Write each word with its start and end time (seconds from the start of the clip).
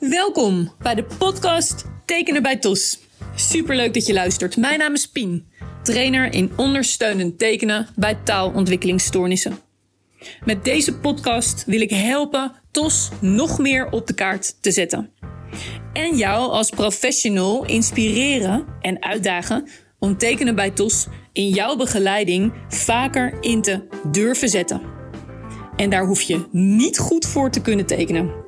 Welkom 0.00 0.72
bij 0.78 0.94
de 0.94 1.04
podcast 1.18 1.84
Tekenen 2.04 2.42
bij 2.42 2.56
TOS. 2.56 2.98
Superleuk 3.34 3.94
dat 3.94 4.06
je 4.06 4.12
luistert. 4.12 4.56
Mijn 4.56 4.78
naam 4.78 4.92
is 4.92 5.06
Pien, 5.06 5.46
trainer 5.82 6.32
in 6.32 6.52
ondersteunend 6.56 7.38
tekenen 7.38 7.86
bij 7.96 8.14
taalontwikkelingsstoornissen. 8.14 9.58
Met 10.44 10.64
deze 10.64 10.98
podcast 10.98 11.64
wil 11.64 11.80
ik 11.80 11.90
helpen 11.90 12.52
TOS 12.70 13.08
nog 13.20 13.58
meer 13.58 13.90
op 13.90 14.06
de 14.06 14.14
kaart 14.14 14.62
te 14.62 14.70
zetten. 14.70 15.10
En 15.92 16.16
jou 16.16 16.50
als 16.50 16.70
professional 16.70 17.64
inspireren 17.64 18.66
en 18.80 19.02
uitdagen 19.02 19.68
om 19.98 20.18
tekenen 20.18 20.54
bij 20.54 20.70
TOS 20.70 21.06
in 21.32 21.48
jouw 21.48 21.76
begeleiding 21.76 22.52
vaker 22.68 23.36
in 23.40 23.62
te 23.62 23.86
durven 24.10 24.48
zetten. 24.48 24.82
En 25.76 25.90
daar 25.90 26.06
hoef 26.06 26.20
je 26.20 26.46
niet 26.50 26.98
goed 26.98 27.26
voor 27.26 27.50
te 27.50 27.60
kunnen 27.60 27.86
tekenen. 27.86 28.39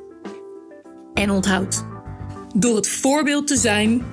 En 1.14 1.30
onthoud, 1.30 1.84
door 2.54 2.76
het 2.76 2.88
voorbeeld 2.88 3.46
te 3.46 3.56
zijn 3.56 4.04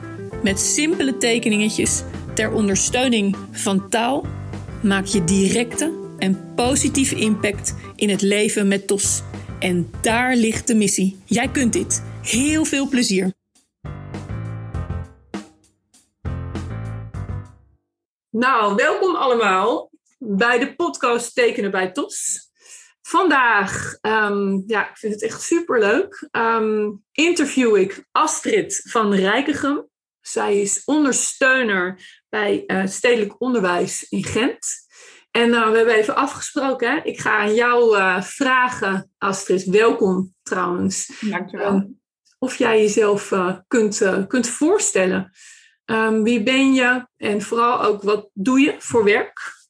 met 0.44 0.60
simpele 0.60 1.18
tekeningetjes 1.18 2.04
ter 2.36 2.52
ondersteuning 2.52 3.36
van 3.52 3.90
taal, 3.90 4.26
maak 4.84 5.06
je 5.06 5.24
directe 5.24 5.94
en 6.18 6.54
positieve 6.56 7.16
impact 7.16 7.76
in 7.96 8.10
het 8.10 8.22
leven 8.22 8.68
met 8.68 8.88
TOS. 8.88 9.22
En 9.60 9.92
daar 10.02 10.36
ligt 10.36 10.68
de 10.68 10.76
missie. 10.76 11.20
Jij 11.26 11.48
kunt 11.48 11.74
dit. 11.74 12.04
Heel 12.22 12.66
veel 12.66 12.88
plezier. 12.88 13.34
Nou, 18.30 18.76
welkom 18.76 19.16
allemaal 19.16 19.92
bij 20.18 20.60
de 20.60 20.76
podcast 20.76 21.36
Tekenen 21.36 21.72
bij 21.72 21.92
TOS. 21.92 22.49
Vandaag, 23.10 23.98
um, 24.02 24.64
ja, 24.68 24.90
ik 24.90 24.98
vind 24.98 25.14
het 25.14 25.24
echt 25.24 25.42
superleuk, 25.42 26.30
um, 26.32 27.04
interview 27.12 27.76
ik 27.76 28.06
Astrid 28.12 28.82
van 28.84 29.14
Rijkegem. 29.14 29.90
Zij 30.22 30.62
is 30.62 30.84
ondersteuner 30.86 32.02
bij 32.30 32.64
uh, 32.68 32.86
stedelijk 32.86 33.42
onderwijs 33.42 34.10
in 34.10 34.24
Gent. 34.24 34.68
En 35.32 35.50
uh, 35.50 35.70
we 35.70 35.78
hebben 35.78 35.96
even 35.96 36.16
afgesproken, 36.16 36.92
hè? 36.92 37.02
ik 37.04 37.20
ga 37.20 37.38
aan 37.38 37.54
jou 37.54 37.98
uh, 37.98 38.22
vragen, 38.22 39.12
Astrid, 39.18 39.64
welkom 39.64 40.36
trouwens. 40.44 41.20
Dankjewel. 41.20 41.74
Um, 41.74 42.02
of 42.40 42.56
jij 42.56 42.82
jezelf 42.82 43.34
kunt, 43.68 44.28
kunt 44.28 44.48
voorstellen. 44.48 45.32
wie 46.24 46.44
ben 46.44 46.74
je 46.74 47.08
en 47.18 47.42
vooral 47.42 47.84
ook 47.84 48.04
wat 48.04 48.30
doe 48.34 48.60
je 48.60 48.76
voor 48.80 49.04
werk? 49.04 49.68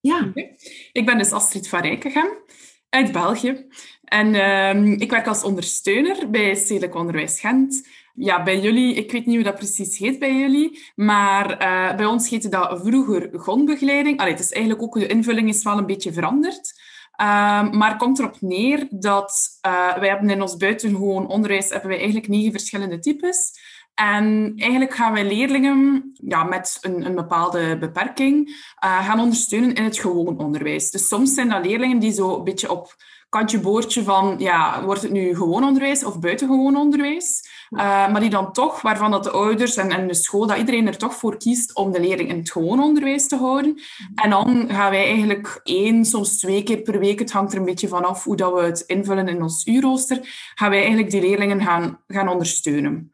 Ja. 0.00 0.26
Okay. 0.28 0.56
Ik 0.92 1.06
ben 1.06 1.18
dus 1.18 1.32
Astrid 1.32 1.68
van 1.68 1.80
Rijkegem 1.80 2.46
uit 2.90 3.12
België. 3.12 3.66
En 4.04 4.34
uh, 4.34 5.00
ik 5.00 5.10
werk 5.10 5.26
als 5.26 5.44
ondersteuner 5.44 6.30
bij 6.30 6.54
Stedelijk 6.54 6.94
Onderwijs 6.94 7.40
Gent. 7.40 7.88
Ja, 8.14 8.42
bij 8.42 8.60
jullie, 8.60 8.94
ik 8.94 9.12
weet 9.12 9.26
niet 9.26 9.34
hoe 9.34 9.44
dat 9.44 9.54
precies 9.54 9.98
heet 9.98 10.18
bij 10.18 10.34
jullie, 10.34 10.82
maar 10.94 11.50
uh, 11.50 11.96
bij 11.96 12.06
ons 12.06 12.28
heette 12.28 12.48
dat 12.48 12.80
vroeger 12.84 13.30
grondbegeleiding. 13.32 14.18
Allee, 14.18 14.32
het 14.32 14.40
is 14.40 14.52
eigenlijk 14.52 14.82
ook, 14.82 14.94
de 14.94 15.06
invulling 15.06 15.48
is 15.48 15.62
wel 15.62 15.78
een 15.78 15.86
beetje 15.86 16.12
veranderd. 16.12 16.80
Uh, 17.20 17.70
maar 17.70 17.96
komt 17.96 18.18
erop 18.18 18.40
neer 18.40 18.86
dat 18.90 19.48
uh, 19.66 19.96
wij 19.98 20.08
hebben 20.08 20.30
in 20.30 20.42
ons 20.42 20.56
buitengewoon 20.56 21.28
onderwijs 21.28 21.68
hebben 21.68 21.88
wij 21.88 21.98
eigenlijk 21.98 22.28
negen 22.28 22.50
verschillende 22.50 22.98
types. 22.98 23.52
En 23.98 24.52
eigenlijk 24.56 24.94
gaan 24.94 25.12
wij 25.12 25.24
leerlingen 25.24 26.10
ja, 26.12 26.44
met 26.44 26.78
een, 26.80 27.06
een 27.06 27.14
bepaalde 27.14 27.78
beperking 27.78 28.48
uh, 28.48 29.06
gaan 29.06 29.20
ondersteunen 29.20 29.74
in 29.74 29.84
het 29.84 29.98
gewoon 29.98 30.38
onderwijs. 30.38 30.90
Dus 30.90 31.08
soms 31.08 31.34
zijn 31.34 31.48
dat 31.48 31.64
leerlingen 31.64 31.98
die 31.98 32.12
zo 32.12 32.36
een 32.36 32.44
beetje 32.44 32.70
op 32.70 32.96
kantje 33.28 33.60
boordje 33.60 34.02
van, 34.02 34.34
ja, 34.38 34.84
wordt 34.84 35.02
het 35.02 35.10
nu 35.10 35.36
gewoon 35.36 35.64
onderwijs 35.64 36.04
of 36.04 36.18
buitengewoon 36.18 36.76
onderwijs? 36.76 37.48
Uh, 37.70 37.80
maar 37.80 38.20
die 38.20 38.30
dan 38.30 38.52
toch, 38.52 38.82
waarvan 38.82 39.10
dat 39.10 39.24
de 39.24 39.30
ouders 39.30 39.76
en, 39.76 39.90
en 39.90 40.06
de 40.06 40.14
school, 40.14 40.46
dat 40.46 40.58
iedereen 40.58 40.86
er 40.86 40.96
toch 40.96 41.14
voor 41.14 41.36
kiest 41.36 41.74
om 41.74 41.92
de 41.92 42.00
leerling 42.00 42.28
in 42.28 42.38
het 42.38 42.50
gewoon 42.50 42.82
onderwijs 42.82 43.28
te 43.28 43.36
houden. 43.36 43.80
En 44.14 44.30
dan 44.30 44.68
gaan 44.68 44.90
wij 44.90 45.04
eigenlijk 45.04 45.60
één, 45.64 46.04
soms 46.04 46.38
twee 46.38 46.62
keer 46.62 46.80
per 46.80 46.98
week, 46.98 47.18
het 47.18 47.32
hangt 47.32 47.52
er 47.52 47.58
een 47.58 47.64
beetje 47.64 47.88
vanaf 47.88 48.24
hoe 48.24 48.36
dat 48.36 48.52
we 48.54 48.60
het 48.60 48.80
invullen 48.80 49.28
in 49.28 49.42
ons 49.42 49.66
uurrooster, 49.66 50.50
gaan 50.54 50.70
wij 50.70 50.80
eigenlijk 50.80 51.10
die 51.10 51.20
leerlingen 51.20 51.62
gaan, 51.62 52.00
gaan 52.06 52.28
ondersteunen. 52.28 53.12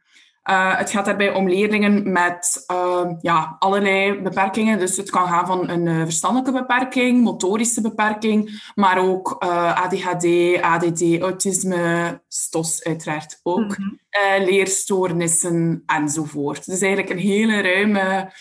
Uh, 0.51 0.79
het 0.79 0.91
gaat 0.91 1.05
daarbij 1.05 1.35
om 1.35 1.49
leerlingen 1.49 2.13
met 2.13 2.65
uh, 2.73 3.11
ja, 3.21 3.57
allerlei 3.59 4.23
beperkingen. 4.23 4.79
Dus 4.79 4.97
het 4.97 5.11
kan 5.11 5.29
gaan 5.29 5.47
van 5.47 5.69
een 5.69 5.87
uh, 5.87 6.03
verstandelijke 6.03 6.61
beperking, 6.61 7.23
motorische 7.23 7.81
beperking, 7.81 8.63
maar 8.75 8.99
ook 8.99 9.33
ADHD, 9.75 10.27
ADD, 10.61 11.21
autisme, 11.21 12.21
STOS 12.29 12.85
uiteraard 12.85 13.41
ook, 13.43 13.59
mm 13.59 13.71
-hmm. 13.71 14.45
leerstoornissen 14.45 15.83
enzovoort. 15.87 16.67
Dus 16.67 16.81
eigenlijk 16.81 17.13
een 17.13 17.27
hele 17.27 17.61
ruime 17.61 18.33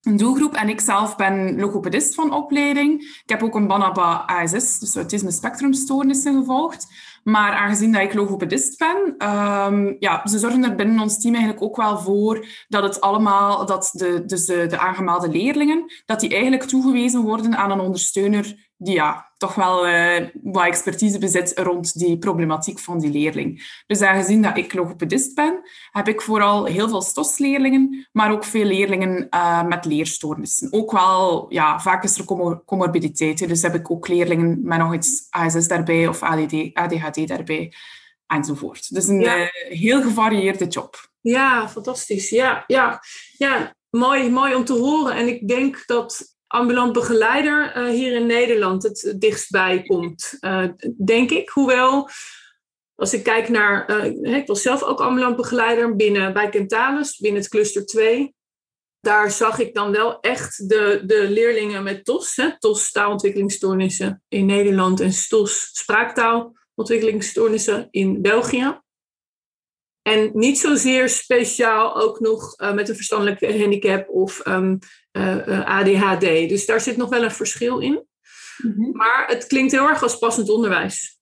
doelgroep. 0.00 0.54
En 0.54 0.68
ik 0.68 0.80
zelf 0.80 1.16
ben 1.16 1.60
logopedist 1.60 2.14
van 2.14 2.34
opleiding. 2.34 3.00
Ik 3.02 3.30
heb 3.30 3.42
ook 3.42 3.54
een 3.54 3.66
BANABA 3.66 4.24
ASS, 4.26 4.78
dus 4.78 4.96
autisme 4.96 5.30
spectrumstoornissen, 5.30 6.34
gevolgd. 6.34 6.86
Maar 7.22 7.52
aangezien 7.52 7.92
dat 7.92 8.02
ik 8.02 8.14
logopedist 8.14 8.78
ben, 8.78 9.28
um, 9.28 9.96
ja, 9.98 10.26
ze 10.26 10.38
zorgen 10.38 10.64
er 10.64 10.74
binnen 10.74 11.00
ons 11.00 11.20
team 11.20 11.34
eigenlijk 11.34 11.64
ook 11.64 11.76
wel 11.76 11.98
voor 11.98 12.46
dat 12.68 12.82
het 12.82 13.00
allemaal, 13.00 13.66
dat 13.66 13.90
de, 13.92 14.24
dus 14.24 14.46
de, 14.46 14.66
de 14.66 14.78
aangemelde 14.78 15.28
leerlingen, 15.28 15.84
dat 16.06 16.20
die 16.20 16.30
eigenlijk 16.30 16.62
toegewezen 16.62 17.20
worden 17.20 17.56
aan 17.56 17.70
een 17.70 17.80
ondersteuner 17.80 18.70
die 18.84 18.94
ja, 18.94 19.32
toch 19.36 19.54
wel 19.54 19.88
uh, 19.88 20.28
wat 20.42 20.64
expertise 20.64 21.18
bezit 21.18 21.52
rond 21.58 21.98
die 21.98 22.18
problematiek 22.18 22.78
van 22.78 22.98
die 22.98 23.10
leerling. 23.10 23.82
Dus 23.86 24.00
aangezien 24.00 24.42
dat 24.42 24.56
ik 24.56 24.74
logopedist 24.74 25.34
ben, 25.34 25.60
heb 25.90 26.08
ik 26.08 26.22
vooral 26.22 26.64
heel 26.64 26.88
veel 26.88 27.02
STOS-leerlingen, 27.02 28.08
maar 28.12 28.32
ook 28.32 28.44
veel 28.44 28.64
leerlingen 28.64 29.26
uh, 29.30 29.64
met 29.64 29.84
leerstoornissen. 29.84 30.72
Ook 30.72 30.92
wel, 30.92 31.46
ja, 31.48 31.80
vaak 31.80 32.04
is 32.04 32.18
er 32.18 32.24
comor 32.24 32.62
comorbiditeit. 32.64 33.48
Dus 33.48 33.62
heb 33.62 33.74
ik 33.74 33.90
ook 33.90 34.08
leerlingen 34.08 34.58
met 34.62 34.78
nog 34.78 34.94
iets 34.94 35.26
ASS 35.30 35.68
daarbij 35.68 36.06
of 36.08 36.22
ADD, 36.22 36.70
ADHD 36.72 37.28
daarbij 37.28 37.72
enzovoort. 38.26 38.94
Dus 38.94 39.06
een 39.06 39.20
ja. 39.20 39.38
uh, 39.38 39.48
heel 39.68 40.02
gevarieerde 40.02 40.66
job. 40.66 41.10
Ja, 41.20 41.68
fantastisch. 41.68 42.30
Ja, 42.30 42.64
ja, 42.66 43.00
ja. 43.36 43.74
Mooi, 43.90 44.30
mooi 44.30 44.54
om 44.54 44.64
te 44.64 44.72
horen. 44.72 45.14
En 45.14 45.28
ik 45.28 45.48
denk 45.48 45.82
dat 45.86 46.36
ambulant 46.52 46.92
begeleider 46.92 47.76
uh, 47.76 47.88
hier 47.88 48.12
in 48.12 48.26
Nederland 48.26 48.82
het 48.82 49.14
dichtstbij 49.16 49.82
komt, 49.82 50.36
uh, 50.40 50.68
denk 51.04 51.30
ik. 51.30 51.48
Hoewel, 51.48 52.08
als 52.94 53.14
ik 53.14 53.22
kijk 53.22 53.48
naar, 53.48 53.90
uh, 53.90 54.36
ik 54.36 54.46
was 54.46 54.62
zelf 54.62 54.82
ook 54.82 55.00
ambulant 55.00 55.36
begeleider 55.36 55.96
binnen, 55.96 56.32
bij 56.32 56.48
Kentalis, 56.48 57.18
binnen 57.18 57.40
het 57.40 57.50
cluster 57.50 57.86
2. 57.86 58.34
Daar 59.00 59.30
zag 59.30 59.58
ik 59.58 59.74
dan 59.74 59.92
wel 59.92 60.20
echt 60.20 60.68
de, 60.68 61.02
de 61.06 61.30
leerlingen 61.30 61.82
met 61.82 62.04
TOS, 62.04 62.36
hè, 62.36 62.58
TOS 62.58 62.90
taalontwikkelingsstoornissen 62.90 64.22
in 64.28 64.46
Nederland 64.46 65.00
en 65.00 65.12
STOS 65.12 65.68
spraaktaalontwikkelingsstoornissen 65.72 67.88
in 67.90 68.22
België. 68.22 68.80
En 70.02 70.30
niet 70.32 70.58
zozeer 70.58 71.08
speciaal 71.08 71.96
ook 71.96 72.20
nog 72.20 72.60
uh, 72.60 72.72
met 72.72 72.88
een 72.88 72.94
verstandelijke 72.94 73.58
handicap 73.58 74.08
of 74.08 74.46
um, 74.46 74.78
uh, 75.12 75.46
uh, 75.46 75.66
ADHD. 75.66 76.48
Dus 76.48 76.66
daar 76.66 76.80
zit 76.80 76.96
nog 76.96 77.08
wel 77.08 77.22
een 77.22 77.30
verschil 77.30 77.78
in. 77.78 78.06
Mm 78.62 78.74
-hmm. 78.76 78.96
Maar 78.96 79.24
het 79.26 79.46
klinkt 79.46 79.72
heel 79.72 79.88
erg 79.88 80.02
als 80.02 80.18
passend 80.18 80.50
onderwijs. 80.50 81.20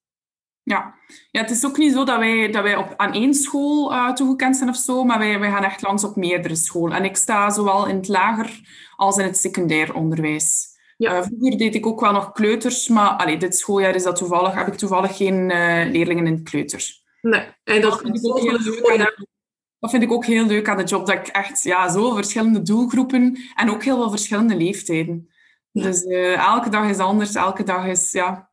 Ja. 0.63 0.95
ja, 1.31 1.41
het 1.41 1.51
is 1.51 1.67
ook 1.67 1.77
niet 1.77 1.93
zo 1.93 2.05
dat 2.05 2.19
wij, 2.19 2.51
dat 2.51 2.63
wij 2.63 2.77
op, 2.77 2.95
aan 2.97 3.13
één 3.13 3.35
school 3.35 3.93
uh, 3.93 4.13
toegekend 4.13 4.57
zijn 4.57 4.69
of 4.69 4.77
zo, 4.77 5.05
maar 5.05 5.19
wij, 5.19 5.39
wij 5.39 5.51
gaan 5.51 5.65
echt 5.65 5.83
langs 5.83 6.05
op 6.05 6.17
meerdere 6.17 6.55
scholen. 6.55 6.97
En 6.97 7.05
ik 7.05 7.17
sta 7.17 7.51
zowel 7.51 7.87
in 7.87 7.97
het 7.97 8.09
lager 8.09 8.61
als 8.97 9.17
in 9.17 9.25
het 9.25 9.37
secundair 9.37 9.95
onderwijs. 9.95 10.69
Ja. 10.97 11.17
Uh, 11.17 11.23
vroeger 11.23 11.59
deed 11.59 11.75
ik 11.75 11.87
ook 11.87 12.01
wel 12.01 12.13
nog 12.13 12.33
kleuters, 12.33 12.89
maar 12.89 13.09
allee, 13.09 13.37
dit 13.37 13.57
schooljaar 13.57 13.95
is 13.95 14.03
dat 14.03 14.17
toevallig, 14.17 14.55
heb 14.55 14.67
ik 14.67 14.75
toevallig 14.75 15.17
geen 15.17 15.51
uh, 15.51 15.91
leerlingen 15.91 16.27
in 16.27 16.33
het 16.33 16.43
kleuter. 16.43 17.00
Nee, 17.21 17.47
en 17.65 17.81
dat, 17.81 17.91
dat, 17.91 18.01
vind 18.01 18.17
ik 18.17 18.27
ook 18.27 18.41
heel 18.41 18.59
leuk 18.59 18.91
aan, 18.91 19.27
dat 19.79 19.91
vind 19.91 20.03
ik 20.03 20.13
ook 20.13 20.25
heel 20.25 20.47
leuk 20.47 20.69
aan 20.69 20.77
de 20.77 20.85
job, 20.85 21.07
dat 21.07 21.17
ik 21.17 21.27
echt 21.27 21.63
ja, 21.63 21.89
zo 21.89 22.15
verschillende 22.15 22.63
doelgroepen 22.63 23.39
en 23.55 23.71
ook 23.71 23.85
heel 23.85 23.97
veel 23.97 24.11
verschillende 24.11 24.57
leeftijden. 24.57 25.31
Ja. 25.71 25.83
Dus 25.83 26.03
uh, 26.05 26.37
elke 26.37 26.69
dag 26.69 26.89
is 26.89 26.99
anders, 26.99 27.35
elke 27.35 27.63
dag 27.63 27.87
is, 27.87 28.13
ja, 28.13 28.51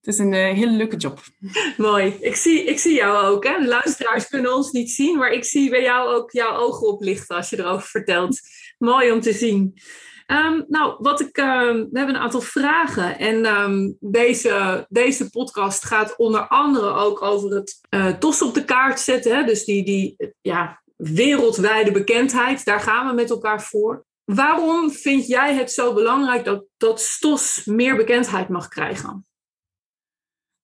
het 0.00 0.14
is 0.14 0.18
een 0.18 0.32
uh, 0.32 0.52
hele 0.52 0.70
leuke 0.70 0.96
job. 0.96 1.20
Mooi. 1.76 2.16
Ik 2.20 2.36
zie, 2.36 2.64
ik 2.64 2.78
zie 2.78 2.94
jou 2.94 3.26
ook. 3.26 3.44
Hè? 3.44 3.58
De 3.58 3.66
luisteraars 3.66 4.28
kunnen 4.28 4.54
ons 4.54 4.70
niet 4.70 4.90
zien, 4.90 5.18
maar 5.18 5.30
ik 5.30 5.44
zie 5.44 5.70
bij 5.70 5.82
jou 5.82 6.14
ook 6.14 6.30
jouw 6.32 6.56
ogen 6.56 6.86
oplichten 6.86 7.36
als 7.36 7.50
je 7.50 7.58
erover 7.58 7.88
vertelt. 7.88 8.40
Mooi 8.78 9.12
om 9.12 9.20
te 9.20 9.32
zien. 9.32 9.78
Um, 10.26 10.64
nou, 10.68 10.96
wat 10.98 11.20
ik, 11.20 11.38
uh, 11.38 11.46
we 11.70 11.88
hebben 11.92 12.14
een 12.14 12.20
aantal 12.20 12.40
vragen. 12.40 13.18
En 13.18 13.46
um, 13.46 13.96
deze, 14.00 14.86
deze 14.88 15.30
podcast 15.30 15.84
gaat 15.84 16.16
onder 16.16 16.48
andere 16.48 16.88
ook 16.88 17.22
over 17.22 17.50
het 17.50 17.80
uh, 17.90 18.08
TOS 18.08 18.42
op 18.42 18.54
de 18.54 18.64
kaart 18.64 19.00
zetten. 19.00 19.36
Hè? 19.36 19.44
Dus 19.44 19.64
die, 19.64 19.84
die 19.84 20.32
ja, 20.40 20.82
wereldwijde 20.96 21.92
bekendheid, 21.92 22.64
daar 22.64 22.80
gaan 22.80 23.06
we 23.08 23.14
met 23.14 23.30
elkaar 23.30 23.62
voor. 23.62 24.04
Waarom 24.24 24.90
vind 24.90 25.26
jij 25.26 25.54
het 25.54 25.72
zo 25.72 25.94
belangrijk 25.94 26.44
dat, 26.44 26.64
dat 26.76 27.00
STOS 27.00 27.64
meer 27.64 27.96
bekendheid 27.96 28.48
mag 28.48 28.68
krijgen? 28.68 29.26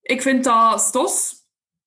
Ik 0.00 0.22
vind 0.22 0.44
dat 0.44 0.80
STOS 0.80 1.41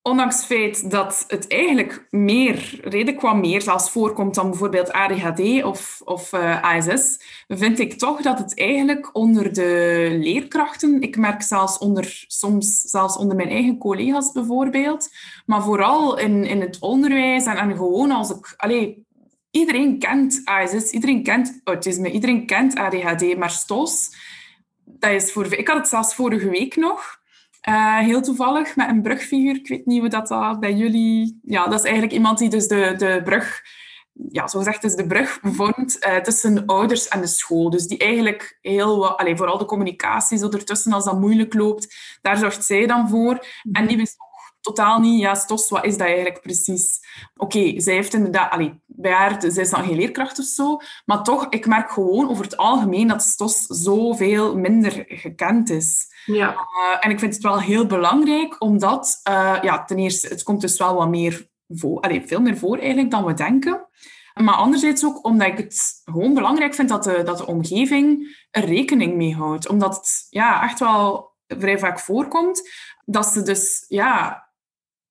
ondanks 0.07 0.35
het 0.35 0.45
feit 0.45 0.91
dat 0.91 1.25
het 1.27 1.47
eigenlijk 1.47 2.07
meer, 2.09 2.79
reden 2.81 3.15
kwam 3.15 3.39
meer 3.39 3.61
zelfs 3.61 3.91
voorkomt 3.91 4.35
dan 4.35 4.49
bijvoorbeeld 4.49 4.91
ADHD 4.91 5.63
of, 5.63 6.01
of 6.03 6.33
uh, 6.33 6.61
ASS, 6.61 7.19
vind 7.47 7.79
ik 7.79 7.93
toch 7.93 8.21
dat 8.21 8.37
het 8.37 8.59
eigenlijk 8.59 9.15
onder 9.15 9.53
de 9.53 10.07
leerkrachten, 10.19 11.01
ik 11.01 11.17
merk 11.17 11.41
zelfs 11.41 11.77
onder, 11.77 12.23
soms 12.27 12.81
zelfs 12.81 13.17
onder 13.17 13.35
mijn 13.35 13.49
eigen 13.49 13.77
collega's 13.77 14.31
bijvoorbeeld, 14.31 15.09
maar 15.45 15.63
vooral 15.63 16.17
in, 16.17 16.43
in 16.43 16.61
het 16.61 16.79
onderwijs 16.79 17.45
en, 17.45 17.57
en 17.57 17.75
gewoon 17.75 18.11
als 18.11 18.29
ik, 18.29 18.53
allee, 18.57 19.05
iedereen 19.51 19.99
kent 19.99 20.41
ASS, 20.43 20.91
iedereen 20.91 21.23
kent 21.23 21.61
autisme, 21.63 22.11
iedereen 22.11 22.45
kent 22.45 22.75
ADHD, 22.75 23.37
maar 23.37 23.51
STOS, 23.51 24.15
dat 24.83 25.11
is 25.11 25.31
voor, 25.31 25.53
ik 25.53 25.67
had 25.67 25.77
het 25.77 25.87
zelfs 25.87 26.15
vorige 26.15 26.49
week 26.49 26.75
nog, 26.75 27.23
uh, 27.69 27.97
heel 27.97 28.21
toevallig 28.21 28.75
met 28.75 28.89
een 28.89 29.01
brugfiguur. 29.01 29.55
Ik 29.55 29.67
weet 29.67 29.85
niet 29.85 29.99
hoe 29.99 30.09
dat, 30.09 30.27
dat 30.27 30.59
bij 30.59 30.73
jullie... 30.73 31.39
Ja, 31.43 31.63
dat 31.67 31.79
is 31.79 31.85
eigenlijk 31.85 32.13
iemand 32.13 32.37
die 32.37 32.49
dus 32.49 32.67
de, 32.67 32.93
de 32.97 33.21
brug... 33.23 33.61
Ja, 34.29 34.47
zo 34.47 34.57
gezegd, 34.57 34.83
is 34.83 34.95
de 34.95 35.07
brug 35.07 35.39
vormt 35.41 36.05
uh, 36.05 36.17
tussen 36.17 36.65
ouders 36.65 37.07
en 37.07 37.21
de 37.21 37.27
school. 37.27 37.69
Dus 37.69 37.87
die 37.87 37.97
eigenlijk 37.97 38.57
heel 38.61 38.97
wat... 38.97 39.17
Allez, 39.17 39.37
vooral 39.37 39.57
de 39.57 39.65
communicatie 39.65 40.37
zo 40.37 40.49
ertussen, 40.49 40.93
als 40.93 41.05
dat 41.05 41.19
moeilijk 41.19 41.53
loopt, 41.53 41.95
daar 42.21 42.37
zorgt 42.37 42.65
zij 42.65 42.85
dan 42.85 43.09
voor. 43.09 43.45
En 43.71 43.87
die 43.87 43.97
wist 43.97 44.15
totaal 44.61 44.99
niet, 44.99 45.21
ja, 45.21 45.35
Stos, 45.35 45.69
wat 45.69 45.85
is 45.85 45.97
dat 45.97 46.07
eigenlijk 46.07 46.41
precies? 46.41 46.99
Oké, 47.35 47.79
zij 47.79 47.93
heeft 47.93 48.13
inderdaad, 48.13 48.71
bij 48.97 49.11
haar, 49.11 49.35
zij 49.47 49.63
is 49.63 49.69
dan 49.69 49.83
geen 49.83 49.95
leerkracht 49.95 50.39
of 50.39 50.45
zo, 50.45 50.77
maar 51.05 51.23
toch, 51.23 51.47
ik 51.49 51.65
merk 51.65 51.91
gewoon 51.91 52.29
over 52.29 52.43
het 52.43 52.57
algemeen 52.57 53.07
dat 53.07 53.21
Stos 53.21 53.65
zoveel 53.65 54.57
minder 54.57 55.03
gekend 55.07 55.69
is. 55.69 56.13
Ja. 56.25 56.49
Uh, 56.49 56.97
en 56.99 57.11
ik 57.11 57.19
vind 57.19 57.33
het 57.33 57.43
wel 57.43 57.59
heel 57.59 57.85
belangrijk, 57.85 58.61
omdat, 58.61 59.19
uh, 59.29 59.57
ja, 59.61 59.83
ten 59.83 59.97
eerste, 59.97 60.27
het 60.27 60.43
komt 60.43 60.61
dus 60.61 60.77
wel 60.77 60.95
wat 60.95 61.09
meer 61.09 61.49
voor, 61.67 61.99
allee, 61.99 62.23
veel 62.25 62.41
meer 62.41 62.57
voor 62.57 62.77
eigenlijk 62.77 63.11
dan 63.11 63.25
we 63.25 63.33
denken. 63.33 63.87
Maar 64.43 64.55
anderzijds 64.55 65.05
ook 65.05 65.25
omdat 65.25 65.47
ik 65.47 65.57
het 65.57 66.01
gewoon 66.05 66.33
belangrijk 66.33 66.73
vind 66.73 66.89
dat 66.89 67.03
de, 67.03 67.23
dat 67.23 67.37
de 67.37 67.47
omgeving 67.47 68.37
er 68.51 68.65
rekening 68.65 69.15
mee 69.15 69.35
houdt. 69.35 69.67
Omdat 69.69 69.95
het 69.95 70.27
ja, 70.29 70.63
echt 70.63 70.79
wel 70.79 71.33
vrij 71.47 71.79
vaak 71.79 71.99
voorkomt 71.99 72.69
dat 73.05 73.25
ze 73.25 73.41
dus 73.41 73.85
ja, 73.87 74.44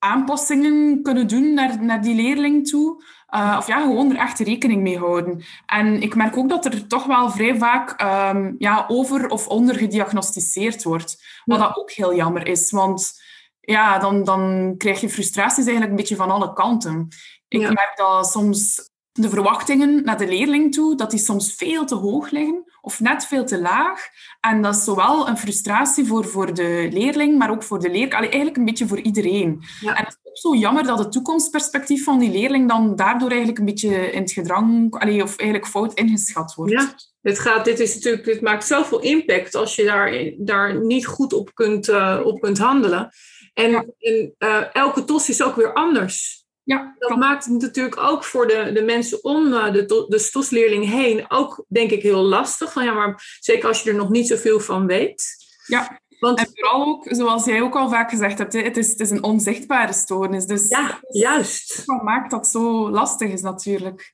aanpassingen 0.04 1.02
kunnen 1.02 1.28
doen 1.28 1.54
naar, 1.54 1.84
naar 1.84 2.02
die 2.02 2.14
leerling 2.14 2.68
toe. 2.68 3.02
Uh, 3.34 3.54
of 3.58 3.66
ja, 3.66 3.80
gewoon 3.80 4.10
er 4.10 4.16
echt 4.16 4.38
rekening 4.38 4.82
mee 4.82 4.98
houden. 4.98 5.44
En 5.66 6.02
ik 6.02 6.14
merk 6.14 6.36
ook 6.36 6.48
dat 6.48 6.64
er 6.64 6.86
toch 6.86 7.04
wel 7.04 7.30
vrij 7.30 7.56
vaak 7.56 8.02
um, 8.02 8.54
ja, 8.58 8.84
over 8.88 9.28
of 9.28 9.48
onder 9.48 9.74
gediagnosticeerd 9.74 10.82
wordt. 10.82 11.24
Wat 11.44 11.58
dat 11.58 11.76
ook 11.76 11.90
heel 11.90 12.14
jammer 12.14 12.46
is, 12.46 12.70
want 12.70 13.22
ja, 13.60 13.98
dan, 13.98 14.24
dan 14.24 14.74
krijg 14.76 15.00
je 15.00 15.08
frustraties 15.08 15.56
eigenlijk 15.56 15.90
een 15.90 15.96
beetje 15.96 16.16
van 16.16 16.30
alle 16.30 16.52
kanten. 16.52 17.08
Ik 17.48 17.60
merk 17.60 17.92
dat 17.94 18.30
soms 18.30 18.90
de 19.20 19.28
verwachtingen 19.28 20.04
naar 20.04 20.18
de 20.18 20.28
leerling 20.28 20.74
toe, 20.74 20.96
dat 20.96 21.10
die 21.10 21.18
soms 21.18 21.54
veel 21.54 21.84
te 21.84 21.94
hoog 21.94 22.30
liggen 22.30 22.64
of 22.80 23.00
net 23.00 23.26
veel 23.26 23.44
te 23.44 23.60
laag. 23.60 24.08
En 24.40 24.62
dat 24.62 24.74
is 24.74 24.84
zowel 24.84 25.28
een 25.28 25.38
frustratie 25.38 26.06
voor, 26.06 26.24
voor 26.24 26.54
de 26.54 26.88
leerling, 26.92 27.38
maar 27.38 27.50
ook 27.50 27.62
voor 27.62 27.80
de 27.80 27.90
leerkracht. 27.90 28.24
Eigenlijk 28.24 28.56
een 28.56 28.64
beetje 28.64 28.86
voor 28.86 29.00
iedereen. 29.00 29.62
Ja. 29.80 29.96
En 29.96 30.04
het 30.04 30.18
is 30.22 30.30
ook 30.30 30.38
zo 30.38 30.54
jammer 30.54 30.82
dat 30.84 30.98
het 30.98 31.12
toekomstperspectief 31.12 32.04
van 32.04 32.18
die 32.18 32.30
leerling 32.30 32.68
dan 32.68 32.96
daardoor 32.96 33.28
eigenlijk 33.28 33.58
een 33.58 33.64
beetje 33.64 34.10
in 34.10 34.22
het 34.22 34.32
gedrang, 34.32 34.94
allee, 34.94 35.22
of 35.22 35.36
eigenlijk 35.36 35.70
fout 35.70 35.94
ingeschat 35.94 36.54
wordt. 36.54 36.72
Ja. 36.72 36.94
Dit, 37.22 37.38
gaat, 37.38 37.64
dit, 37.64 37.80
is 37.80 37.94
natuurlijk, 37.94 38.24
dit 38.24 38.40
maakt 38.40 38.66
zoveel 38.66 39.00
impact 39.00 39.54
als 39.54 39.74
je 39.74 39.84
daar, 39.84 40.32
daar 40.38 40.84
niet 40.84 41.06
goed 41.06 41.32
op 41.32 41.54
kunt, 41.54 41.88
uh, 41.88 42.20
op 42.24 42.40
kunt 42.40 42.58
handelen. 42.58 43.10
En, 43.54 43.94
en 43.98 44.34
uh, 44.38 44.74
elke 44.74 45.04
tos 45.04 45.28
is 45.28 45.42
ook 45.42 45.56
weer 45.56 45.72
anders. 45.72 46.43
Ja, 46.64 46.94
dat 46.98 47.16
maakt 47.18 47.44
het 47.44 47.62
natuurlijk 47.62 47.96
ook 47.96 48.24
voor 48.24 48.46
de, 48.46 48.70
de 48.72 48.82
mensen 48.82 49.24
om 49.24 49.46
uh, 49.46 49.72
de, 49.72 50.06
de 50.08 50.18
stosleerling 50.18 50.90
heen 50.90 51.30
ook, 51.30 51.64
denk 51.68 51.90
ik, 51.90 52.02
heel 52.02 52.22
lastig. 52.22 52.72
Van, 52.72 52.84
ja, 52.84 52.92
maar 52.92 53.38
zeker 53.40 53.68
als 53.68 53.82
je 53.82 53.90
er 53.90 53.96
nog 53.96 54.10
niet 54.10 54.28
zoveel 54.28 54.60
van 54.60 54.86
weet. 54.86 55.24
Ja, 55.66 56.00
Want, 56.18 56.38
en 56.38 56.50
vooral 56.54 56.86
ook, 56.86 57.06
zoals 57.10 57.44
jij 57.44 57.62
ook 57.62 57.74
al 57.74 57.88
vaak 57.88 58.10
gezegd 58.10 58.38
hebt, 58.38 58.52
het 58.52 58.76
is, 58.76 58.90
het 58.90 59.00
is 59.00 59.10
een 59.10 59.22
onzichtbare 59.22 59.92
stoornis. 59.92 60.46
Dus 60.46 60.68
ja, 60.68 61.00
juist. 61.08 61.84
Wat 61.84 62.02
maakt 62.02 62.30
dat 62.30 62.48
zo 62.48 62.90
lastig 62.90 63.30
is 63.30 63.42
natuurlijk. 63.42 64.12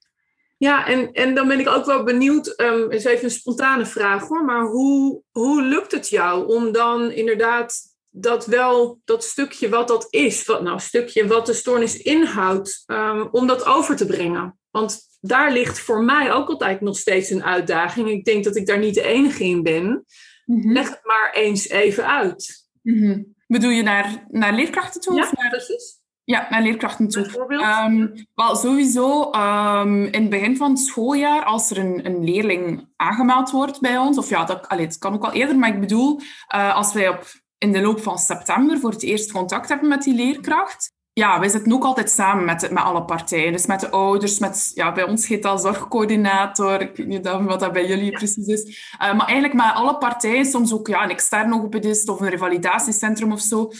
Ja, 0.56 0.86
en, 0.86 1.12
en 1.12 1.34
dan 1.34 1.48
ben 1.48 1.60
ik 1.60 1.68
ook 1.68 1.84
wel 1.84 2.04
benieuwd, 2.04 2.60
um, 2.60 2.90
is 2.90 3.04
even 3.04 3.24
een 3.24 3.30
spontane 3.30 3.86
vraag 3.86 4.28
hoor, 4.28 4.44
maar 4.44 4.62
hoe, 4.62 5.22
hoe 5.30 5.62
lukt 5.62 5.92
het 5.92 6.08
jou 6.08 6.54
om 6.54 6.72
dan 6.72 7.10
inderdaad 7.10 7.89
dat 8.10 8.46
wel 8.46 9.00
dat 9.04 9.24
stukje 9.24 9.68
wat 9.68 9.88
dat 9.88 10.06
is, 10.10 10.44
wat 10.44 10.62
nou 10.62 10.80
stukje 10.80 11.26
wat 11.26 11.46
de 11.46 11.52
stoornis 11.52 11.96
inhoudt, 11.96 12.82
um, 12.86 13.28
om 13.30 13.46
dat 13.46 13.64
over 13.64 13.96
te 13.96 14.06
brengen. 14.06 14.58
Want 14.70 15.00
daar 15.20 15.52
ligt 15.52 15.80
voor 15.80 16.04
mij 16.04 16.32
ook 16.32 16.48
altijd 16.48 16.80
nog 16.80 16.98
steeds 16.98 17.30
een 17.30 17.44
uitdaging. 17.44 18.08
Ik 18.08 18.24
denk 18.24 18.44
dat 18.44 18.56
ik 18.56 18.66
daar 18.66 18.78
niet 18.78 18.94
de 18.94 19.02
enige 19.02 19.44
in 19.44 19.62
ben. 19.62 20.04
Mm 20.44 20.72
Leg 20.72 20.88
het 20.88 21.00
maar 21.02 21.32
eens 21.32 21.68
even 21.68 22.06
uit. 22.06 22.68
Mm 22.82 23.34
Bedoel 23.46 23.70
je 23.70 23.82
naar, 23.82 24.26
naar 24.28 24.54
leerkrachten 24.54 25.00
toe? 25.00 25.14
Ja, 25.14 25.22
of 25.22 25.32
naar... 25.32 25.48
precies. 25.48 25.98
Ja, 26.24 26.46
naar 26.50 26.62
leerkrachten 26.62 27.08
toe. 27.08 27.26
Um, 27.84 28.26
wel, 28.34 28.56
sowieso 28.56 29.32
um, 29.32 30.04
in 30.04 30.20
het 30.20 30.30
begin 30.30 30.56
van 30.56 30.70
het 30.70 30.78
schooljaar, 30.78 31.44
als 31.44 31.70
er 31.70 31.78
een, 31.78 32.06
een 32.06 32.24
leerling 32.24 32.88
aangemeld 32.96 33.50
wordt 33.50 33.80
bij 33.80 33.98
ons, 33.98 34.18
of 34.18 34.28
ja, 34.28 34.44
dat, 34.44 34.68
allee, 34.68 34.84
het 34.84 34.98
kan 34.98 35.14
ook 35.14 35.22
wel 35.22 35.32
eerder, 35.32 35.56
maar 35.58 35.68
ik 35.68 35.80
bedoel, 35.80 36.20
uh, 36.54 36.74
als 36.74 36.92
wij 36.92 37.08
op 37.08 37.24
in 37.60 37.72
de 37.72 37.80
loop 37.80 38.00
van 38.00 38.18
september 38.18 38.78
voor 38.78 38.90
het 38.90 39.02
eerst 39.02 39.32
contact 39.32 39.68
hebben 39.68 39.88
met 39.88 40.02
die 40.02 40.14
leerkracht. 40.14 40.92
Ja, 41.12 41.40
wij 41.40 41.48
zitten 41.48 41.72
ook 41.72 41.84
altijd 41.84 42.10
samen 42.10 42.44
met, 42.44 42.70
met 42.70 42.82
alle 42.82 43.04
partijen. 43.04 43.52
Dus 43.52 43.66
met 43.66 43.80
de 43.80 43.90
ouders, 43.90 44.38
met, 44.38 44.70
ja, 44.74 44.92
bij 44.92 45.04
ons 45.04 45.26
heet 45.26 45.42
dat 45.42 45.60
zorgcoördinator. 45.60 46.80
Ik 46.80 46.96
weet 46.96 47.06
niet 47.06 47.28
wat 47.28 47.60
dat 47.60 47.72
bij 47.72 47.86
jullie 47.86 48.10
precies 48.10 48.46
is. 48.46 48.92
Uh, 48.92 48.98
maar 48.98 49.26
eigenlijk 49.26 49.54
met 49.54 49.74
alle 49.74 49.98
partijen, 49.98 50.44
soms 50.44 50.72
ook 50.72 50.86
ja, 50.86 51.02
een 51.02 51.10
externe 51.10 51.54
logopedist 51.54 52.08
of 52.08 52.20
een 52.20 52.28
revalidatiecentrum 52.28 53.32
of 53.32 53.40
zo. 53.40 53.70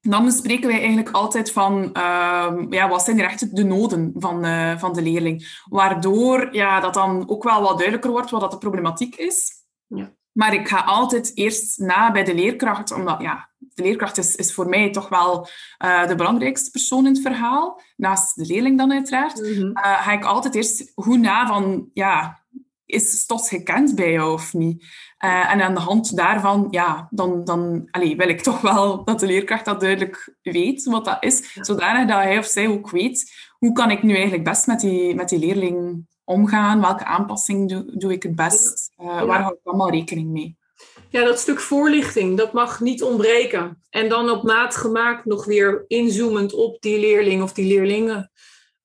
Dan 0.00 0.24
bespreken 0.24 0.68
wij 0.68 0.78
eigenlijk 0.78 1.10
altijd 1.10 1.52
van 1.52 1.82
uh, 1.82 2.52
ja, 2.70 2.88
wat 2.88 3.02
zijn 3.02 3.16
hier 3.16 3.24
echt 3.24 3.56
de 3.56 3.64
noden 3.64 4.12
van, 4.14 4.46
uh, 4.46 4.78
van 4.78 4.92
de 4.92 5.02
leerling. 5.02 5.62
Waardoor 5.68 6.54
ja, 6.54 6.80
dat 6.80 6.94
dan 6.94 7.28
ook 7.28 7.42
wel 7.42 7.62
wat 7.62 7.76
duidelijker 7.76 8.10
wordt 8.10 8.30
wat 8.30 8.40
dat 8.40 8.50
de 8.50 8.58
problematiek 8.58 9.14
is. 9.16 9.50
Ja. 9.86 10.12
Maar 10.32 10.54
ik 10.54 10.68
ga 10.68 10.80
altijd 10.80 11.30
eerst 11.34 11.78
na 11.78 12.12
bij 12.12 12.24
de 12.24 12.34
leerkracht, 12.34 12.92
omdat 12.92 13.20
ja, 13.20 13.50
de 13.58 13.82
leerkracht 13.82 14.18
is, 14.18 14.34
is 14.34 14.54
voor 14.54 14.68
mij 14.68 14.90
toch 14.90 15.08
wel 15.08 15.48
uh, 15.84 16.06
de 16.06 16.14
belangrijkste 16.14 16.70
persoon 16.70 17.06
in 17.06 17.12
het 17.12 17.22
verhaal. 17.22 17.80
Naast 17.96 18.36
de 18.36 18.46
leerling 18.46 18.78
dan 18.78 18.92
uiteraard. 18.92 19.40
Mm 19.40 19.54
-hmm. 19.54 19.68
uh, 19.68 20.02
ga 20.02 20.12
ik 20.12 20.24
altijd 20.24 20.54
eerst 20.54 20.92
goed 20.94 21.20
na 21.20 21.46
van, 21.46 21.90
ja, 21.92 22.40
is 22.86 23.20
STOS 23.20 23.48
gekend 23.48 23.94
bij 23.94 24.12
jou 24.12 24.32
of 24.32 24.54
niet? 24.54 24.82
Uh, 25.24 25.52
en 25.52 25.62
aan 25.62 25.74
de 25.74 25.80
hand 25.80 26.16
daarvan, 26.16 26.66
ja, 26.70 27.08
dan, 27.10 27.44
dan 27.44 27.88
allez, 27.90 28.14
wil 28.14 28.28
ik 28.28 28.40
toch 28.40 28.60
wel 28.60 29.04
dat 29.04 29.20
de 29.20 29.26
leerkracht 29.26 29.64
dat 29.64 29.80
duidelijk 29.80 30.36
weet, 30.42 30.84
wat 30.84 31.04
dat 31.04 31.24
is. 31.24 31.54
Ja. 31.54 31.64
Zodanig 31.64 32.08
dat 32.08 32.22
hij 32.22 32.38
of 32.38 32.46
zij 32.46 32.68
ook 32.68 32.90
weet, 32.90 33.32
hoe 33.58 33.72
kan 33.72 33.90
ik 33.90 34.02
nu 34.02 34.12
eigenlijk 34.14 34.44
best 34.44 34.66
met 34.66 34.80
die, 34.80 35.14
met 35.14 35.28
die 35.28 35.38
leerling 35.38 36.06
omgaan? 36.24 36.80
Welke 36.80 37.04
aanpassing 37.04 37.68
doe, 37.68 37.84
doe 37.96 38.12
ik 38.12 38.22
het 38.22 38.36
best? 38.36 38.92
Uh, 38.98 39.06
ja. 39.06 39.26
Waar 39.26 39.40
hou 39.42 39.54
ik 39.54 39.60
allemaal 39.64 39.90
rekening 39.90 40.30
mee? 40.30 40.56
Ja, 41.08 41.24
dat 41.24 41.38
stuk 41.38 41.60
voorlichting, 41.60 42.36
dat 42.36 42.52
mag 42.52 42.80
niet 42.80 43.02
ontbreken. 43.02 43.82
En 43.90 44.08
dan 44.08 44.30
op 44.30 44.42
maat 44.42 44.76
gemaakt 44.76 45.24
nog 45.24 45.44
weer 45.44 45.84
inzoomend 45.86 46.54
op 46.54 46.80
die 46.80 47.00
leerling 47.00 47.42
of 47.42 47.52
die 47.52 47.66
leerlingen. 47.66 48.30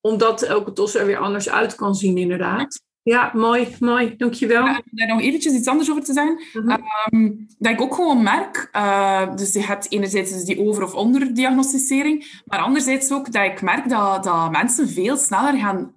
Omdat 0.00 0.42
elke 0.42 0.72
tos 0.72 0.94
er 0.94 1.06
weer 1.06 1.18
anders 1.18 1.48
uit 1.48 1.74
kan 1.74 1.94
zien, 1.94 2.16
inderdaad. 2.16 2.80
Ja, 3.02 3.30
mooi, 3.34 3.76
mooi. 3.80 4.14
Dankjewel. 4.16 4.64
Ja, 4.64 4.76
om 4.76 4.82
daar 4.90 5.06
nog 5.06 5.20
eventjes 5.20 5.52
iets 5.52 5.68
anders 5.68 5.90
over 5.90 6.04
te 6.04 6.12
zeggen. 6.12 6.42
Uh 6.52 6.66
-huh. 6.66 6.78
um, 7.12 7.46
dat 7.58 7.72
ik 7.72 7.80
ook 7.80 7.94
gewoon 7.94 8.22
merk, 8.22 8.68
uh, 8.76 9.36
dus 9.36 9.52
je 9.52 9.62
hebt 9.62 9.92
enerzijds 9.92 10.32
dus 10.32 10.44
die 10.44 10.60
over- 10.60 10.82
of 10.82 10.94
onderdiagnosticering, 10.94 12.40
maar 12.44 12.58
anderzijds 12.58 13.12
ook 13.12 13.32
dat 13.32 13.44
ik 13.44 13.62
merk 13.62 13.88
dat, 13.88 14.24
dat 14.24 14.50
mensen 14.50 14.88
veel 14.88 15.16
sneller 15.16 15.58
gaan 15.58 15.92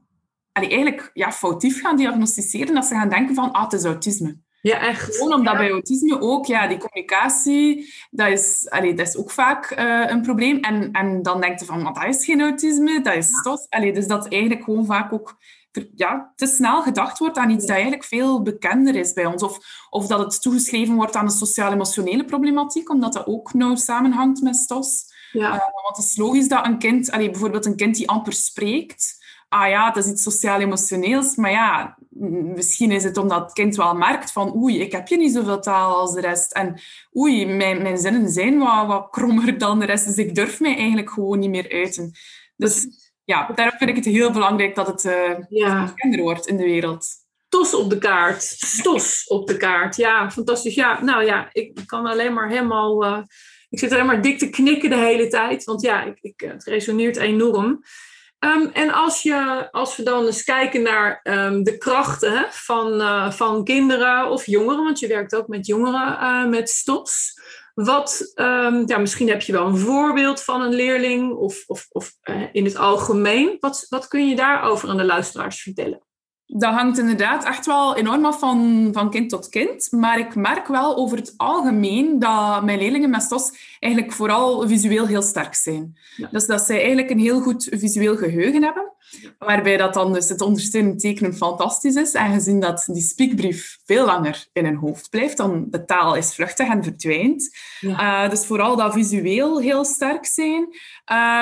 allee, 0.52 0.70
eigenlijk 0.70 1.12
ja, 1.14 1.32
foutief 1.32 1.82
gaan 1.82 1.98
diagnosticeren, 1.98 2.74
dat 2.74 2.86
ze 2.86 2.94
gaan 2.94 3.10
denken 3.10 3.36
van, 3.36 3.52
ah, 3.52 3.64
het 3.64 3.74
is 3.74 3.84
autisme. 3.84 4.38
Ja, 4.62 4.80
echt. 4.80 5.16
Gewoon 5.16 5.34
omdat 5.34 5.54
ja. 5.54 5.60
bij 5.60 5.72
autisme 5.72 6.22
ook, 6.22 6.46
ja, 6.46 6.68
die 6.68 6.78
communicatie, 6.78 7.94
dat 8.10 8.28
is, 8.28 8.70
allee, 8.70 8.94
dat 8.94 9.08
is 9.08 9.18
ook 9.18 9.32
vaak 9.32 9.72
uh, 9.80 10.04
een 10.08 10.22
probleem. 10.22 10.60
En, 10.60 10.92
en 10.92 11.22
dan 11.22 11.42
denk 11.42 11.60
je 11.60 11.66
van, 11.66 11.82
maar 11.82 11.94
dat 11.94 12.16
is 12.16 12.26
geen 12.26 12.42
autisme, 12.42 13.02
dat 13.02 13.16
is 13.16 13.28
stos. 13.28 13.70
Allee, 13.70 13.94
dus 13.94 14.08
dat 14.08 14.28
eigenlijk 14.28 14.64
gewoon 14.64 14.86
vaak 14.86 15.14
ook 15.14 15.38
ja, 15.96 16.34
te 16.36 16.46
snel 16.46 16.82
gedacht 16.82 17.18
wordt 17.20 17.38
aan 17.38 17.50
iets 17.50 17.66
dat 17.66 17.76
eigenlijk 17.76 18.04
veel 18.04 18.42
bekender 18.42 18.96
is 18.96 19.14
bij 19.14 19.26
ons. 19.26 19.44
Of, 19.44 19.58
of 19.90 20.08
dat 20.08 20.20
het 20.20 20.42
toegeschreven 20.42 20.96
wordt 20.96 21.16
aan 21.16 21.26
de 21.26 21.32
sociaal-emotionele 21.32 22.26
problematiek, 22.26 22.90
omdat 22.90 23.14
dat 23.14 23.28
ook 23.28 23.54
nauw 23.54 23.76
samenhangt 23.76 24.42
met 24.42 24.56
stos. 24.56 25.04
Ja. 25.32 25.48
Uh, 25.48 25.60
want 25.84 25.98
het 25.98 26.06
is 26.06 26.18
logisch 26.18 26.48
dat 26.48 26.66
een 26.66 26.78
kind, 26.78 27.12
allee, 27.12 27.30
bijvoorbeeld 27.30 27.66
een 27.66 27.76
kind 27.76 27.96
die 27.96 28.10
amper 28.10 28.34
spreekt, 28.34 29.21
ah 29.52 29.70
ja, 29.70 29.92
dat 29.92 30.06
is 30.06 30.12
iets 30.12 30.24
sociaal-emotioneels. 30.24 31.36
Maar 31.36 31.52
ja, 31.52 31.98
misschien 32.56 32.92
is 32.92 33.04
het 33.04 33.18
omdat 33.18 33.42
het 33.42 33.54
kind 33.54 33.76
wel 33.76 33.94
merkt 33.94 34.32
van 34.32 34.56
oei, 34.56 34.80
ik 34.80 34.92
heb 34.92 35.08
je 35.08 35.18
niet 35.18 35.34
zoveel 35.34 35.60
taal 35.60 35.96
als 35.96 36.14
de 36.14 36.22
rest. 36.22 36.54
En 36.54 36.82
oei, 37.18 37.46
mijn, 37.46 37.82
mijn 37.82 37.98
zinnen 37.98 38.30
zijn 38.30 38.58
wat, 38.58 38.88
wat 38.88 39.08
krommer 39.10 39.58
dan 39.58 39.80
de 39.80 39.86
rest, 39.86 40.06
dus 40.06 40.16
ik 40.16 40.36
durf 40.36 40.60
mij 40.60 40.76
eigenlijk 40.76 41.10
gewoon 41.10 41.40
niet 41.40 41.50
meer 41.50 41.72
uiten. 41.72 42.12
Dus 42.56 42.88
ja, 43.24 43.52
daarom 43.56 43.78
vind 43.78 43.90
ik 43.90 43.96
het 43.96 44.06
heel 44.06 44.32
belangrijk 44.32 44.76
dat 44.76 44.88
het 44.88 45.04
uh, 45.04 45.38
ja. 45.50 45.94
wordt 46.18 46.48
in 46.48 46.58
de 46.58 46.64
wereld. 46.64 47.08
Tos 47.50 47.74
op 47.74 47.90
de 47.90 47.98
kaart. 47.98 48.44
Stos 48.44 49.28
op 49.28 49.48
de 49.48 49.58
kaart. 49.58 49.96
Ja, 49.96 50.32
fantastisch. 50.32 50.76
Ja, 50.76 51.04
nou 51.04 51.26
ja, 51.26 51.50
ik 51.52 51.82
kan 51.86 52.06
alleen 52.06 52.34
maar 52.34 52.50
helemaal... 52.50 53.06
Uh, 53.06 53.18
ik 53.70 53.80
zit 53.80 53.92
alleen 53.92 54.06
maar 54.06 54.22
dik 54.22 54.38
te 54.38 54.50
knikken 54.50 54.90
de 54.90 54.98
hele 54.98 55.28
tijd. 55.28 55.64
Want 55.64 55.82
ja, 55.82 56.04
ik, 56.04 56.18
ik, 56.22 56.40
het 56.40 56.64
resoneert 56.64 57.18
enorm. 57.18 57.84
Um, 58.46 58.70
en 58.74 58.92
als, 58.92 59.22
je, 59.22 59.68
als 59.72 59.96
we 59.96 60.04
dan 60.04 60.26
eens 60.26 60.44
kijken 60.44 60.82
naar 60.82 61.20
um, 61.24 61.64
de 61.64 61.78
krachten 61.78 62.46
van, 62.50 63.02
uh, 63.02 63.32
van 63.32 63.64
kinderen 63.64 64.30
of 64.30 64.46
jongeren, 64.46 64.84
want 64.84 65.00
je 65.00 65.08
werkt 65.08 65.36
ook 65.36 65.48
met 65.48 65.66
jongeren 65.66 66.18
uh, 66.22 66.46
met 66.46 66.70
STOS. 66.70 67.40
Wat, 67.74 68.32
um, 68.36 68.84
ja, 68.88 68.98
misschien 68.98 69.30
heb 69.30 69.42
je 69.42 69.52
wel 69.52 69.66
een 69.66 69.78
voorbeeld 69.78 70.44
van 70.44 70.62
een 70.62 70.74
leerling 70.74 71.34
of, 71.34 71.64
of, 71.68 71.88
of 71.90 72.12
uh, 72.24 72.44
in 72.52 72.66
het 72.66 72.76
algemeen. 72.76 73.58
Wat, 73.60 73.86
wat 73.90 74.08
kun 74.08 74.30
je 74.30 74.36
daarover 74.36 74.90
aan 74.90 74.98
de 74.98 75.06
luisteraars 75.06 75.62
vertellen? 75.62 76.02
Dat 76.54 76.74
hangt 76.74 76.98
inderdaad 76.98 77.46
echt 77.46 77.66
wel 77.66 77.96
enorm 77.96 78.26
af 78.26 78.40
van, 78.40 78.90
van 78.92 79.10
kind 79.10 79.30
tot 79.30 79.50
kind. 79.50 79.88
Maar 79.92 80.20
ik 80.20 80.36
merk 80.36 80.68
wel 80.68 80.96
over 80.96 81.18
het 81.18 81.34
algemeen 81.38 82.20
dat 82.20 82.64
mijn 82.64 82.80
leerlingen 82.80 83.10
met 83.10 83.22
STOS 83.22 83.76
eigenlijk 83.80 84.14
vooral 84.14 84.68
visueel 84.68 85.06
heel 85.06 85.22
sterk 85.22 85.56
zijn. 85.56 85.98
Dus 86.32 86.46
dat 86.46 86.62
zij 86.62 86.78
eigenlijk 86.78 87.10
een 87.10 87.20
heel 87.20 87.42
goed 87.42 87.68
visueel 87.72 88.18
geheugen 88.18 88.64
hebben. 88.64 88.91
Waarbij 89.38 89.78
dat 89.78 89.94
dan 89.94 90.14
dus 90.14 90.30
het 90.30 90.42
ondersteunend 90.42 91.00
tekenen 91.00 91.36
fantastisch 91.36 91.96
is. 91.96 92.14
En 92.14 92.34
gezien 92.34 92.60
dat 92.60 92.84
die 92.92 93.02
spiekbrief 93.02 93.78
veel 93.86 94.06
langer 94.06 94.48
in 94.54 94.66
hun 94.66 94.76
hoofd 94.76 95.10
blijft, 95.10 95.38
dan 95.38 95.66
de 95.70 95.86
taal 95.86 96.16
is 96.16 96.34
vluchtig 96.34 96.68
en 96.68 96.84
verdwijnt. 96.84 97.58
Ja. 97.80 98.24
Uh, 98.24 98.30
dus 98.30 98.46
vooral 98.46 98.76
dat 98.76 98.94
visueel 98.94 99.60
heel 99.60 99.86
sterk 99.86 100.26
zijn. 100.26 100.62
Uh, 100.62 100.76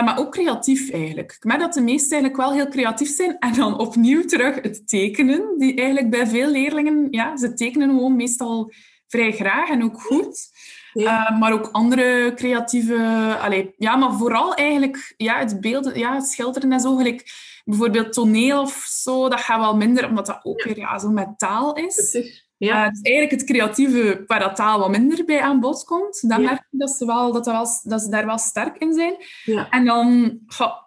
maar 0.03 0.19
ook 0.19 0.31
creatief 0.31 0.91
eigenlijk. 0.91 1.31
Ik 1.31 1.43
merk 1.43 1.59
dat 1.59 1.73
de 1.73 1.81
meesten 1.81 2.11
eigenlijk 2.11 2.41
wel 2.41 2.53
heel 2.53 2.69
creatief 2.69 3.15
zijn. 3.15 3.37
En 3.39 3.53
dan 3.53 3.79
opnieuw 3.79 4.25
terug 4.25 4.55
het 4.61 4.87
tekenen. 4.87 5.57
Die 5.57 5.75
eigenlijk 5.75 6.09
bij 6.09 6.27
veel 6.27 6.51
leerlingen, 6.51 7.07
ja, 7.11 7.37
ze 7.37 7.53
tekenen 7.53 7.89
gewoon 7.89 8.15
meestal 8.15 8.71
vrij 9.07 9.31
graag 9.31 9.69
en 9.69 9.83
ook 9.83 10.01
goed. 10.01 10.49
Ja. 10.93 11.31
Uh, 11.31 11.39
maar 11.39 11.53
ook 11.53 11.69
andere 11.71 12.33
creatieve... 12.35 12.97
Allez, 13.41 13.65
ja, 13.77 13.95
maar 13.95 14.13
vooral 14.13 14.55
eigenlijk 14.55 15.13
ja, 15.17 15.39
het 15.39 15.61
beelden, 15.61 15.99
ja, 15.99 16.15
het 16.15 16.25
schilderen 16.25 16.71
en 16.71 16.79
zo. 16.79 16.95
Gelijk, 16.95 17.31
bijvoorbeeld 17.69 18.13
toneel 18.13 18.61
of 18.61 18.85
zo, 18.88 19.29
dat 19.29 19.39
gaat 19.39 19.59
wel 19.59 19.75
minder, 19.75 20.07
omdat 20.07 20.25
dat 20.25 20.39
ook 20.43 20.63
weer 20.63 20.77
ja, 20.77 20.99
zo 20.99 21.09
met 21.09 21.38
taal 21.38 21.75
is. 21.75 22.17
Ja. 22.57 22.85
Uh, 22.85 22.89
dus 22.89 23.01
eigenlijk 23.01 23.41
het 23.41 23.49
creatieve, 23.49 24.23
waar 24.27 24.39
dat 24.39 24.55
taal 24.55 24.79
wat 24.79 24.89
minder 24.89 25.25
bij 25.25 25.41
aan 25.41 25.59
bod 25.59 25.83
komt, 25.83 26.29
dan 26.29 26.41
merk 26.41 26.67
je 26.69 26.77
dat 26.77 26.89
ze, 26.89 27.05
wel, 27.05 27.31
dat, 27.31 27.45
dat, 27.45 27.53
wel, 27.53 27.91
dat 27.91 28.01
ze 28.01 28.09
daar 28.09 28.25
wel 28.25 28.38
sterk 28.38 28.77
in 28.77 28.93
zijn. 28.93 29.15
Ja. 29.43 29.69
En 29.69 29.85
dan, 29.85 30.39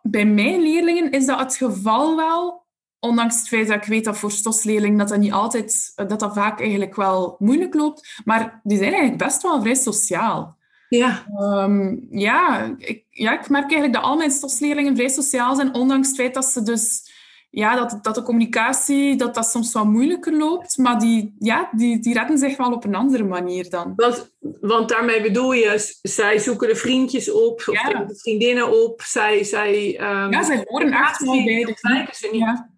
bij 0.02 0.24
mijn 0.24 0.60
leerlingen 0.60 1.10
is 1.10 1.26
dat 1.26 1.38
het 1.38 1.56
geval 1.56 2.16
wel, 2.16 2.66
ondanks 2.98 3.38
het 3.38 3.48
feit 3.48 3.68
dat 3.68 3.76
ik 3.76 3.84
weet 3.84 4.04
dat 4.04 4.18
voor 4.18 4.30
stosleerlingen 4.30 4.98
dat 4.98 5.08
dat 5.08 5.18
niet 5.18 5.32
altijd, 5.32 5.92
dat 5.94 6.20
dat 6.20 6.34
vaak 6.34 6.60
eigenlijk 6.60 6.96
wel 6.96 7.36
moeilijk 7.38 7.74
loopt, 7.74 8.20
maar 8.24 8.60
die 8.62 8.78
zijn 8.78 8.92
eigenlijk 8.92 9.22
best 9.22 9.42
wel 9.42 9.60
vrij 9.60 9.74
sociaal. 9.74 10.56
Ja. 10.96 11.26
Um, 11.38 12.06
ja, 12.10 12.74
ik, 12.78 13.04
ja, 13.10 13.32
ik 13.40 13.48
merk 13.48 13.62
eigenlijk 13.62 13.92
dat 13.92 14.02
al 14.02 14.16
mijn 14.16 14.30
stosleerlingen 14.30 14.96
vrij 14.96 15.08
sociaal 15.08 15.54
zijn, 15.54 15.74
ondanks 15.74 16.08
het 16.08 16.16
feit 16.16 16.34
dat 16.34 16.44
ze 16.44 16.62
dus 16.62 17.10
ja, 17.50 17.76
dat, 17.76 17.98
dat 18.04 18.14
de 18.14 18.22
communicatie 18.22 19.16
dat 19.16 19.34
dat 19.34 19.46
soms 19.46 19.72
wat 19.72 19.84
moeilijker 19.84 20.36
loopt, 20.36 20.76
maar 20.76 20.98
die, 20.98 21.34
ja, 21.38 21.68
die, 21.72 21.98
die 21.98 22.14
redden 22.14 22.38
zich 22.38 22.56
wel 22.56 22.72
op 22.72 22.84
een 22.84 22.94
andere 22.94 23.24
manier 23.24 23.70
dan. 23.70 23.92
Want, 23.96 24.34
want 24.60 24.88
daarmee 24.88 25.22
bedoel 25.22 25.52
je, 25.52 25.96
zij 26.02 26.38
zoeken 26.38 26.68
de 26.68 26.76
vriendjes 26.76 27.30
op, 27.30 27.62
of 27.66 27.82
de 28.06 28.16
vriendinnen 28.16 28.84
op, 28.84 29.02
zij... 29.02 29.44
zij 29.44 30.00
um, 30.00 30.32
ja, 30.32 30.42
zij 30.42 30.64
horen 30.64 30.92
echt 30.92 31.24
wel 31.24 31.44
bij 31.44 31.64
de 31.64 32.28
Ja. 32.32 32.70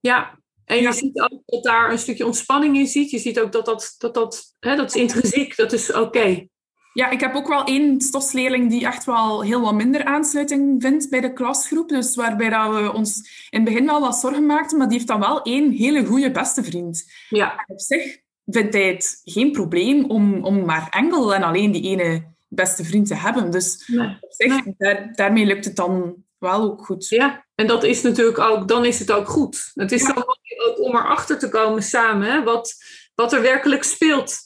ja, 0.00 0.38
en 0.64 0.82
je 0.82 0.92
ziet 0.92 1.20
ook 1.20 1.42
dat 1.46 1.62
daar 1.62 1.90
een 1.90 1.98
stukje 1.98 2.26
ontspanning 2.26 2.76
in 2.76 2.86
ziet. 2.86 3.10
Je 3.10 3.18
ziet 3.18 3.40
ook 3.40 3.52
dat 3.52 3.64
dat, 3.64 3.94
dat, 3.98 4.14
dat, 4.14 4.56
hè, 4.60 4.76
dat 4.76 4.94
is 4.94 5.00
intrinsiek, 5.00 5.56
dat 5.56 5.72
is 5.72 5.92
oké. 5.92 6.48
Ja, 6.96 7.10
ik 7.10 7.20
heb 7.20 7.34
ook 7.34 7.48
wel 7.48 7.64
één 7.64 8.00
stosleerling 8.00 8.70
die 8.70 8.84
echt 8.84 9.04
wel 9.04 9.42
heel 9.42 9.60
wat 9.60 9.74
minder 9.74 10.04
aansluiting 10.04 10.82
vindt 10.82 11.10
bij 11.10 11.20
de 11.20 11.32
klasgroep. 11.32 11.88
Dus 11.88 12.14
waarbij 12.14 12.48
dat 12.48 12.74
we 12.74 12.92
ons 12.92 13.16
in 13.50 13.60
het 13.60 13.68
begin 13.68 13.86
wel 13.86 14.00
wat 14.00 14.16
zorgen 14.16 14.46
maakten, 14.46 14.78
maar 14.78 14.86
die 14.86 14.96
heeft 14.96 15.08
dan 15.08 15.20
wel 15.20 15.42
één 15.42 15.70
hele 15.70 16.04
goede 16.04 16.30
beste 16.30 16.64
vriend. 16.64 17.04
Ja. 17.28 17.64
op 17.66 17.80
zich 17.80 18.18
vindt 18.44 18.74
hij 18.74 18.86
het 18.86 19.20
geen 19.24 19.52
probleem 19.52 20.04
om, 20.04 20.44
om 20.44 20.64
maar 20.64 20.88
enkel 20.90 21.34
en 21.34 21.42
alleen 21.42 21.72
die 21.72 21.82
ene 21.82 22.34
beste 22.48 22.84
vriend 22.84 23.06
te 23.06 23.14
hebben. 23.14 23.50
Dus 23.50 23.90
op 24.20 24.32
zich, 24.32 24.62
daar, 24.76 25.12
daarmee 25.14 25.46
lukt 25.46 25.64
het 25.64 25.76
dan 25.76 26.14
wel 26.38 26.62
ook 26.62 26.84
goed. 26.84 27.08
Ja, 27.08 27.46
en 27.54 27.66
dat 27.66 27.84
is 27.84 28.02
natuurlijk 28.02 28.38
ook, 28.38 28.68
dan 28.68 28.84
is 28.84 28.98
het 28.98 29.12
ook 29.12 29.28
goed. 29.28 29.70
Het 29.74 29.92
is 29.92 30.02
ja. 30.02 30.12
dan 30.12 30.24
ook 30.66 30.80
om 30.80 30.96
erachter 30.96 31.38
te 31.38 31.48
komen 31.48 31.82
samen, 31.82 32.30
hè, 32.30 32.42
wat, 32.42 32.74
wat 33.14 33.32
er 33.32 33.42
werkelijk 33.42 33.82
speelt 33.82 34.45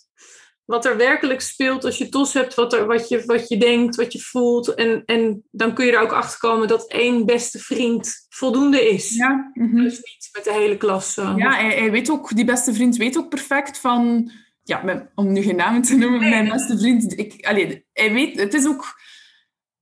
wat 0.71 0.85
er 0.85 0.97
werkelijk 0.97 1.41
speelt 1.41 1.85
als 1.85 1.99
je 1.99 2.09
tos 2.09 2.33
hebt, 2.33 2.55
wat, 2.55 2.73
er, 2.73 2.87
wat, 2.87 3.09
je, 3.09 3.23
wat 3.27 3.49
je 3.49 3.57
denkt, 3.57 3.97
wat 3.97 4.13
je 4.13 4.21
voelt. 4.21 4.75
En, 4.75 5.03
en 5.05 5.43
dan 5.51 5.75
kun 5.75 5.87
je 5.87 5.93
er 5.93 6.01
ook 6.01 6.13
achter 6.13 6.39
komen 6.39 6.69
dat 6.69 6.91
één 6.91 7.27
beste 7.27 7.59
vriend 7.59 8.27
voldoende 8.29 8.91
is. 8.91 9.15
Ja. 9.17 9.51
Mm 9.55 9.83
Dus 9.83 9.97
niet 9.97 10.29
met 10.33 10.45
de 10.45 10.53
hele 10.53 10.77
klas. 10.77 11.17
Uh, 11.17 11.33
ja, 11.37 11.55
hij, 11.55 11.79
hij, 11.79 11.91
weet 11.91 12.11
ook, 12.11 12.35
die 12.37 12.45
beste 12.45 12.75
vriend 12.75 12.97
weet 12.97 13.19
ook 13.19 13.29
perfect 13.29 13.79
van... 13.79 14.31
Ja, 14.63 15.09
om 15.15 15.33
nu 15.33 15.43
geen 15.43 15.57
namen 15.57 15.83
te 15.83 15.97
noemen, 15.97 16.29
mijn 16.29 16.49
beste 16.49 16.79
vriend. 16.79 17.19
Ik, 17.19 17.47
allee, 17.47 17.87
hij 17.93 18.13
weet, 18.13 18.41
het 18.41 18.55
is 18.55 18.67
ook 18.67 19.01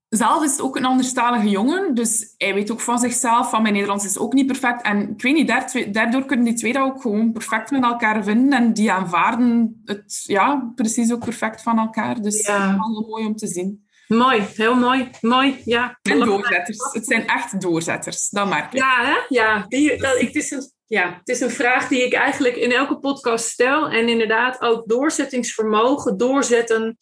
zelf 0.09 0.45
is 0.45 0.51
het 0.51 0.61
ook 0.61 0.77
een 0.77 0.85
anderstalige 0.85 1.49
jongen, 1.49 1.95
dus 1.95 2.35
hij 2.37 2.55
weet 2.55 2.71
ook 2.71 2.81
van 2.81 2.99
zichzelf, 2.99 3.51
van 3.51 3.63
mijn 3.63 3.75
Nederlands 3.75 4.05
is 4.05 4.19
ook 4.19 4.33
niet 4.33 4.47
perfect. 4.47 4.83
En 4.83 5.11
ik 5.11 5.23
weet 5.23 5.35
niet, 5.35 5.95
daardoor 5.95 6.25
kunnen 6.25 6.45
die 6.45 6.55
twee 6.55 6.73
dat 6.73 6.83
ook 6.83 7.01
gewoon 7.01 7.33
perfect 7.33 7.71
met 7.71 7.83
elkaar 7.83 8.25
vinden 8.25 8.53
en 8.53 8.73
die 8.73 8.93
aanvaarden 8.93 9.83
het 9.85 10.23
ja, 10.27 10.73
precies 10.75 11.13
ook 11.13 11.25
perfect 11.25 11.63
van 11.63 11.79
elkaar. 11.79 12.21
Dus 12.21 12.47
ja. 12.47 12.77
wel 12.77 13.07
mooi 13.09 13.27
om 13.27 13.37
te 13.37 13.47
zien. 13.47 13.87
Mooi, 14.09 14.43
heel 14.55 14.75
mooi. 14.75 15.11
Mooi, 15.21 15.61
ja. 15.65 15.99
En 16.03 16.21
doorzetters. 16.21 16.93
Het 16.93 17.07
zijn 17.07 17.27
echt 17.27 17.61
doorzetters, 17.61 18.29
dat 18.29 18.49
merk 18.49 18.73
ik. 18.73 18.79
Ja, 18.79 19.05
hè? 19.05 19.17
ja. 19.29 19.65
Die, 19.69 19.97
dat, 19.97 20.19
het, 20.19 20.35
is 20.35 20.51
een, 20.51 20.71
ja. 20.87 21.15
het 21.19 21.29
is 21.29 21.41
een 21.41 21.51
vraag 21.51 21.89
die 21.89 22.05
ik 22.05 22.13
eigenlijk 22.13 22.57
in 22.57 22.73
elke 22.73 22.99
podcast 22.99 23.45
stel. 23.45 23.89
En 23.89 24.09
inderdaad, 24.09 24.61
ook 24.61 24.89
doorzettingsvermogen, 24.89 26.17
doorzetten, 26.17 26.99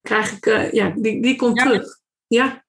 krijg 0.00 0.32
ik, 0.32 0.46
uh, 0.46 0.72
ja, 0.72 0.92
die, 0.96 1.22
die 1.22 1.36
komt 1.36 1.58
terug. 1.58 2.02
Ja. 2.26 2.64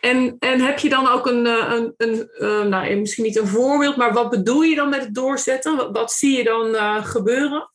En, 0.00 0.36
en 0.38 0.60
heb 0.60 0.78
je 0.78 0.88
dan 0.88 1.08
ook 1.08 1.26
een, 1.26 1.46
eh, 1.46 1.72
een, 1.72 1.94
een 1.96 2.30
uh, 2.38 2.62
nou, 2.62 2.96
misschien 2.96 3.24
niet 3.24 3.36
een 3.36 3.46
voorbeeld, 3.46 3.96
maar 3.96 4.12
wat 4.12 4.30
bedoel 4.30 4.62
je 4.62 4.74
dan 4.74 4.88
met 4.88 5.00
het 5.00 5.14
doorzetten? 5.14 5.92
Wat, 5.92 6.12
zie 6.12 6.36
je 6.36 6.44
dan 6.44 6.66
uh, 6.66 7.04
gebeuren? 7.04 7.70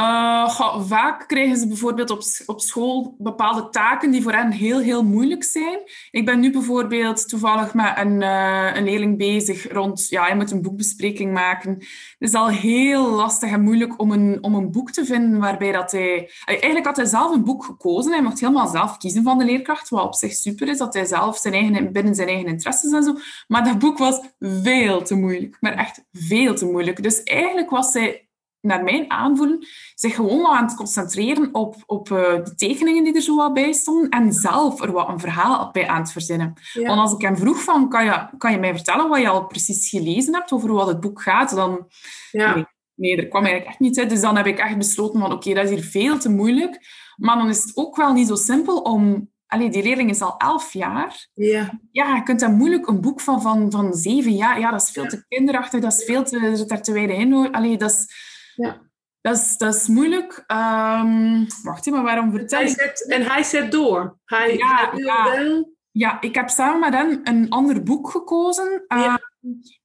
Uh, 0.00 0.80
vaak 0.86 1.28
krijgen 1.28 1.56
ze 1.56 1.68
bijvoorbeeld 1.68 2.10
op, 2.10 2.22
op 2.46 2.60
school 2.60 3.14
bepaalde 3.18 3.68
taken 3.68 4.10
die 4.10 4.22
voor 4.22 4.32
hen 4.32 4.50
heel, 4.50 4.78
heel 4.78 5.04
moeilijk 5.04 5.44
zijn. 5.44 5.78
Ik 6.10 6.24
ben 6.24 6.40
nu 6.40 6.52
bijvoorbeeld 6.52 7.28
toevallig 7.28 7.74
met 7.74 7.92
een, 7.96 8.20
uh, 8.20 8.70
een 8.74 8.84
leerling 8.84 9.18
bezig 9.18 9.72
rond... 9.72 10.06
Ja, 10.08 10.22
hij 10.22 10.36
moet 10.36 10.50
een 10.50 10.62
boekbespreking 10.62 11.32
maken. 11.32 11.72
Het 11.72 12.28
is 12.28 12.34
al 12.34 12.48
heel 12.48 13.10
lastig 13.10 13.50
en 13.50 13.62
moeilijk 13.62 14.00
om 14.00 14.12
een, 14.12 14.38
om 14.40 14.54
een 14.54 14.70
boek 14.70 14.90
te 14.90 15.04
vinden 15.04 15.40
waarbij 15.40 15.72
dat 15.72 15.92
hij... 15.92 16.30
Eigenlijk 16.44 16.86
had 16.86 16.96
hij 16.96 17.06
zelf 17.06 17.34
een 17.34 17.44
boek 17.44 17.64
gekozen. 17.64 18.12
Hij 18.12 18.22
mocht 18.22 18.40
helemaal 18.40 18.68
zelf 18.68 18.96
kiezen 18.96 19.22
van 19.22 19.38
de 19.38 19.44
leerkracht, 19.44 19.88
wat 19.88 20.04
op 20.04 20.14
zich 20.14 20.32
super 20.32 20.68
is, 20.68 20.78
dat 20.78 20.94
hij 20.94 21.04
zelf 21.04 21.36
zijn 21.36 21.54
eigen, 21.54 21.92
binnen 21.92 22.14
zijn 22.14 22.28
eigen 22.28 22.46
interesses 22.46 22.92
en 22.92 23.02
zo. 23.02 23.14
Maar 23.48 23.64
dat 23.64 23.78
boek 23.78 23.98
was 23.98 24.20
veel 24.40 25.02
te 25.02 25.14
moeilijk. 25.14 25.56
Maar 25.60 25.74
echt 25.74 26.04
veel 26.12 26.54
te 26.54 26.64
moeilijk. 26.64 27.02
Dus 27.02 27.22
eigenlijk 27.22 27.70
was 27.70 27.92
hij 27.92 28.28
naar 28.60 28.84
mijn 28.84 29.10
aanvoelen, 29.10 29.66
zich 29.94 30.14
gewoon 30.14 30.46
aan 30.46 30.64
het 30.64 30.74
concentreren 30.74 31.54
op, 31.54 31.76
op 31.86 32.08
uh, 32.08 32.18
de 32.18 32.54
tekeningen 32.54 33.04
die 33.04 33.14
er 33.14 33.20
zo 33.20 33.36
wat 33.36 33.54
bij 33.54 33.72
stonden 33.72 34.08
en 34.08 34.32
zelf 34.32 34.80
er 34.80 34.92
wat 34.92 35.08
een 35.08 35.20
verhaal 35.20 35.70
bij 35.72 35.88
aan 35.88 36.04
te 36.04 36.12
verzinnen. 36.12 36.54
Want 36.74 37.00
als 37.00 37.12
ik 37.12 37.20
hem 37.20 37.36
vroeg 37.36 37.62
van, 37.62 37.88
kan 37.88 38.04
je, 38.04 38.28
kan 38.38 38.52
je 38.52 38.58
mij 38.58 38.74
vertellen 38.74 39.08
wat 39.08 39.20
je 39.20 39.28
al 39.28 39.46
precies 39.46 39.88
gelezen 39.88 40.34
hebt 40.34 40.52
over 40.52 40.72
wat 40.72 40.86
het 40.86 41.00
boek 41.00 41.22
gaat, 41.22 41.54
dan... 41.54 41.86
Ja. 42.30 42.54
Nee, 42.54 42.66
nee, 42.94 43.16
er 43.16 43.28
kwam 43.28 43.42
eigenlijk 43.42 43.70
echt 43.70 43.80
niet 43.80 43.98
uit. 43.98 44.10
Dus 44.10 44.20
dan 44.20 44.36
heb 44.36 44.46
ik 44.46 44.58
echt 44.58 44.78
besloten 44.78 45.20
van, 45.20 45.32
oké, 45.32 45.54
dat 45.54 45.64
is 45.64 45.70
hier 45.70 45.84
veel 45.84 46.18
te 46.18 46.30
moeilijk. 46.30 46.78
Maar 47.16 47.36
dan 47.36 47.48
is 47.48 47.62
het 47.62 47.76
ook 47.76 47.96
wel 47.96 48.12
niet 48.12 48.28
zo 48.28 48.34
simpel 48.34 48.78
om 48.78 49.28
Allee, 49.50 49.70
die 49.70 49.82
leerling 49.82 50.10
is 50.10 50.20
al 50.20 50.36
elf 50.36 50.72
jaar. 50.72 51.28
Ja. 51.34 51.80
Ja, 51.90 52.16
je 52.16 52.22
kunt 52.22 52.40
dan 52.40 52.54
moeilijk 52.54 52.86
een 52.86 53.00
boek 53.00 53.20
van, 53.20 53.42
van, 53.42 53.70
van 53.70 53.94
zeven 53.94 54.32
jaar... 54.32 54.60
Ja, 54.60 54.70
dat 54.70 54.82
is 54.82 54.90
veel 54.90 55.06
te 55.06 55.24
kinderachtig, 55.28 55.80
dat 55.80 55.92
is 55.92 56.04
veel 56.04 56.24
te... 56.24 56.38
Er 56.38 56.56
zit 56.56 56.84
te 56.84 56.92
weinig 56.92 57.16
in. 57.16 57.52
Allee, 57.52 57.76
dat 57.76 57.90
is 57.90 58.28
ja. 58.54 58.88
Dat 59.20 59.36
is, 59.36 59.56
dat 59.56 59.74
is 59.74 59.88
moeilijk. 59.88 60.44
Um, 60.46 61.46
wacht 61.62 61.86
even, 61.86 61.92
maar 61.92 62.02
waarom 62.02 62.30
vertel 62.30 62.58
hij 62.58 62.68
zet, 62.68 63.08
En 63.08 63.22
hij 63.22 63.42
zet 63.42 63.72
door. 63.72 64.18
Hij, 64.24 64.56
ja, 64.56 64.90
ja. 64.94 65.64
ja, 65.90 66.20
ik 66.20 66.34
heb 66.34 66.48
samen 66.48 66.80
met 66.80 66.94
hem 66.94 67.20
een 67.24 67.50
ander 67.50 67.82
boek 67.82 68.10
gekozen. 68.10 68.84
Ja. 68.88 69.20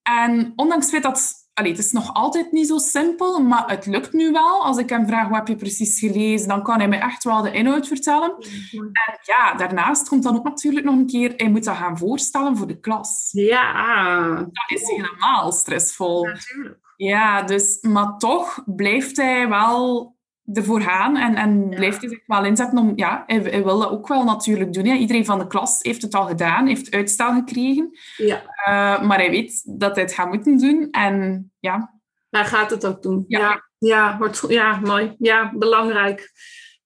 Ehm, 0.04 0.30
en 0.30 0.54
ondanks 0.56 0.92
het 0.92 0.94
feit 0.94 1.04
dat 1.04 1.46
allee, 1.56 1.72
het 1.72 1.80
is 1.80 1.92
nog 1.92 2.14
altijd 2.14 2.52
niet 2.52 2.68
zo 2.68 2.78
simpel, 2.78 3.40
maar 3.40 3.70
het 3.70 3.86
lukt 3.86 4.14
nu 4.14 4.32
wel. 4.32 4.64
Als 4.64 4.78
ik 4.78 4.90
hem 4.90 5.08
vraag, 5.08 5.28
wat 5.28 5.38
heb 5.38 5.48
je 5.48 5.56
precies 5.56 6.00
gelezen, 6.00 6.48
dan 6.48 6.64
kan 6.64 6.78
hij 6.78 6.88
me 6.88 6.96
echt 6.96 7.24
wel 7.24 7.42
de 7.42 7.52
inhoud 7.52 7.88
vertellen. 7.88 8.36
En 8.72 9.20
ja, 9.22 9.54
daarnaast 9.54 10.08
komt 10.08 10.24
dan 10.24 10.36
ook 10.36 10.44
natuurlijk 10.44 10.86
nog 10.86 10.96
een 10.96 11.08
keer, 11.08 11.34
hij 11.38 11.50
moet 11.50 11.64
dat 11.64 11.76
gaan 11.76 11.98
voorstellen 11.98 12.58
voor 12.58 12.68
de 12.68 12.80
klas. 12.80 13.30
Ja. 13.32 14.34
Dat 14.36 14.80
is 14.80 14.90
helemaal 14.90 15.52
stressvol. 15.52 16.24
Natuurlijk. 16.26 16.85
Ja, 16.96 17.42
dus, 17.42 17.82
maar 17.82 18.18
toch 18.18 18.64
blijft 18.66 19.18
hij 19.18 19.50
wel 19.50 20.14
ervoor 20.54 20.82
gaan 20.82 21.18
en, 21.18 21.36
en 21.36 21.70
blijft 21.70 22.02
hij 22.02 22.10
zich 22.10 22.22
wel 22.26 22.46
inzetten 22.46 22.78
om... 22.78 22.94
Ja, 22.96 23.24
hij, 23.28 23.38
hij 23.38 23.64
wil 23.64 23.80
dat 23.80 23.90
ook 23.90 24.08
wel 24.08 24.24
natuurlijk 24.24 24.74
doen. 24.74 24.86
Hè. 24.86 24.94
Iedereen 24.94 25.26
van 25.26 25.40
de 25.40 25.48
klas 25.48 25.80
heeft 25.82 26.02
het 26.02 26.14
al 26.14 26.26
gedaan, 26.26 26.68
heeft 26.68 26.92
uitstel 26.94 27.34
gekregen. 27.34 27.98
Ja. 28.18 28.42
Uh, 28.42 29.08
maar 29.08 29.18
hij 29.18 29.30
weet 29.30 29.80
dat 29.80 29.96
hij 29.96 30.04
het 30.04 30.14
gaat 30.14 30.30
moeten 30.30 30.58
doen. 30.58 30.88
En 30.92 31.52
ja... 31.60 31.94
Hij 32.30 32.46
gaat 32.46 32.70
het 32.70 32.86
ook 32.86 33.02
doen. 33.02 33.26
Ja. 33.28 33.40
Ja, 33.40 33.64
ja, 33.78 34.18
wordt, 34.18 34.44
ja 34.48 34.80
mooi. 34.80 35.16
Ja, 35.18 35.52
belangrijk. 35.56 36.32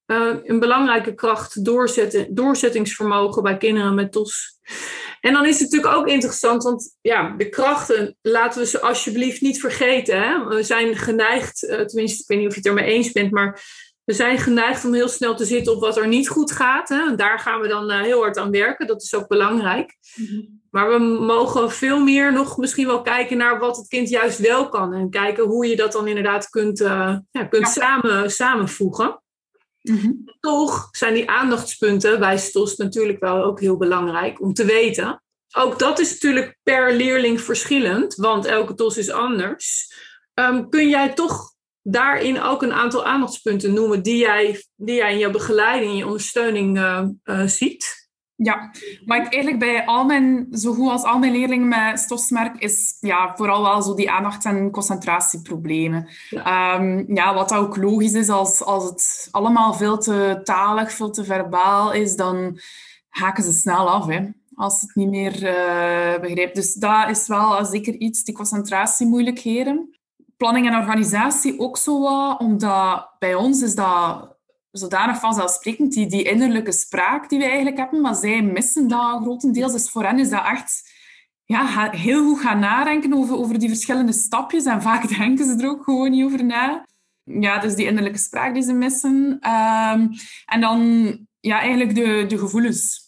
Uh, 0.05 0.35
een 0.43 0.59
belangrijke 0.59 1.13
kracht, 1.13 1.65
doorzetten, 1.65 2.35
doorzettingsvermogen 2.35 3.43
bij 3.43 3.57
kinderen 3.57 3.95
met 3.95 4.11
TOS. 4.11 4.59
En 5.21 5.33
dan 5.33 5.45
is 5.45 5.59
het 5.59 5.71
natuurlijk 5.71 5.99
ook 5.99 6.07
interessant, 6.07 6.63
want 6.63 6.97
ja, 7.01 7.33
de 7.37 7.49
krachten 7.49 8.17
laten 8.21 8.61
we 8.61 8.67
ze 8.67 8.81
alsjeblieft 8.81 9.41
niet 9.41 9.59
vergeten. 9.59 10.21
Hè? 10.21 10.45
We 10.47 10.63
zijn 10.63 10.95
geneigd, 10.95 11.63
uh, 11.63 11.79
tenminste, 11.79 12.21
ik 12.21 12.27
weet 12.27 12.37
niet 12.37 12.47
of 12.47 12.53
je 12.53 12.59
het 12.59 12.69
ermee 12.69 12.93
eens 12.93 13.11
bent, 13.11 13.31
maar 13.31 13.61
we 14.03 14.15
zijn 14.15 14.37
geneigd 14.37 14.85
om 14.85 14.93
heel 14.93 15.07
snel 15.07 15.35
te 15.35 15.45
zitten 15.45 15.73
op 15.73 15.79
wat 15.79 15.97
er 15.97 16.07
niet 16.07 16.29
goed 16.29 16.51
gaat. 16.51 16.89
Hè? 16.89 17.07
En 17.07 17.15
daar 17.15 17.39
gaan 17.39 17.61
we 17.61 17.67
dan 17.67 17.91
uh, 17.91 18.01
heel 18.01 18.21
hard 18.21 18.37
aan 18.37 18.51
werken. 18.51 18.87
Dat 18.87 19.01
is 19.01 19.15
ook 19.15 19.27
belangrijk. 19.27 19.97
Mm-hmm. 20.15 20.61
Maar 20.71 20.89
we 20.89 20.99
mogen 21.25 21.71
veel 21.71 21.99
meer 21.99 22.33
nog 22.33 22.57
misschien 22.57 22.87
wel 22.87 23.01
kijken 23.01 23.37
naar 23.37 23.59
wat 23.59 23.77
het 23.77 23.87
kind 23.87 24.09
juist 24.09 24.39
wel 24.39 24.69
kan. 24.69 24.93
En 24.93 25.09
kijken 25.09 25.43
hoe 25.43 25.67
je 25.67 25.75
dat 25.75 25.91
dan 25.91 26.07
inderdaad 26.07 26.49
kunt, 26.49 26.79
uh, 26.81 27.17
ja, 27.31 27.43
kunt 27.43 27.65
ja. 27.65 27.71
Samen, 27.71 28.31
samenvoegen. 28.31 29.21
Mm-hmm. 29.81 30.23
Toch 30.39 30.87
zijn 30.91 31.13
die 31.13 31.29
aandachtspunten 31.29 32.19
bij 32.19 32.37
STOS 32.37 32.75
natuurlijk 32.75 33.19
wel 33.19 33.43
ook 33.43 33.59
heel 33.59 33.77
belangrijk 33.77 34.41
om 34.41 34.53
te 34.53 34.65
weten. 34.65 35.23
Ook 35.55 35.79
dat 35.79 35.99
is 35.99 36.11
natuurlijk 36.11 36.57
per 36.63 36.95
leerling 36.95 37.41
verschillend, 37.41 38.15
want 38.15 38.45
elke 38.45 38.73
TOS 38.73 38.97
is 38.97 39.09
anders. 39.09 39.93
Um, 40.33 40.69
kun 40.69 40.89
jij 40.89 41.13
toch 41.13 41.53
daarin 41.81 42.41
ook 42.41 42.61
een 42.61 42.73
aantal 42.73 43.05
aandachtspunten 43.05 43.73
noemen 43.73 44.03
die 44.03 44.17
jij, 44.17 44.63
die 44.75 44.95
jij 44.95 45.11
in 45.11 45.17
je 45.17 45.29
begeleiding, 45.29 45.91
in 45.91 45.97
je 45.97 46.05
ondersteuning 46.05 46.77
uh, 46.77 47.05
uh, 47.23 47.43
ziet? 47.45 47.98
Ja, 48.41 48.71
maar 49.05 49.17
ik 49.17 49.33
eigenlijk 49.33 49.59
bij 49.59 49.85
al 49.85 50.05
mijn, 50.05 50.47
zo 50.51 50.73
goed 50.73 50.89
als 50.89 51.03
al 51.03 51.19
mijn 51.19 51.31
leerlingen 51.31 51.67
met 51.67 51.99
stosmerk 51.99 52.61
is 52.61 52.97
ja, 52.99 53.33
vooral 53.35 53.61
wel 53.61 53.81
zo 53.81 53.93
die 53.95 54.11
aandacht- 54.11 54.45
en 54.45 54.71
concentratieproblemen. 54.71 56.07
Ja. 56.29 56.79
Um, 56.79 57.05
ja, 57.15 57.33
wat 57.33 57.53
ook 57.53 57.77
logisch 57.77 58.13
is, 58.13 58.29
als, 58.29 58.63
als 58.63 58.83
het 58.83 59.27
allemaal 59.31 59.73
veel 59.73 59.97
te 59.97 60.39
talig, 60.43 60.91
veel 60.91 61.11
te 61.11 61.23
verbaal 61.23 61.93
is, 61.93 62.15
dan 62.15 62.59
haken 63.09 63.43
ze 63.43 63.51
snel 63.51 63.89
af, 63.89 64.05
hè, 64.05 64.27
als 64.53 64.81
het 64.81 64.95
niet 64.95 65.09
meer 65.09 65.33
uh, 65.33 66.19
begrijpt. 66.21 66.55
Dus 66.55 66.73
dat 66.73 67.09
is 67.09 67.27
wel 67.27 67.65
zeker 67.65 67.93
iets, 67.93 68.23
die 68.23 68.35
concentratiemoeilijkheden. 68.35 69.99
Planning 70.37 70.67
en 70.67 70.77
organisatie 70.77 71.59
ook 71.59 71.77
zo 71.77 72.01
wat, 72.01 72.39
omdat 72.39 73.15
bij 73.19 73.35
ons 73.35 73.61
is 73.61 73.75
dat 73.75 74.37
zodanig 74.71 75.19
vanzelfsprekend, 75.19 75.93
die, 75.93 76.07
die 76.07 76.23
innerlijke 76.23 76.71
spraak 76.71 77.29
die 77.29 77.39
we 77.39 77.45
eigenlijk 77.45 77.77
hebben, 77.77 78.01
maar 78.01 78.15
zij 78.15 78.41
missen 78.41 78.87
dat 78.87 79.21
grotendeels. 79.21 79.71
Dus 79.71 79.89
voor 79.89 80.03
hen 80.03 80.19
is 80.19 80.29
dat 80.29 80.45
echt 80.45 80.97
ja, 81.45 81.89
heel 81.91 82.23
goed 82.23 82.39
gaan 82.39 82.59
nadenken 82.59 83.13
over, 83.13 83.37
over 83.37 83.59
die 83.59 83.69
verschillende 83.69 84.11
stapjes. 84.11 84.65
En 84.65 84.81
vaak 84.81 85.07
denken 85.17 85.45
ze 85.45 85.63
er 85.63 85.69
ook 85.69 85.83
gewoon 85.83 86.11
niet 86.11 86.25
over 86.25 86.45
na. 86.45 86.87
Ja, 87.23 87.59
dus 87.59 87.75
die 87.75 87.85
innerlijke 87.85 88.19
spraak 88.19 88.53
die 88.53 88.63
ze 88.63 88.73
missen. 88.73 89.39
Um, 89.49 90.11
en 90.45 90.61
dan 90.61 90.79
ja, 91.39 91.59
eigenlijk 91.59 91.95
de, 91.95 92.25
de 92.27 92.37
gevoelens. 92.37 93.07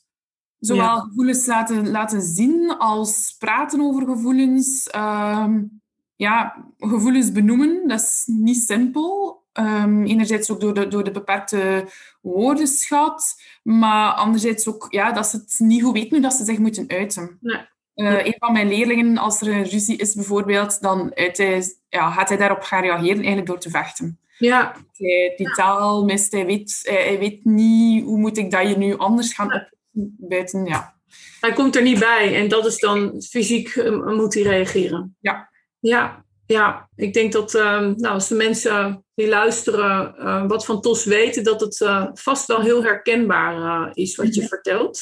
Zowel 0.59 0.83
ja. 0.83 0.99
gevoelens 0.99 1.45
laten, 1.45 1.89
laten 1.89 2.21
zien 2.21 2.77
als 2.77 3.35
praten 3.39 3.81
over 3.81 4.05
gevoelens. 4.05 4.89
Um, 4.95 5.81
ja, 6.15 6.65
gevoelens 6.77 7.31
benoemen, 7.31 7.87
dat 7.87 8.01
is 8.01 8.23
niet 8.25 8.57
simpel. 8.57 9.40
Um, 9.59 10.05
enerzijds 10.05 10.51
ook 10.51 10.59
door 10.59 10.73
de, 10.73 10.87
door 10.87 11.03
de 11.03 11.11
beperkte 11.11 11.85
woordenschat, 12.21 13.41
maar 13.63 14.13
anderzijds 14.13 14.67
ook 14.67 14.87
ja, 14.89 15.11
dat 15.11 15.27
ze 15.27 15.37
het 15.37 15.55
niet 15.57 15.83
goed 15.83 15.93
weten 15.93 16.09
hoe 16.09 16.19
dat 16.19 16.33
ze 16.33 16.43
zich 16.43 16.57
moeten 16.57 16.85
uiten. 16.87 17.37
Nee. 17.41 17.69
Uh, 17.95 18.25
een 18.25 18.35
van 18.37 18.53
mijn 18.53 18.67
leerlingen, 18.67 19.17
als 19.17 19.41
er 19.41 19.47
een 19.47 19.63
ruzie 19.63 19.97
is 19.97 20.13
bijvoorbeeld, 20.13 20.81
dan 20.81 21.11
uit 21.15 21.37
hij, 21.37 21.63
ja, 21.89 22.11
gaat 22.11 22.29
hij 22.29 22.37
daarop 22.37 22.61
gaan 22.61 22.81
reageren 22.81 23.15
eigenlijk 23.15 23.47
door 23.47 23.59
te 23.59 23.69
vechten. 23.69 24.19
Ja. 24.37 24.75
Hij, 24.97 25.33
die 25.37 25.51
taal 25.53 26.05
mist, 26.05 26.31
hij 26.31 26.45
weet, 26.45 26.79
hij, 26.83 27.19
weet 27.19 27.45
niet 27.45 28.03
hoe 28.03 28.17
moet 28.17 28.37
ik 28.37 28.51
dat 28.51 28.67
je 28.67 28.77
nu 28.77 28.97
anders 28.97 29.33
gaan 29.33 29.45
oplossen 29.45 30.15
buiten, 30.19 30.65
ja. 30.65 30.95
Hij 31.39 31.53
komt 31.53 31.75
er 31.75 31.81
niet 31.81 31.99
bij 31.99 32.35
en 32.35 32.47
dat 32.47 32.65
is 32.65 32.79
dan 32.79 33.21
fysiek 33.29 33.75
uh, 33.75 34.15
moet 34.15 34.33
hij 34.33 34.43
reageren. 34.43 35.15
Ja. 35.19 35.49
Ja, 35.79 36.25
ja, 36.51 36.89
ik 36.95 37.13
denk 37.13 37.31
dat 37.31 37.53
uh, 37.53 37.79
nou, 37.79 38.13
als 38.13 38.27
de 38.27 38.35
mensen 38.35 39.05
die 39.15 39.27
luisteren 39.27 40.15
uh, 40.17 40.47
wat 40.47 40.65
van 40.65 40.81
TOS 40.81 41.05
weten, 41.05 41.43
dat 41.43 41.61
het 41.61 41.79
uh, 41.79 42.07
vast 42.13 42.47
wel 42.47 42.61
heel 42.61 42.83
herkenbaar 42.83 43.89
is 43.93 44.15
wat 44.15 44.35
je 44.35 44.47
vertelt. 44.47 45.01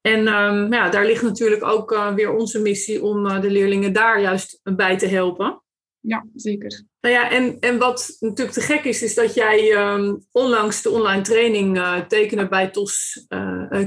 En 0.00 0.28
um, 0.28 0.72
ja, 0.72 0.88
daar 0.88 1.04
ligt 1.04 1.22
natuurlijk 1.22 1.64
ook 1.64 2.12
weer 2.14 2.34
onze 2.34 2.60
missie 2.60 3.02
om 3.02 3.40
de 3.40 3.50
leerlingen 3.50 3.92
daar 3.92 4.20
juist 4.20 4.60
bij 4.62 4.98
te 4.98 5.06
helpen. 5.06 5.62
Ja, 6.00 6.26
zeker. 6.34 6.84
Nou 7.00 7.14
ja, 7.14 7.30
en, 7.30 7.56
en 7.60 7.78
wat 7.78 8.16
natuurlijk 8.20 8.56
te 8.56 8.60
gek 8.60 8.84
is, 8.84 9.02
is 9.02 9.14
dat 9.14 9.34
jij 9.34 9.92
um, 9.92 10.26
onlangs 10.32 10.82
de 10.82 10.90
online 10.90 11.22
training 11.22 11.80
tekenen 12.08 12.48
bij 12.48 12.70
TOS 12.70 13.26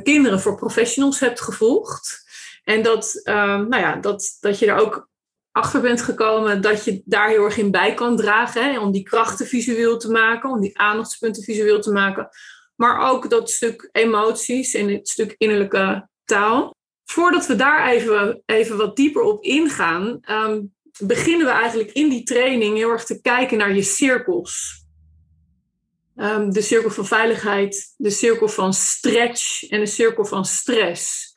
Kinderen 0.04 0.40
voor 0.40 0.56
Professionals 0.56 1.20
hebt 1.20 1.42
gevolgd. 1.42 2.24
En 2.64 2.82
dat, 2.84 3.22
nou 3.24 3.78
ja, 3.78 3.96
dat, 3.96 4.38
dat 4.40 4.60
je 4.60 4.66
daar 4.66 4.80
ook 4.80 5.10
achter 5.52 5.82
bent 5.82 6.02
gekomen 6.02 6.62
dat 6.62 6.86
je 6.86 7.02
daar 7.06 7.30
heel 7.30 7.44
erg 7.44 7.58
in 7.58 7.72
bij 7.72 7.94
kan 7.94 8.18
dragen. 8.18 8.64
Hè? 8.64 8.80
Om 8.80 8.92
die 8.92 9.04
krachten 9.04 9.46
visueel 9.48 9.98
te 9.98 10.12
maken, 10.12 10.50
om 10.50 10.62
die 10.62 10.80
aandachtspunten 10.80 11.44
visueel 11.44 11.82
te 11.82 11.92
maken. 11.92 12.30
Maar 12.76 13.12
ook 13.12 13.30
dat 13.30 13.50
stuk 13.50 13.90
emoties 13.92 14.74
en 14.74 14.90
het 14.90 15.10
stuk 15.10 15.36
innerlijke 15.38 16.08
taal. 16.26 16.76
Voordat 17.06 17.48
we 17.48 17.56
daar 17.56 17.90
even, 17.90 18.44
even 18.46 18.78
wat 18.78 18.96
dieper 18.96 19.22
op 19.22 19.44
ingaan, 19.44 20.20
um, 20.30 20.74
beginnen 21.00 21.46
we 21.46 21.52
eigenlijk 21.52 21.92
in 21.92 22.10
die 22.10 22.24
training 22.24 22.78
heel 22.78 22.90
erg 22.90 23.06
te 23.06 23.22
kijken 23.22 23.58
naar 23.58 23.76
je 23.76 23.82
cirkels. 23.82 24.84
Um, 26.16 26.52
de 26.52 26.62
cirkel 26.62 26.90
van 26.90 27.06
veiligheid, 27.06 27.94
de 27.98 28.10
cirkel 28.10 28.48
van 28.48 28.74
stretch 28.74 29.70
en 29.70 29.80
de 29.80 29.86
cirkel 29.86 30.26
van 30.26 30.46
stress. 30.46 31.29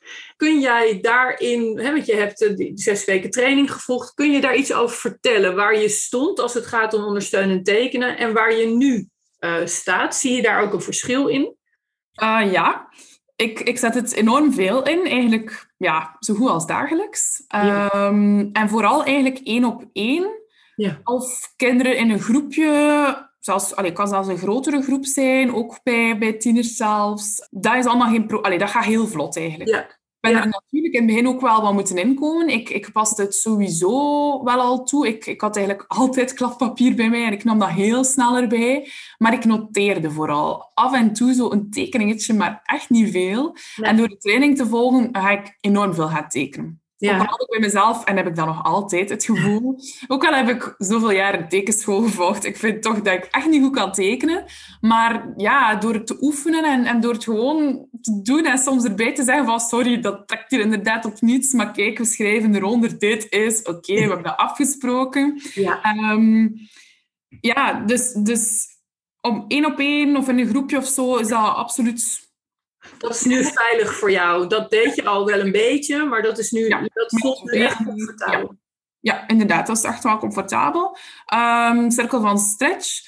Kun 0.43 0.59
jij 0.59 0.99
daarin, 1.01 1.79
hè, 1.79 1.91
want 1.91 2.05
je 2.05 2.15
hebt 2.15 2.57
die 2.57 2.71
zes 2.75 3.05
weken 3.05 3.29
training 3.29 3.71
gevolgd, 3.71 4.13
kun 4.13 4.31
je 4.31 4.41
daar 4.41 4.55
iets 4.55 4.73
over 4.73 4.95
vertellen? 4.95 5.55
Waar 5.55 5.79
je 5.79 5.89
stond 5.89 6.39
als 6.39 6.53
het 6.53 6.65
gaat 6.65 6.93
om 6.93 7.03
ondersteunend 7.03 7.65
tekenen 7.65 8.17
en 8.17 8.33
waar 8.33 8.53
je 8.53 8.65
nu 8.65 9.09
uh, 9.39 9.65
staat? 9.65 10.15
Zie 10.15 10.35
je 10.35 10.41
daar 10.41 10.61
ook 10.61 10.73
een 10.73 10.81
verschil 10.81 11.27
in? 11.27 11.55
Uh, 12.23 12.51
ja, 12.51 12.87
ik, 13.35 13.59
ik 13.59 13.77
zet 13.77 13.93
het 13.93 14.13
enorm 14.13 14.53
veel 14.53 14.83
in, 14.83 15.05
eigenlijk 15.05 15.73
ja, 15.77 16.15
zo 16.19 16.33
goed 16.33 16.49
als 16.49 16.65
dagelijks. 16.65 17.43
Ja. 17.47 18.07
Um, 18.07 18.49
en 18.53 18.69
vooral 18.69 19.03
eigenlijk 19.03 19.39
één 19.43 19.65
op 19.65 19.85
één. 19.93 20.41
Ja. 20.75 20.99
Of 21.03 21.53
kinderen 21.55 21.97
in 21.97 22.09
een 22.09 22.21
groepje 22.21 23.29
zelfs, 23.39 23.75
allee, 23.75 23.91
kan 23.91 24.07
zelfs 24.07 24.27
een 24.27 24.37
grotere 24.37 24.81
groep 24.81 25.05
zijn, 25.05 25.55
ook 25.55 25.79
bij, 25.83 26.17
bij 26.17 26.33
tieners 26.33 26.75
zelfs. 26.75 27.47
Dat 27.51 27.75
is 27.75 27.85
allemaal 27.85 28.11
geen 28.11 28.27
pro 28.27 28.41
allee, 28.41 28.57
dat 28.57 28.69
gaat 28.69 28.85
heel 28.85 29.07
vlot 29.07 29.37
eigenlijk. 29.37 29.69
Ja. 29.69 30.01
Ik 30.23 30.29
ben 30.29 30.37
Ja. 30.37 30.45
er 30.45 30.51
natuurlijk 30.51 30.93
in 30.93 30.99
het 31.01 31.09
begin 31.09 31.27
ook 31.27 31.41
wel 31.41 31.61
wat 31.61 31.73
moeten 31.73 31.97
inkomen. 31.97 32.47
Ik, 32.49 32.69
ik 32.69 32.91
paste 32.91 33.21
het 33.21 33.35
sowieso 33.35 34.43
wel 34.43 34.59
al 34.59 34.83
toe. 34.83 35.07
Ik, 35.07 35.25
ik 35.25 35.41
had 35.41 35.55
eigenlijk 35.55 35.85
altijd 35.97 36.33
kladpapier 36.33 36.95
bij 36.95 37.09
mij 37.09 37.25
en 37.25 37.33
ik 37.33 37.43
nam 37.43 37.59
dat 37.59 37.69
heel 37.69 38.03
snel 38.03 38.37
erbij. 38.37 38.91
Maar 39.17 39.33
ik 39.33 39.45
noteerde 39.45 40.11
vooral 40.11 40.71
af 40.73 40.93
en 40.93 41.13
toe 41.13 41.33
zo 41.33 41.51
een 41.51 41.69
tekeningetje, 41.69 42.33
maar 42.33 42.61
echt 42.63 42.89
niet 42.89 43.11
veel. 43.11 43.55
Nee. 43.75 43.89
En 43.89 43.97
door 43.97 44.07
de 44.07 44.17
training 44.17 44.57
te 44.57 44.67
volgen 44.67 45.09
ga 45.11 45.29
ik 45.29 45.57
enorm 45.59 45.93
veel 45.93 46.07
gaan 46.07 46.27
tekenen. 46.29 46.82
Ook 46.97 47.09
al 47.09 47.15
Ja. 47.15 47.25
had 47.25 47.41
ik 47.41 47.49
bij 47.49 47.59
mezelf, 47.59 48.03
en 48.03 48.15
heb 48.17 48.27
ik 48.27 48.35
dat 48.35 48.45
nog 48.45 48.63
altijd, 48.63 49.09
het 49.09 49.25
gevoel. 49.25 49.79
Ook 50.07 50.25
al 50.25 50.33
heb 50.33 50.49
ik 50.49 50.75
zoveel 50.77 51.11
jaren 51.11 51.49
tekenschool 51.49 52.01
gevolgd, 52.01 52.45
ik 52.45 52.57
vind 52.57 52.81
toch 52.81 53.01
dat 53.01 53.13
ik 53.13 53.27
echt 53.31 53.47
niet 53.47 53.63
goed 53.63 53.75
kan 53.75 53.91
tekenen. 53.91 54.45
Maar 54.81 55.33
ja, 55.37 55.75
door 55.75 55.93
het 55.93 56.07
te 56.07 56.17
oefenen 56.21 56.63
en, 56.63 56.85
en 56.85 57.01
door 57.01 57.13
het 57.13 57.23
gewoon 57.23 57.87
te 58.01 58.21
doen 58.21 58.45
en 58.45 58.57
soms 58.57 58.83
erbij 58.83 59.13
te 59.13 59.23
zeggen 59.23 59.45
van 59.45 59.59
sorry, 59.59 59.99
dat 59.99 60.27
trekt 60.27 60.51
hier 60.51 60.59
inderdaad 60.59 61.05
op 61.05 61.21
niets, 61.21 61.53
maar 61.53 61.71
kijk, 61.71 61.97
we 61.97 62.05
schrijven 62.05 62.55
eronder, 62.55 62.99
dit 62.99 63.31
is 63.31 63.61
oké, 63.61 63.93
we 63.93 63.99
hebben 63.99 64.23
dat 64.23 64.37
afgesproken. 64.37 65.41
Ja. 65.53 65.81
Ehm, 65.81 66.47
ja, 67.41 67.73
dus, 67.73 68.11
dus 68.13 68.67
om 69.21 69.45
één 69.47 69.65
op 69.65 69.79
één 69.79 70.17
of 70.17 70.27
in 70.27 70.39
een 70.39 70.47
groepje 70.47 70.77
of 70.77 70.85
zo 70.85 71.15
is 71.15 71.27
dat 71.27 71.55
absoluut... 71.55 72.31
Dat 72.97 73.15
is 73.15 73.23
nu 73.23 73.43
veilig 73.43 73.93
voor 73.95 74.11
jou. 74.11 74.47
Dat 74.47 74.69
deed 74.71 74.95
je 74.95 75.05
al 75.05 75.25
wel 75.25 75.39
een 75.39 75.51
beetje, 75.51 76.05
maar 76.05 76.21
dat 76.21 76.37
is 76.37 76.51
nu 76.51 76.67
Ja. 76.67 76.81
dat 76.93 77.19
voelt 77.19 77.43
nu 77.43 77.61
echt 77.63 77.83
comfortabel. 77.83 78.55
Ja, 78.99 79.27
inderdaad. 79.27 79.67
Dat 79.67 79.77
is 79.77 79.83
echt 79.83 80.03
wel 80.03 80.17
comfortabel. 80.17 80.97
Ehm, 81.25 81.89
cirkel 81.89 82.21
van 82.21 82.37
stretch. 82.39 83.07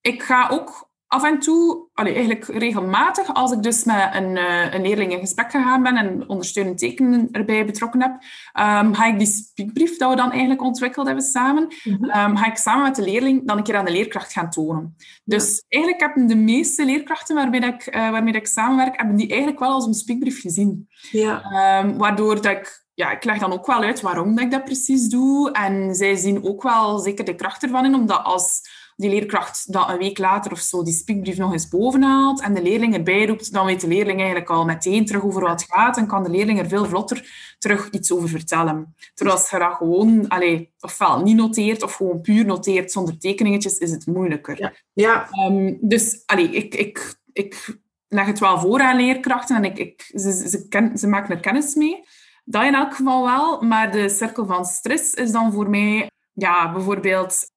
Ik 0.00 0.22
ga 0.22 0.48
ook 0.48 0.90
af 1.14 1.24
en 1.24 1.38
toe, 1.38 1.86
allee, 1.92 2.14
eigenlijk 2.14 2.44
regelmatig, 2.46 3.34
als 3.34 3.52
ik 3.52 3.62
dus 3.62 3.84
met 3.84 4.08
een, 4.12 4.36
uh, 4.36 4.74
een 4.74 4.82
leerling 4.82 5.12
in 5.12 5.18
gesprek 5.18 5.50
gegaan 5.50 5.82
ben 5.82 5.96
en 5.96 6.28
ondersteunend 6.28 6.78
tekenen 6.78 7.28
erbij 7.32 7.66
betrokken 7.66 8.02
heb, 8.02 8.12
um, 8.12 8.94
ga 8.94 9.06
ik 9.06 9.18
die 9.18 9.26
speakbrief 9.26 9.96
dat 9.96 10.10
we 10.10 10.16
dan 10.16 10.30
eigenlijk 10.30 10.62
ontwikkeld 10.62 11.06
hebben 11.06 11.24
samen, 11.24 11.74
mm 11.84 12.12
ga 12.36 12.46
ik 12.46 12.56
samen 12.56 12.82
met 12.82 12.96
de 12.96 13.02
leerling 13.02 13.46
dan 13.46 13.56
een 13.56 13.62
keer 13.62 13.76
aan 13.76 13.84
de 13.84 13.90
leerkracht 13.90 14.32
gaan 14.32 14.50
tonen. 14.50 14.96
Dus 15.24 15.64
eigenlijk 15.68 16.02
hebben 16.02 16.26
de 16.26 16.36
meeste 16.36 16.84
leerkrachten 16.84 17.34
waarmee, 17.34 17.60
dat 17.60 17.74
ik, 17.74 17.94
uh, 17.94 18.10
waarmee 18.10 18.32
dat 18.32 18.42
ik 18.42 18.48
samenwerk, 18.48 18.96
hebben 18.96 19.16
die 19.16 19.28
eigenlijk 19.28 19.58
wel 19.58 19.70
als 19.70 19.86
een 19.86 19.94
speakbrief 19.94 20.40
gezien. 20.40 20.88
Ja. 21.10 21.42
Um, 21.82 21.98
waardoor 21.98 22.34
dat 22.34 22.52
ik 22.52 22.84
ja, 22.94 23.10
ik 23.10 23.24
leg 23.24 23.38
dan 23.38 23.52
ook 23.52 23.66
wel 23.66 23.82
uit 23.82 24.00
waarom 24.00 24.34
dat 24.34 24.44
ik 24.44 24.50
dat 24.50 24.64
precies 24.64 25.08
doe. 25.08 25.52
En 25.52 25.94
zij 25.94 26.16
zien 26.16 26.44
ook 26.44 26.62
wel 26.62 26.98
zeker 26.98 27.24
de 27.24 27.34
kracht 27.34 27.62
ervan 27.62 27.84
in, 27.84 27.94
omdat 27.94 28.24
als 28.24 28.60
die 28.96 29.10
leerkracht 29.10 29.72
dat 29.72 29.88
een 29.88 29.98
week 29.98 30.18
later 30.18 30.52
of 30.52 30.58
zo 30.58 30.82
die 30.82 30.92
speakbrief 30.92 31.36
nog 31.36 31.52
eens 31.52 31.68
bovenhaalt 31.68 32.40
en 32.40 32.54
de 32.54 32.62
leerling 32.62 32.94
erbij 32.94 33.26
roept, 33.26 33.52
dan 33.52 33.66
weet 33.66 33.80
de 33.80 33.88
leerling 33.88 34.18
eigenlijk 34.18 34.50
al 34.50 34.64
meteen 34.64 35.06
terug 35.06 35.24
over 35.24 35.42
wat 35.42 35.60
het 35.60 35.70
gaat 35.72 35.96
en 35.96 36.06
kan 36.06 36.22
de 36.22 36.30
leerling 36.30 36.58
er 36.58 36.68
veel 36.68 36.86
vlotter 36.86 37.54
terug 37.58 37.90
iets 37.90 38.12
over 38.12 38.28
vertellen. 38.28 38.94
Terwijl 39.14 39.38
als 39.38 39.50
je 39.50 39.58
dat 39.58 39.74
gewoon 39.74 40.28
allez, 40.28 40.64
ofwel 40.80 41.22
niet 41.22 41.36
noteert 41.36 41.82
of 41.82 41.94
gewoon 41.94 42.20
puur 42.20 42.44
noteert 42.44 42.92
zonder 42.92 43.18
tekeningetjes, 43.18 43.78
is 43.78 43.90
het 43.90 44.06
moeilijker. 44.06 44.60
Ja. 44.60 44.72
ja. 44.92 45.28
Um, 45.46 45.78
dus 45.80 46.22
allez, 46.26 46.50
ik, 46.50 46.74
ik, 46.74 47.14
ik 47.32 47.78
leg 48.08 48.26
het 48.26 48.38
wel 48.38 48.58
voor 48.58 48.80
aan 48.80 48.96
leerkrachten 48.96 49.56
en 49.56 49.64
ik, 49.64 49.78
ik, 49.78 50.10
ze, 50.14 50.48
ze, 50.48 50.68
ken, 50.68 50.98
ze 50.98 51.06
maken 51.06 51.34
er 51.34 51.40
kennis 51.40 51.74
mee. 51.74 52.02
Dat 52.44 52.64
in 52.64 52.74
elk 52.74 52.94
geval 52.94 53.24
wel, 53.24 53.60
maar 53.60 53.92
de 53.92 54.08
cirkel 54.08 54.46
van 54.46 54.64
stress 54.64 55.14
is 55.14 55.32
dan 55.32 55.52
voor 55.52 55.70
mij 55.70 56.10
ja, 56.32 56.72
bijvoorbeeld 56.72 57.52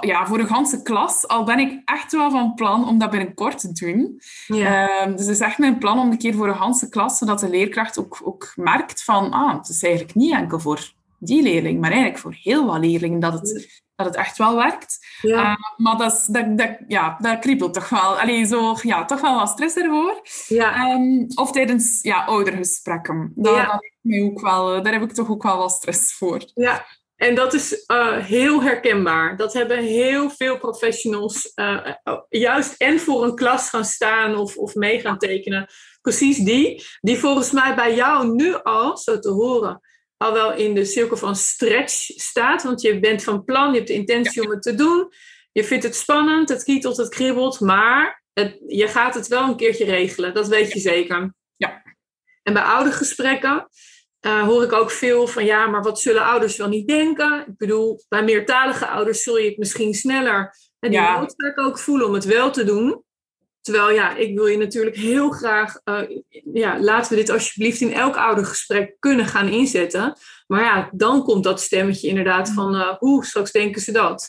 ja, 0.00 0.26
voor 0.26 0.38
de 0.38 0.46
ganse 0.46 0.82
klas, 0.82 1.28
al 1.28 1.44
ben 1.44 1.58
ik 1.58 1.82
echt 1.84 2.12
wel 2.12 2.30
van 2.30 2.54
plan 2.54 2.88
om 2.88 2.98
dat 2.98 3.10
binnenkort 3.10 3.58
te 3.58 3.72
doen. 3.72 4.20
Ja. 4.46 5.02
Um, 5.02 5.16
dus 5.16 5.26
het 5.26 5.34
is 5.34 5.40
echt 5.40 5.58
mijn 5.58 5.78
plan 5.78 5.98
om 5.98 6.10
een 6.10 6.18
keer 6.18 6.34
voor 6.34 6.46
de 6.46 6.54
ganse 6.54 6.88
klas, 6.88 7.18
zodat 7.18 7.40
de 7.40 7.48
leerkracht 7.48 7.98
ook, 7.98 8.20
ook 8.24 8.52
merkt 8.56 9.04
van, 9.04 9.30
ah, 9.30 9.56
het 9.56 9.68
is 9.68 9.82
eigenlijk 9.82 10.14
niet 10.14 10.32
enkel 10.32 10.60
voor 10.60 10.92
die 11.18 11.42
leerling, 11.42 11.80
maar 11.80 11.90
eigenlijk 11.90 12.20
voor 12.20 12.36
heel 12.40 12.66
wat 12.66 12.78
leerlingen 12.78 13.20
dat 13.20 13.32
het, 13.32 13.82
dat 13.94 14.06
het 14.06 14.16
echt 14.16 14.38
wel 14.38 14.56
werkt. 14.56 14.98
Ja. 15.20 15.50
Uh, 15.50 15.56
maar 15.76 15.96
dat, 15.96 16.12
is, 16.12 16.24
dat, 16.26 16.58
dat, 16.58 16.76
ja, 16.88 17.16
dat 17.20 17.38
kriebelt 17.38 17.74
toch 17.74 17.88
wel. 17.88 18.20
Allee, 18.20 18.44
zo, 18.44 18.76
ja, 18.82 19.04
toch 19.04 19.20
wel 19.20 19.34
wat 19.34 19.48
stress 19.48 19.76
ervoor. 19.76 20.22
Ja. 20.48 20.90
Um, 20.90 21.26
of 21.34 21.52
tijdens 21.52 22.02
ja, 22.02 22.24
oudergesprekken. 22.24 23.32
Dat, 23.34 23.54
ja. 23.54 23.66
dat 24.02 24.22
ook 24.22 24.40
wel, 24.40 24.82
daar 24.82 24.92
heb 24.92 25.02
ik 25.02 25.12
toch 25.12 25.30
ook 25.30 25.42
wel 25.42 25.56
wat 25.56 25.72
stress 25.72 26.14
voor. 26.14 26.50
Ja, 26.54 26.86
en 27.22 27.34
dat 27.34 27.54
is 27.54 27.84
uh, 27.86 28.16
heel 28.16 28.62
herkenbaar. 28.62 29.36
Dat 29.36 29.52
hebben 29.52 29.78
heel 29.78 30.30
veel 30.30 30.58
professionals 30.58 31.52
uh, 31.54 31.86
juist 32.28 32.74
en 32.80 33.00
voor 33.00 33.24
een 33.24 33.34
klas 33.34 33.68
gaan 33.68 33.84
staan 33.84 34.36
of, 34.36 34.56
of 34.56 34.74
mee 34.74 35.00
gaan 35.00 35.18
tekenen. 35.18 35.66
Precies 36.00 36.38
die, 36.38 36.84
die 37.00 37.18
volgens 37.18 37.50
mij 37.50 37.74
bij 37.74 37.94
jou 37.94 38.34
nu 38.34 38.54
al, 38.62 38.96
zo 38.96 39.18
te 39.18 39.28
horen, 39.28 39.80
al 40.16 40.32
wel 40.32 40.54
in 40.54 40.74
de 40.74 40.84
cirkel 40.84 41.16
van 41.16 41.36
stretch 41.36 41.94
staat. 42.04 42.62
Want 42.62 42.80
je 42.80 43.00
bent 43.00 43.22
van 43.22 43.44
plan, 43.44 43.70
je 43.70 43.76
hebt 43.76 43.88
de 43.88 43.94
intentie 43.94 44.42
om 44.42 44.50
het 44.50 44.62
te 44.62 44.74
doen. 44.74 45.08
Je 45.52 45.64
vindt 45.64 45.84
het 45.84 45.96
spannend, 45.96 46.48
het 46.48 46.64
kietelt, 46.64 46.96
het 46.96 47.08
kriebelt, 47.08 47.60
maar 47.60 48.24
het, 48.32 48.58
je 48.66 48.88
gaat 48.88 49.14
het 49.14 49.28
wel 49.28 49.48
een 49.48 49.56
keertje 49.56 49.84
regelen. 49.84 50.34
Dat 50.34 50.48
weet 50.48 50.72
je 50.72 50.78
zeker. 50.78 51.34
Ja. 51.56 51.82
En 52.42 52.52
bij 52.52 52.62
oude 52.62 52.92
gesprekken 52.92 53.68
uh, 54.26 54.42
hoor 54.42 54.62
ik 54.62 54.72
ook 54.72 54.90
veel 54.90 55.26
van 55.26 55.44
ja, 55.44 55.66
maar 55.66 55.82
wat 55.82 56.00
zullen 56.00 56.24
ouders 56.24 56.56
wel 56.56 56.68
niet 56.68 56.88
denken? 56.88 57.40
Ik 57.40 57.56
bedoel, 57.56 58.02
bij 58.08 58.24
meertalige 58.24 58.86
ouders 58.86 59.22
zul 59.22 59.38
je 59.38 59.48
het 59.48 59.58
misschien 59.58 59.94
sneller 59.94 60.56
en 60.78 60.90
die 60.90 61.00
ja. 61.00 61.18
noodzaak 61.18 61.58
ook 61.58 61.78
voelen 61.78 62.06
om 62.06 62.14
het 62.14 62.24
wel 62.24 62.50
te 62.50 62.64
doen. 62.64 63.02
Terwijl 63.60 63.90
ja, 63.90 64.16
ik 64.16 64.34
wil 64.34 64.46
je 64.46 64.56
natuurlijk 64.56 64.96
heel 64.96 65.30
graag, 65.30 65.80
uh, 65.84 66.00
ja, 66.52 66.80
laten 66.80 67.10
we 67.10 67.16
dit 67.16 67.30
alsjeblieft 67.30 67.80
in 67.80 67.92
elk 67.92 68.16
oudergesprek 68.16 68.96
kunnen 68.98 69.26
gaan 69.26 69.48
inzetten. 69.48 70.16
Maar 70.46 70.62
ja, 70.62 70.90
dan 70.92 71.22
komt 71.22 71.44
dat 71.44 71.60
stemmetje 71.60 72.08
inderdaad 72.08 72.50
van, 72.50 72.74
uh, 72.74 72.96
hoe 72.98 73.24
straks 73.24 73.52
denken 73.52 73.80
ze 73.80 73.92
dat. 73.92 74.28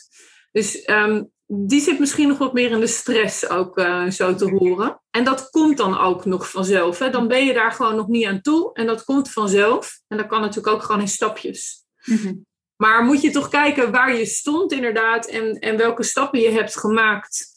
Dus 0.52 0.88
um, 0.88 1.32
die 1.46 1.80
zit 1.80 1.98
misschien 1.98 2.28
nog 2.28 2.38
wat 2.38 2.52
meer 2.52 2.70
in 2.70 2.80
de 2.80 2.86
stress 2.86 3.48
ook 3.48 3.78
uh, 3.78 4.10
zo 4.10 4.34
te 4.34 4.50
horen. 4.50 5.00
En 5.10 5.24
dat 5.24 5.50
komt 5.50 5.76
dan 5.76 5.98
ook 5.98 6.24
nog 6.24 6.50
vanzelf. 6.50 6.98
Hè? 6.98 7.10
Dan 7.10 7.28
ben 7.28 7.46
je 7.46 7.52
daar 7.52 7.72
gewoon 7.72 7.96
nog 7.96 8.08
niet 8.08 8.26
aan 8.26 8.40
toe. 8.40 8.72
En 8.72 8.86
dat 8.86 9.04
komt 9.04 9.30
vanzelf. 9.30 10.00
En 10.08 10.16
dat 10.16 10.26
kan 10.26 10.40
natuurlijk 10.40 10.74
ook 10.74 10.82
gewoon 10.82 11.00
in 11.00 11.08
stapjes. 11.08 11.84
Mhm. 12.04 12.34
Maar 12.76 13.04
moet 13.04 13.20
je 13.20 13.30
toch 13.30 13.48
kijken 13.48 13.90
waar 13.90 14.16
je 14.16 14.26
stond 14.26 14.72
inderdaad. 14.72 15.26
En, 15.26 15.58
en 15.58 15.76
welke 15.76 16.02
stappen 16.02 16.40
je 16.40 16.50
hebt 16.50 16.78
gemaakt. 16.78 17.52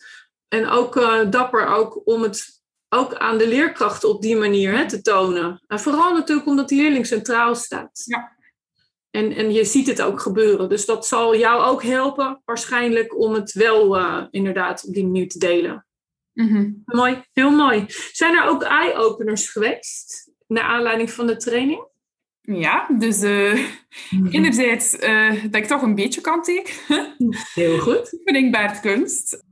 En 0.47 0.67
ook 0.67 0.95
uh, 0.95 1.29
dapper 1.29 1.67
ook 1.67 2.01
om 2.05 2.21
het 2.21 2.61
ook 2.89 3.15
aan 3.15 3.37
de 3.37 3.47
leerkrachten 3.47 4.09
op 4.09 4.21
die 4.21 4.35
manier 4.35 4.77
hè, 4.77 4.87
te 4.87 5.01
tonen. 5.01 5.63
En 5.67 5.79
vooral 5.79 6.13
natuurlijk 6.13 6.47
omdat 6.47 6.69
die 6.69 6.81
leerling 6.81 7.05
centraal 7.05 7.55
staat. 7.55 8.01
Ja. 8.05 8.36
En, 9.17 9.35
en 9.35 9.51
je 9.53 9.65
ziet 9.65 9.87
het 9.87 10.01
ook 10.01 10.21
gebeuren. 10.21 10.69
Dus 10.69 10.85
dat 10.85 11.07
zal 11.07 11.37
jou 11.37 11.63
ook 11.63 11.83
helpen, 11.83 12.41
waarschijnlijk, 12.45 13.19
om 13.19 13.33
het 13.33 13.53
wel 13.53 13.97
uh, 13.97 14.23
inderdaad 14.31 14.87
op 14.87 14.93
die 14.93 15.03
manier 15.03 15.29
te 15.29 15.39
delen. 15.39 15.85
Mm 16.33 16.81
Mooi, 16.85 17.23
heel 17.33 17.51
mooi. 17.51 17.85
Zijn 18.11 18.35
er 18.35 18.47
ook 18.47 18.63
eye-openers 18.63 19.49
geweest, 19.49 20.31
naar 20.47 20.63
aanleiding 20.63 21.11
van 21.11 21.27
de 21.27 21.35
training? 21.35 21.87
Ja, 22.41 22.87
dus 22.97 23.23
uh, 23.23 23.67
enerzijds 24.29 24.93
uh, 24.93 25.43
dat 25.43 25.55
ik 25.55 25.65
toch 25.65 25.81
een 25.81 25.95
beetje 25.95 26.21
kan 26.21 26.41
tekenen. 26.41 27.15
Heel 27.53 27.79
goed. 27.79 28.19
Verdinkbaar 28.23 28.79
kunst. 28.79 29.45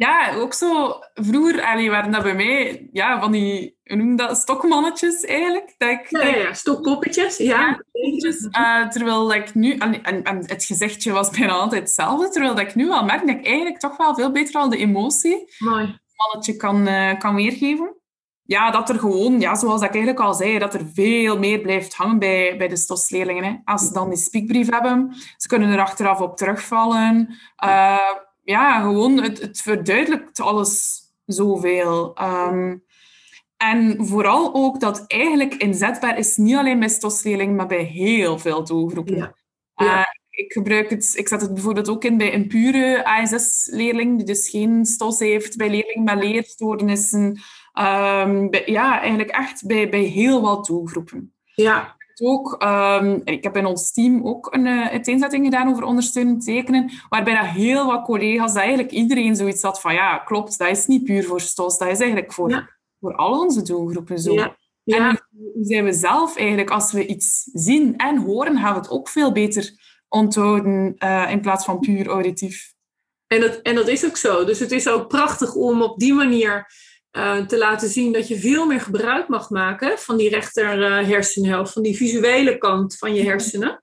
Ja, 0.00 0.34
ook 0.34 0.52
zo 0.52 0.98
vroeger 1.14 1.62
allee, 1.62 1.90
waren 1.90 2.12
dat 2.12 2.22
bij 2.22 2.34
mij 2.34 2.88
ja, 2.92 3.20
van 3.20 3.32
die, 3.32 3.78
hoe 3.84 3.96
noem 3.96 4.16
dat, 4.16 4.36
stokmannetjes 4.36 5.24
eigenlijk. 5.24 5.74
Dat 5.78 5.88
ik, 5.88 6.06
ja, 6.08 6.26
ja, 6.26 6.52
stokpoppetjes. 6.52 7.36
Ja. 7.36 7.78
ja 7.92 8.82
uh, 8.82 8.88
terwijl 8.88 9.34
ik 9.34 9.54
nu, 9.54 9.76
en, 9.76 10.02
en, 10.02 10.36
het 10.46 10.64
gezichtje 10.64 11.12
was 11.12 11.30
bijna 11.30 11.52
altijd 11.52 11.82
hetzelfde, 11.82 12.28
terwijl 12.28 12.54
dat 12.54 12.64
ik 12.64 12.74
nu 12.74 12.90
al 12.90 13.04
merk 13.04 13.26
dat 13.26 13.36
ik 13.36 13.46
eigenlijk 13.46 13.78
toch 13.78 13.96
wel 13.96 14.14
veel 14.14 14.32
beter 14.32 14.54
al 14.54 14.68
de 14.68 14.76
emotie 14.76 15.54
Mooi. 15.58 15.98
mannetje 16.16 16.56
kan, 16.56 16.88
uh, 16.88 17.18
kan 17.18 17.34
weergeven. 17.34 17.94
Ja, 18.42 18.70
dat 18.70 18.88
er 18.88 18.98
gewoon, 18.98 19.40
ja, 19.40 19.54
zoals 19.54 19.82
ik 19.82 19.94
eigenlijk 19.94 20.20
al 20.20 20.34
zei, 20.34 20.58
dat 20.58 20.74
er 20.74 20.86
veel 20.94 21.38
meer 21.38 21.60
blijft 21.60 21.94
hangen 21.94 22.18
bij, 22.18 22.56
bij 22.56 22.68
de 22.68 22.76
stosleerlingen. 22.76 23.60
Als 23.64 23.86
ze 23.86 23.92
dan 23.92 24.08
die 24.08 24.18
speakbrief 24.18 24.70
hebben, 24.70 25.14
ze 25.36 25.48
kunnen 25.48 25.72
er 25.72 25.80
achteraf 25.80 26.20
op 26.20 26.36
terugvallen. 26.36 27.38
Uh, 27.64 27.98
ja, 28.50 28.80
gewoon, 28.80 29.22
het, 29.22 29.40
het 29.40 29.60
verduidelijkt 29.60 30.40
alles 30.40 31.00
zoveel. 31.24 32.16
Um, 32.22 32.84
en 33.56 34.06
vooral 34.06 34.54
ook 34.54 34.80
dat 34.80 35.04
eigenlijk 35.06 35.54
inzetbaar 35.54 36.18
is, 36.18 36.36
niet 36.36 36.56
alleen 36.56 36.78
bij 36.78 36.88
stosleerlingen, 36.88 37.54
maar 37.54 37.66
bij 37.66 37.82
heel 37.82 38.38
veel 38.38 38.64
doelgroepen. 38.64 39.16
Ja. 39.16 39.34
Uh, 39.76 40.04
ik 40.30 40.52
gebruik 40.52 40.90
het, 40.90 41.12
ik 41.16 41.28
zet 41.28 41.40
het 41.40 41.54
bijvoorbeeld 41.54 41.88
ook 41.88 42.04
in 42.04 42.18
bij 42.18 42.34
een 42.34 42.46
pure 42.48 43.04
ASS-leerling, 43.04 44.16
die 44.16 44.26
dus 44.26 44.48
geen 44.48 44.84
stos 44.84 45.18
heeft, 45.18 45.56
bij 45.56 45.70
leerlingen 45.70 46.04
met 46.04 46.24
leerstoornissen. 46.24 47.40
Um, 47.80 48.48
ja, 48.64 49.00
eigenlijk 49.00 49.30
echt 49.30 49.66
bij, 49.66 49.88
bij 49.88 50.02
heel 50.02 50.40
wat 50.40 50.66
doelgroepen. 50.66 51.34
Ja, 51.54 51.96
ook, 52.20 52.62
um, 52.62 53.20
ik 53.24 53.44
heb 53.44 53.56
in 53.56 53.66
ons 53.66 53.92
team 53.92 54.26
ook 54.26 54.54
een 54.54 54.66
uh, 54.66 54.88
uiteenzetting 54.88 55.44
gedaan 55.44 55.68
over 55.68 55.84
ondersteunend 55.84 56.44
tekenen, 56.44 56.90
waarbij 57.08 57.34
dat 57.34 57.46
heel 57.46 57.86
wat 57.86 58.04
collega's, 58.04 58.52
dat 58.52 58.62
eigenlijk 58.62 58.90
iedereen 58.90 59.36
zoiets 59.36 59.62
had 59.62 59.80
van 59.80 59.94
ja, 59.94 60.18
klopt, 60.18 60.58
dat 60.58 60.68
is 60.68 60.86
niet 60.86 61.04
puur 61.04 61.24
voor 61.24 61.40
STOS, 61.40 61.78
dat 61.78 61.88
is 61.88 62.00
eigenlijk 62.00 62.32
voor, 62.32 62.78
voor 63.00 63.14
al 63.14 63.40
onze 63.40 63.62
doelgroepen 63.62 64.18
zo. 64.18 64.34
Ja. 64.34 64.56
En 64.84 65.26
hoe 65.30 65.64
zijn 65.64 65.84
we 65.84 65.92
zelf 65.92 66.36
eigenlijk, 66.36 66.70
als 66.70 66.92
we 66.92 67.06
iets 67.06 67.50
zien 67.52 67.96
en 67.96 68.16
horen, 68.16 68.58
gaan 68.58 68.72
we 68.72 68.80
het 68.80 68.90
ook 68.90 69.08
veel 69.08 69.32
beter 69.32 69.72
onthouden 70.08 70.94
uh, 70.98 71.30
in 71.30 71.40
plaats 71.40 71.64
van 71.64 71.80
puur 71.80 72.08
auditief. 72.08 72.72
En 73.26 73.40
dat, 73.40 73.60
en 73.62 73.74
dat 73.74 73.88
is 73.88 74.06
ook 74.06 74.16
zo. 74.16 74.44
Dus 74.44 74.58
het 74.58 74.72
is 74.72 74.88
ook 74.88 75.08
prachtig 75.08 75.54
om 75.54 75.82
op 75.82 75.98
die 75.98 76.14
manier 76.14 76.66
uh, 77.16 77.46
te 77.46 77.58
laten 77.58 77.88
zien 77.88 78.12
dat 78.12 78.28
je 78.28 78.38
veel 78.38 78.66
meer 78.66 78.80
gebruik 78.80 79.28
mag 79.28 79.50
maken 79.50 79.98
van 79.98 80.16
die 80.16 80.28
rechter 80.28 80.78
uh, 80.78 81.08
hersenhelft, 81.08 81.72
van 81.72 81.82
die 81.82 81.96
visuele 81.96 82.58
kant 82.58 82.98
van 82.98 83.14
je 83.14 83.22
hersenen. 83.22 83.82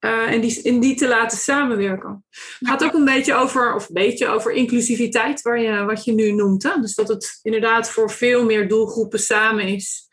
Uh, 0.00 0.32
en 0.32 0.40
die, 0.40 0.62
in 0.62 0.80
die 0.80 0.94
te 0.94 1.08
laten 1.08 1.38
samenwerken. 1.38 2.24
Het 2.58 2.68
gaat 2.68 2.84
ook 2.84 2.92
een 2.92 3.04
beetje 3.04 3.34
over, 3.34 3.74
of 3.74 3.88
een 3.88 3.94
beetje 3.94 4.28
over 4.28 4.52
inclusiviteit, 4.52 5.42
waar 5.42 5.60
je, 5.60 5.84
wat 5.84 6.04
je 6.04 6.12
nu 6.12 6.32
noemt. 6.32 6.62
Hè? 6.62 6.80
Dus 6.80 6.94
dat 6.94 7.08
het 7.08 7.38
inderdaad 7.42 7.90
voor 7.90 8.10
veel 8.10 8.44
meer 8.44 8.68
doelgroepen 8.68 9.18
samen 9.18 9.68
is. 9.68 10.08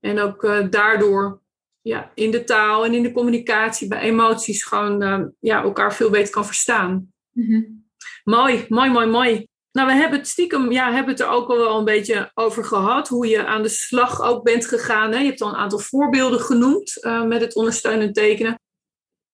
En 0.00 0.18
ook 0.18 0.70
daardoor 0.70 1.42
ja, 1.80 2.10
in 2.14 2.30
de 2.30 2.44
taal 2.44 2.84
en 2.84 2.94
in 2.94 3.02
de 3.02 3.12
communicatie, 3.12 3.88
bij 3.88 4.00
emoties, 4.00 4.64
gewoon 4.64 5.32
ja, 5.40 5.62
elkaar 5.62 5.94
veel 5.94 6.10
beter 6.10 6.32
kan 6.32 6.46
verstaan. 6.46 7.12
Mm 7.32 7.46
-hmm. 7.46 7.86
Mooi, 8.24 8.66
mooi, 8.68 8.90
mooi, 8.90 9.06
mooi. 9.06 9.48
Nou, 9.76 9.88
we 9.88 9.94
hebben 9.94 10.18
het 10.18 10.28
stiekem, 10.28 10.72
ja, 10.72 10.92
hebben 10.92 11.12
het 11.12 11.20
er 11.22 11.28
ook 11.28 11.48
al 11.48 11.56
wel 11.56 11.78
een 11.78 11.84
beetje 11.84 12.30
over 12.34 12.64
gehad. 12.64 13.08
Hoe 13.08 13.26
je 13.26 13.46
aan 13.46 13.62
de 13.62 13.68
slag 13.68 14.22
ook 14.22 14.42
bent 14.42 14.66
gegaan. 14.66 15.12
Hè? 15.12 15.18
Je 15.18 15.26
hebt 15.26 15.40
al 15.40 15.48
een 15.48 15.54
aantal 15.54 15.78
voorbeelden 15.78 16.40
genoemd 16.40 16.98
uh, 17.00 17.24
met 17.24 17.40
het 17.40 17.54
ondersteunend 17.54 18.14
tekenen. 18.14 18.60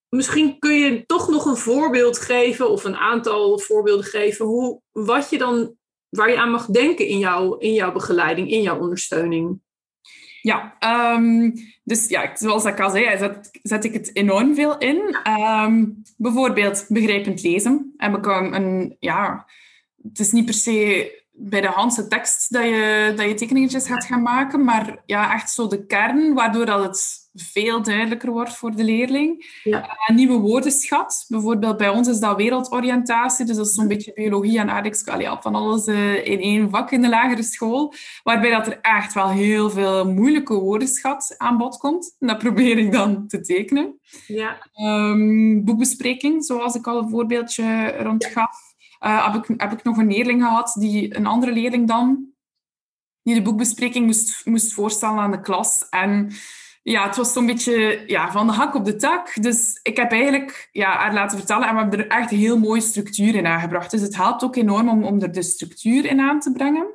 misschien 0.09 0.59
kun 0.59 0.74
je 0.74 1.07
toch 1.07 1.28
nog 1.28 1.44
een 1.44 1.57
voorbeeld 1.57 2.18
geven 2.18 2.70
of 2.70 2.85
een 2.85 2.96
aantal 2.96 3.59
voorbeelden 3.59 4.05
geven 4.05 4.46
hoe, 4.46 4.81
wat 4.92 5.31
je 5.31 5.38
dan, 5.38 5.76
waar 6.09 6.31
je 6.31 6.38
aan 6.38 6.50
mag 6.50 6.66
denken 6.66 7.07
in, 7.07 7.18
jouw 7.18 7.57
in 7.57 7.72
jouw 7.72 7.92
begeleiding, 7.92 8.50
in 8.50 8.62
jouw 8.62 8.78
ondersteuning. 8.78 9.61
Ja, 10.40 10.76
ehm, 10.78 11.50
dus 11.85 12.09
ja, 12.09 12.37
zoals 12.37 12.64
ik 12.64 12.81
al 12.81 12.90
zei, 12.90 13.18
zet, 13.18 13.48
zet 13.62 13.85
ik 13.85 13.92
het 13.92 14.16
enorm 14.16 14.55
veel 14.55 14.78
in. 14.78 15.18
Ehm, 15.22 15.85
bijvoorbeeld 16.16 16.85
begrijpend 16.88 17.42
lezen. 17.42 17.94
Heb 17.96 18.16
ik 18.16 18.26
een, 18.26 18.96
ja, 18.98 19.46
het 20.08 20.18
is 20.18 20.32
niet 20.32 20.44
per 20.44 20.54
se 20.54 21.20
bij 21.34 21.60
de 21.60 21.66
handse 21.66 22.06
tekst 22.06 22.52
dat 22.52 22.64
je, 22.64 23.12
dat 23.16 23.26
je 23.26 23.34
tekeningetjes 23.34 23.86
gaat 23.86 24.04
gaan 24.04 24.22
maken, 24.22 24.64
maar 24.64 25.02
ja, 25.06 25.34
echt 25.34 25.50
zo 25.50 25.66
de 25.66 25.86
kern, 25.86 26.34
waardoor 26.34 26.66
dat 26.66 26.82
het 26.82 27.30
veel 27.34 27.82
duidelijker 27.82 28.30
wordt 28.30 28.56
voor 28.56 28.76
de 28.76 28.84
leerling. 28.84 29.60
Ja. 29.62 29.88
Eh, 29.88 30.16
nieuwe 30.16 30.38
woordenschat. 30.38 31.24
Bijvoorbeeld 31.28 31.76
bij 31.76 31.88
ons 31.88 32.08
is 32.08 32.18
dat 32.18 32.36
wereldoriëntatie, 32.36 33.46
dus 33.46 33.56
dat 33.56 33.66
is 33.66 33.74
zo'n 33.74 33.88
beetje 33.88 34.12
biologie 34.12 34.58
en 34.58 34.70
aardrijkskunde, 34.70 35.36
van 35.40 35.54
alles 35.54 35.86
uh, 35.86 36.26
in 36.26 36.40
één 36.40 36.70
vak 36.70 36.90
in 36.90 37.02
de 37.02 37.08
lagere 37.08 37.42
school, 37.42 37.94
waarbij 38.22 38.50
dat 38.50 38.66
er 38.66 38.78
echt 38.80 39.12
wel 39.12 39.28
heel 39.28 39.70
veel 39.70 40.12
moeilijke 40.12 40.54
woordenschat 40.54 41.34
aan 41.38 41.56
bod 41.56 41.76
komt. 41.76 42.16
En 42.18 42.26
dat 42.26 42.38
probeer 42.38 42.78
ik 42.78 42.92
dan 42.92 43.26
te 43.26 43.40
tekenen. 43.40 44.00
Ja. 44.26 44.58
Um, 44.82 45.64
boekbespreking, 45.64 46.44
zoals 46.44 46.74
ik 46.74 46.86
al 46.86 46.98
een 46.98 47.10
voorbeeldje 47.10 47.94
rond 47.98 48.24
gaf. 48.24 48.71
Uh, 49.04 49.32
heb, 49.32 49.44
ik, 49.48 49.60
heb 49.60 49.72
ik 49.72 49.84
nog 49.84 49.96
een 49.96 50.12
leerling 50.12 50.42
gehad, 50.42 50.76
die, 50.78 51.16
een 51.16 51.26
andere 51.26 51.52
leerling 51.52 51.88
dan, 51.88 52.26
die 53.22 53.34
de 53.34 53.42
boekbespreking 53.42 54.06
moest, 54.06 54.46
moest 54.46 54.72
voorstellen 54.72 55.18
aan 55.18 55.30
de 55.30 55.40
klas. 55.40 55.86
En 55.90 56.32
ja, 56.82 57.06
het 57.06 57.16
was 57.16 57.32
zo'n 57.32 57.46
beetje 57.46 58.04
ja, 58.06 58.32
van 58.32 58.46
de 58.46 58.52
hak 58.52 58.74
op 58.74 58.84
de 58.84 58.96
tak. 58.96 59.42
Dus 59.42 59.80
ik 59.82 59.96
heb 59.96 60.10
eigenlijk 60.10 60.68
ja, 60.72 60.96
haar 60.96 61.14
laten 61.14 61.38
vertellen 61.38 61.68
en 61.68 61.74
we 61.74 61.80
hebben 61.80 61.98
er 61.98 62.18
echt 62.18 62.30
heel 62.30 62.58
mooie 62.58 62.80
structuur 62.80 63.34
in 63.34 63.46
aangebracht. 63.46 63.90
Dus 63.90 64.00
het 64.00 64.16
helpt 64.16 64.44
ook 64.44 64.56
enorm 64.56 64.88
om, 64.88 65.04
om 65.04 65.20
er 65.20 65.32
de 65.32 65.42
structuur 65.42 66.04
in 66.04 66.20
aan 66.20 66.40
te 66.40 66.52
brengen. 66.52 66.86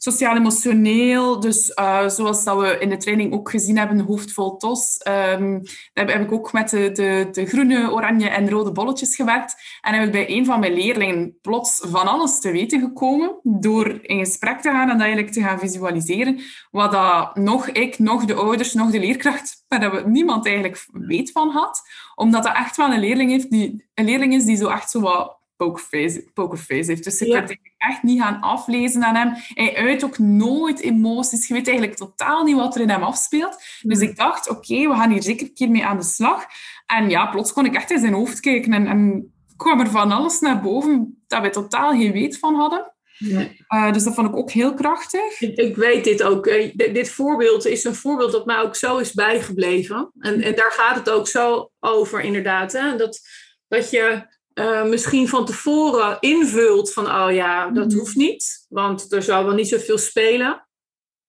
Sociaal-emotioneel, 0.00 1.40
dus 1.40 1.72
uh, 1.74 2.08
zoals 2.08 2.44
dat 2.44 2.60
we 2.60 2.78
in 2.78 2.88
de 2.88 2.96
training 2.96 3.32
ook 3.32 3.50
gezien 3.50 3.78
hebben, 3.78 4.00
hoofdvol 4.00 4.56
TOS. 4.56 5.00
Um, 5.08 5.62
daar 5.92 6.10
heb 6.10 6.20
ik 6.20 6.32
ook 6.32 6.52
met 6.52 6.70
de, 6.70 7.28
de, 7.32 7.46
groene, 7.46 7.92
oranje 7.92 8.28
en 8.28 8.50
rode 8.50 8.72
bolletjes 8.72 9.16
gewerkt. 9.16 9.54
En 9.80 9.94
heb 9.94 10.04
ik 10.04 10.12
bij 10.12 10.30
een 10.30 10.44
van 10.44 10.60
mijn 10.60 10.72
leerlingen 10.72 11.38
plots 11.40 11.84
van 11.86 12.06
alles 12.06 12.40
te 12.40 12.50
weten 12.50 12.80
gekomen 12.80 13.38
door 13.42 13.98
in 14.02 14.18
gesprek 14.18 14.60
te 14.60 14.70
gaan 14.70 14.82
en 14.82 14.88
dat 14.88 15.06
eigenlijk 15.06 15.32
te 15.32 15.42
gaan 15.42 15.58
visualiseren. 15.58 16.40
Wat 16.70 16.92
dat 16.92 17.36
nog 17.36 17.68
ik, 17.68 17.98
nog 17.98 18.24
de 18.24 18.34
ouders, 18.34 18.74
nog 18.74 18.90
de 18.90 19.00
leerkracht, 19.00 19.64
maar 19.68 19.80
dat 19.80 20.06
niemand 20.06 20.46
eigenlijk 20.46 20.86
weet 20.92 21.32
van 21.32 21.50
had. 21.50 21.82
Omdat 22.14 22.42
dat 22.42 22.54
echt 22.54 22.76
wel 22.76 22.92
een 22.92 23.00
leerling, 23.00 23.30
heeft 23.30 23.50
die, 23.50 23.84
een 23.94 24.04
leerling 24.04 24.34
is 24.34 24.44
die 24.44 24.56
zo 24.56 24.68
echt 24.68 24.90
zo 24.90 25.00
wat 25.00 25.37
pokerface, 25.58 26.30
pokerface 26.34 26.90
heeft. 26.90 27.04
Dus 27.04 27.18
je 27.18 27.26
ja. 27.26 27.40
kunt 27.40 27.58
echt 27.76 28.02
niet 28.02 28.20
gaan 28.20 28.40
aflezen 28.40 29.04
aan 29.04 29.14
hem. 29.14 29.32
Hij 29.34 29.76
uit 29.76 30.04
ook 30.04 30.18
nooit 30.18 30.80
emoties. 30.80 31.48
Je 31.48 31.54
weet 31.54 31.68
eigenlijk 31.68 31.98
totaal 31.98 32.44
niet 32.44 32.56
wat 32.56 32.74
er 32.74 32.80
in 32.80 32.90
hem 32.90 33.02
afspeelt. 33.02 33.62
Dus 33.82 34.00
ik 34.00 34.16
dacht, 34.16 34.48
oké, 34.48 34.88
we 34.88 34.94
gaan 34.94 35.10
hier 35.10 35.22
zeker 35.22 35.46
een 35.46 35.54
keer 35.54 35.70
mee 35.70 35.84
aan 35.84 35.96
de 35.96 36.02
slag. 36.02 36.46
En 36.86 37.10
ja, 37.10 37.26
plots 37.26 37.52
kon 37.52 37.64
ik 37.64 37.74
echt 37.74 37.90
in 37.90 37.98
zijn 37.98 38.12
hoofd 38.12 38.40
kijken 38.40 38.72
en, 38.72 38.86
en 38.86 39.32
kwam 39.56 39.80
er 39.80 39.90
van 39.90 40.12
alles 40.12 40.40
naar 40.40 40.60
boven 40.60 41.22
dat 41.26 41.42
we 41.42 41.50
totaal 41.50 41.90
geen 41.90 42.12
weet 42.12 42.38
van 42.38 42.54
hadden. 42.54 42.92
Uh, 43.18 43.92
dus 43.92 44.04
dat 44.04 44.14
vond 44.14 44.28
ik 44.28 44.36
ook 44.36 44.50
heel 44.50 44.74
krachtig. 44.74 45.40
Ik, 45.40 45.56
ik 45.56 45.76
weet 45.76 46.04
dit 46.04 46.22
ook. 46.22 46.46
Uh, 46.46 46.72
dit 46.74 47.10
voorbeeld 47.10 47.66
is 47.66 47.84
een 47.84 47.94
voorbeeld 47.94 48.32
dat 48.32 48.46
mij 48.46 48.60
ook 48.60 48.76
zo 48.76 48.98
is 48.98 49.12
bijgebleven. 49.12 50.10
En, 50.18 50.42
en 50.42 50.54
daar 50.54 50.72
gaat 50.72 50.96
het 50.96 51.10
ook 51.10 51.28
zo 51.28 51.70
over, 51.80 52.20
inderdaad. 52.20 52.72
Hè? 52.72 52.96
Dat, 52.96 53.20
dat 53.68 53.90
je 53.90 54.26
uh, 54.58 54.84
misschien 54.84 55.28
van 55.28 55.44
tevoren 55.44 56.16
invult 56.20 56.92
van, 56.92 57.06
oh 57.06 57.32
ja, 57.32 57.70
dat 57.70 57.88
mhm. 57.88 57.98
hoeft 57.98 58.16
niet, 58.16 58.66
want 58.68 59.12
er 59.12 59.22
zou 59.22 59.44
wel 59.44 59.54
niet 59.54 59.68
zoveel 59.68 59.98
spelen. 59.98 60.68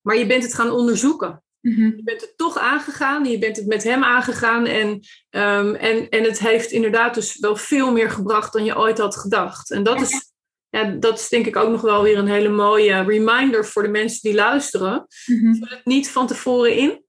Maar 0.02 0.18
je 0.18 0.26
bent 0.26 0.44
het 0.44 0.54
gaan 0.54 0.72
onderzoeken. 0.72 1.44
Mhm. 1.62 1.86
Je 1.86 2.04
bent 2.04 2.22
het 2.22 2.38
toch 2.38 2.58
aangegaan, 2.58 3.26
je 3.26 3.40
bent 3.40 3.56
het 3.56 3.66
met 3.66 3.84
hem 3.84 4.04
aangegaan 4.04 4.66
en, 4.66 4.88
um, 5.30 5.76
en, 5.76 6.10
en 6.10 6.24
het 6.24 6.40
heeft 6.40 6.72
inderdaad 6.72 7.14
dus 7.14 7.40
wel 7.40 7.56
veel 7.56 7.92
meer 7.92 8.10
gebracht 8.10 8.54
dan 8.54 8.66
je 8.66 8.78
ooit 8.78 8.98
had 8.98 9.16
gedacht. 9.16 9.72
En 9.72 9.84
dat 9.84 10.02
is, 10.02 10.32
ja, 10.70 10.84
dat 10.84 11.20
is 11.20 11.30
denk 11.30 11.46
ik 11.46 11.56
ook 11.56 11.70
nog 11.70 11.82
wel 11.82 12.04
weer 12.04 12.18
een 12.18 12.28
hele 12.28 12.50
mooie 12.50 13.04
reminder 13.04 13.66
voor 13.66 13.84
de 13.84 13.90
mensen 13.90 14.20
die 14.22 14.34
luisteren. 14.34 15.08
Mm 15.26 15.56
Vul 15.56 15.68
het 15.70 15.86
niet 15.86 16.10
van 16.10 16.28
tevoren 16.28 16.76
in, 16.76 17.04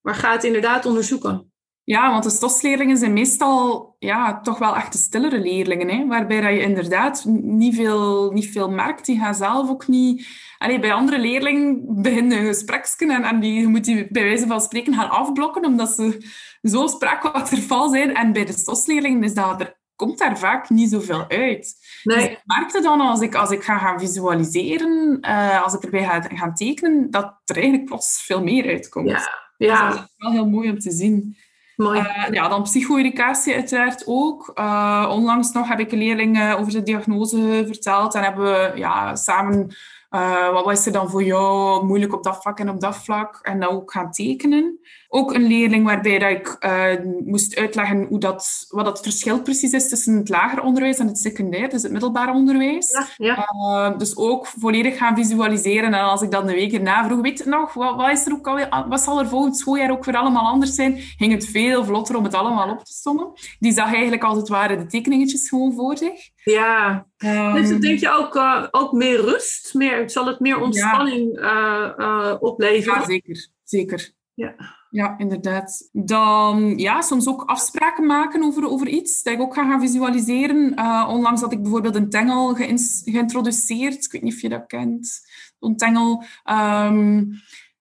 maar 0.00 0.14
ga 0.14 0.32
het 0.32 0.44
inderdaad 0.44 0.86
onderzoeken. 0.86 1.52
Ja, 1.86 2.10
want 2.10 2.24
de 2.24 2.30
stosleerlingen 2.30 2.96
zijn 2.96 3.12
meestal 3.12 3.94
ja, 3.98 4.40
toch 4.40 4.58
wel 4.58 4.76
echt 4.76 4.92
de 4.92 4.98
stillere 4.98 5.40
leerlingen. 5.40 5.88
Hè? 5.88 6.06
Waarbij 6.06 6.40
dat 6.40 6.50
je 6.50 6.60
inderdaad 6.60 7.24
niet 7.42 7.74
veel, 7.74 8.30
niet 8.32 8.50
veel 8.50 8.70
merkt. 8.70 9.06
Die 9.06 9.18
gaan 9.18 9.34
zelf 9.34 9.70
ook 9.70 9.86
niet... 9.86 10.26
Allee, 10.58 10.78
bij 10.78 10.92
andere 10.92 11.18
leerlingen 11.18 11.84
beginnen 12.02 12.46
gespreksken 12.46 13.10
en, 13.10 13.24
en 13.24 13.40
die 13.40 13.68
moet 13.68 13.84
die 13.84 14.06
bij 14.10 14.22
wijze 14.22 14.46
van 14.46 14.60
spreken 14.60 14.94
gaan 14.94 15.10
afblokken 15.10 15.64
omdat 15.64 15.88
ze 15.88 16.28
zo 16.62 16.86
spraakwaterval 16.86 17.88
zijn. 17.88 18.14
En 18.14 18.32
bij 18.32 18.44
de 18.44 18.52
stosleerlingen 18.52 19.22
is 19.22 19.34
dat, 19.34 19.60
er 19.60 19.78
komt 19.96 20.18
daar 20.18 20.38
vaak 20.38 20.70
niet 20.70 20.90
zoveel 20.90 21.24
uit. 21.28 21.74
Nee. 22.02 22.16
Dus 22.16 22.24
ik 22.24 22.40
merkte 22.44 22.80
dan 22.80 23.00
als 23.00 23.20
ik, 23.20 23.34
als 23.34 23.50
ik 23.50 23.62
ga 23.62 23.78
gaan 23.78 24.00
visualiseren, 24.00 25.18
uh, 25.20 25.62
als 25.62 25.74
ik 25.74 25.82
erbij 25.82 26.04
ga 26.04 26.20
gaan 26.20 26.54
tekenen, 26.54 27.10
dat 27.10 27.40
er 27.44 27.56
eigenlijk 27.56 27.84
plots 27.84 28.22
veel 28.22 28.42
meer 28.42 28.66
uitkomt. 28.66 29.10
Ja. 29.10 29.44
Ja. 29.56 29.86
Dus 29.86 29.96
dat 29.96 30.04
is 30.04 30.14
wel 30.16 30.30
heel 30.30 30.48
mooi 30.48 30.70
om 30.70 30.78
te 30.78 30.90
zien. 30.90 31.36
Uh, 31.76 32.26
ja, 32.30 32.48
dan 32.48 32.62
psycho-educatie 32.62 33.54
uiteraard 33.54 34.02
ook. 34.06 34.52
Uh, 34.54 35.08
onlangs 35.10 35.52
nog 35.52 35.68
heb 35.68 35.80
ik 35.80 35.92
een 35.92 35.98
leerling 35.98 36.38
uh, 36.38 36.54
over 36.58 36.72
de 36.72 36.82
diagnose 36.82 37.64
verteld 37.66 38.14
en 38.14 38.22
hebben 38.22 38.44
we 38.44 38.72
ja, 38.74 39.14
samen 39.14 39.76
uh, 40.10 40.52
wat 40.52 40.64
was 40.64 40.86
er 40.86 40.92
dan 40.92 41.10
voor 41.10 41.22
jou 41.22 41.84
moeilijk 41.84 42.14
op 42.14 42.22
dat 42.22 42.42
vlak 42.42 42.58
en 42.58 42.68
op 42.68 42.80
dat 42.80 42.96
vlak? 42.96 43.38
En 43.42 43.60
dan 43.60 43.68
ook 43.68 43.92
gaan 43.92 44.10
tekenen. 44.10 44.80
Ook 45.08 45.34
een 45.34 45.46
leerling 45.46 45.84
waarbij 45.84 46.18
dat 46.18 46.30
ik 46.30 46.56
uh, 46.60 47.22
moest 47.24 47.56
uitleggen 47.56 48.06
hoe 48.08 48.18
dat, 48.18 48.66
wat 48.68 48.84
dat 48.84 49.00
verschil 49.00 49.42
precies 49.42 49.72
is 49.72 49.88
tussen 49.88 50.16
het 50.16 50.28
lager 50.28 50.62
onderwijs 50.62 50.98
en 50.98 51.06
het 51.06 51.18
secundair, 51.18 51.68
dus 51.68 51.82
het 51.82 51.92
middelbaar 51.92 52.34
onderwijs. 52.34 52.90
Ja, 52.90 53.06
ja. 53.16 53.48
Uh, 53.92 53.98
dus 53.98 54.16
ook 54.16 54.46
volledig 54.46 54.96
gaan 54.96 55.16
visualiseren. 55.16 55.94
En 55.94 56.00
als 56.00 56.22
ik 56.22 56.30
dan 56.30 56.46
de 56.46 56.54
week 56.54 56.72
erna 56.72 57.06
vroeg, 57.06 57.20
weet 57.20 57.38
je 57.38 57.48
nog, 57.48 57.72
wat, 57.72 57.96
wat, 57.96 58.10
is 58.10 58.26
er 58.26 58.32
ook 58.32 58.46
alweer, 58.46 58.84
wat 58.88 59.00
zal 59.00 59.18
er 59.18 59.28
volgend 59.28 59.56
schooljaar 59.56 59.90
ook 59.90 60.04
weer 60.04 60.16
allemaal 60.16 60.46
anders 60.46 60.74
zijn? 60.74 60.98
Ging 60.98 61.32
het 61.32 61.46
veel 61.46 61.84
vlotter 61.84 62.16
om 62.16 62.24
het 62.24 62.34
allemaal 62.34 62.70
op 62.70 62.84
te 62.84 62.92
sommen. 62.92 63.32
Die 63.58 63.72
zag 63.72 63.92
eigenlijk 63.92 64.24
als 64.24 64.38
het 64.38 64.48
ware 64.48 64.76
de 64.76 64.86
tekeningetjes 64.86 65.48
gewoon 65.48 65.72
voor 65.72 65.96
zich. 65.96 66.34
Ja, 66.52 67.06
um, 67.18 67.54
dus 67.54 67.68
dan 67.68 67.80
denk 67.80 67.98
je 67.98 68.10
ook, 68.10 68.34
uh, 68.34 68.66
ook 68.70 68.92
meer 68.92 69.20
rust? 69.20 69.74
Meer, 69.74 70.10
zal 70.10 70.26
het 70.26 70.40
meer 70.40 70.60
ontspanning 70.60 71.38
ja. 71.40 71.96
Uh, 71.98 72.06
uh, 72.06 72.36
opleveren? 72.40 73.00
Ja, 73.00 73.06
zeker. 73.06 73.48
zeker. 73.62 74.14
Ja. 74.34 74.54
ja, 74.90 75.18
inderdaad. 75.18 75.88
Dan 75.92 76.78
ja, 76.78 77.00
soms 77.00 77.28
ook 77.28 77.42
afspraken 77.42 78.06
maken 78.06 78.42
over, 78.42 78.68
over 78.68 78.88
iets, 78.88 79.22
dat 79.22 79.32
ik 79.32 79.40
ook 79.40 79.54
ga 79.54 79.68
gaan 79.68 79.80
visualiseren. 79.80 80.78
onlangs 81.08 81.40
had 81.40 81.52
ik 81.52 81.62
bijvoorbeeld 81.62 81.94
een 81.94 82.10
tengel 82.10 82.54
geïntroduceerd. 82.54 84.04
Ik 84.04 84.12
weet 84.12 84.22
niet 84.22 84.34
of 84.34 84.40
je 84.40 84.48
dat 84.48 84.66
kent. 84.66 85.20
Een 85.60 85.76
tengel. 85.76 86.24
Um, 86.50 87.30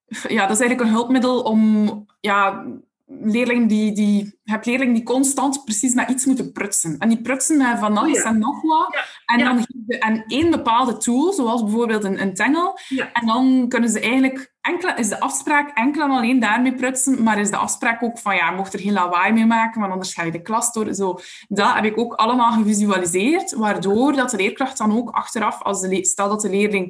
ja, 0.08 0.47
dat 0.47 0.56
is 0.56 0.60
eigenlijk 0.60 0.82
een 0.82 0.95
hulpmiddel 0.95 1.41
om 1.41 2.06
ja, 2.19 2.65
leerlingen 3.08 3.68
die, 3.68 3.91
die, 3.91 4.39
heb 4.44 4.65
leerlingen 4.65 4.94
die 4.94 5.04
constant 5.04 5.63
precies 5.63 5.94
met 5.94 6.10
iets 6.10 6.26
moeten 6.26 6.52
prutsen. 6.52 6.98
En 6.98 7.10
die 7.10 7.22
prutsen 7.22 7.58
met 7.58 7.80
van 7.80 7.98
alles 7.98 8.22
oh 8.22 8.28
en 8.28 8.39
nog 8.39 8.62
wat. 8.62 8.98
En 9.26 9.39
dan 9.39 9.65
je 9.88 10.00
aan 10.00 10.24
één 10.28 10.52
bepaalde 10.52 10.98
tool, 10.98 11.34
zoals 11.34 11.63
bijvoorbeeld 11.63 12.04
een, 12.04 12.22
een 12.22 12.34
tengel. 12.34 12.80
En 13.13 13.26
dan 13.26 13.65
kunnen 13.68 13.89
ze 13.89 14.00
eigenlijk... 14.00 14.54
Enkel, 14.62 14.96
is 14.96 15.10
de 15.10 15.20
afspraak 15.20 15.78
enkel 15.78 16.04
en 16.04 16.10
alleen 16.10 16.39
daarmee 16.39 16.76
prutsen, 16.76 17.24
maar 17.24 17.39
is 17.39 17.50
de 17.50 17.58
afspraak 17.58 18.04
ook 18.04 18.20
van, 18.20 18.36
ja, 18.36 18.52
mocht 18.52 18.74
er 18.74 18.80
geen 18.80 18.94
lawaai 18.94 19.34
mee 19.34 19.46
maken, 19.46 19.80
want 19.80 19.91
anders 19.91 20.13
ga 20.13 20.24
je 20.24 20.32
de 20.32 20.41
klas 20.41 20.74
door. 20.74 20.94
Zo, 20.94 21.20
dat 21.48 21.74
heb 21.74 21.86
ik 21.86 21.98
ook 21.98 22.13
allemaal 22.13 22.52
gevisualiseerd, 22.52 23.52
waardoor 23.52 24.13
dat 24.13 24.30
de 24.30 24.38
leerkracht 24.38 24.78
dan 24.78 24.98
ook 24.98 25.10
achteraf, 25.10 25.62
als 25.62 25.82
de 25.82 26.06
stel 26.06 26.30
dat 26.30 26.41
de 26.41 26.50
leerling 26.50 26.86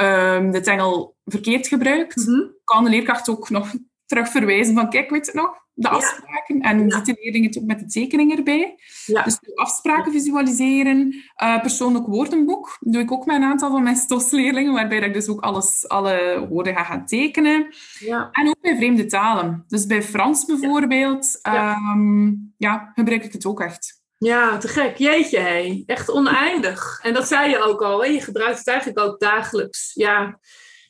um, 0.00 0.50
de 0.50 0.60
tengel 0.60 1.16
verkeerd 1.24 1.66
gebruikt, 1.66 2.26
mhm. 2.26 2.40
kan 2.64 2.84
de 2.84 2.90
leerkracht 2.90 3.28
ook 3.28 3.50
nog 3.50 3.72
terug 4.08 4.28
verwijzen 4.28 4.74
van, 4.74 4.90
kijk, 4.90 5.10
weet 5.10 5.26
je 5.26 5.32
nog, 5.34 5.66
de 5.74 5.88
afspraken. 5.88 6.60
En 6.60 6.88
ja. 6.88 6.96
ziet 6.96 7.06
de 7.06 7.16
leerling 7.20 7.44
het 7.46 7.58
ook 7.58 7.64
met 7.64 7.78
de 7.78 7.86
tekening 7.86 8.36
erbij. 8.36 8.78
Ja. 9.06 9.22
Dus 9.22 9.38
de 9.38 9.56
afspraken 9.56 10.12
visualiseren. 10.12 11.14
Uh, 11.42 11.60
persoonlijk 11.60 12.06
woordenboek 12.06 12.76
doe 12.80 13.02
ik 13.02 13.12
ook 13.12 13.26
met 13.26 13.36
een 13.36 13.42
aantal 13.42 13.70
van 13.70 13.82
mijn 13.82 13.96
stosleerlingen, 13.96 14.72
waarbij 14.72 14.98
ik 14.98 15.12
dus 15.12 15.28
ook 15.28 15.40
alles, 15.40 15.88
alle 15.88 16.46
woorden 16.48 16.74
ga 16.76 16.84
gaan 16.84 17.06
tekenen. 17.06 17.74
Ja. 17.98 18.28
En 18.32 18.48
ook 18.48 18.60
bij 18.60 18.76
vreemde 18.76 19.06
talen. 19.06 19.64
Dus 19.68 19.86
bij 19.86 20.02
Frans 20.02 20.44
bijvoorbeeld, 20.44 21.38
ja. 21.42 21.76
Um, 21.94 22.54
ja, 22.56 22.92
gebruik 22.94 23.24
ik 23.24 23.32
het 23.32 23.46
ook 23.46 23.60
echt. 23.60 23.96
Ja, 24.18 24.58
te 24.58 24.68
gek. 24.68 24.96
Jeetje, 24.96 25.38
hé. 25.38 25.82
Echt 25.86 26.10
oneindig. 26.10 27.00
En 27.02 27.14
dat 27.14 27.28
zei 27.28 27.50
je 27.50 27.62
ook 27.62 27.82
al, 27.82 28.02
hè? 28.02 28.06
je 28.06 28.20
gebruikt 28.20 28.58
het 28.58 28.68
eigenlijk 28.68 28.98
ook 28.98 29.20
dagelijks. 29.20 29.90
Ja, 29.94 30.38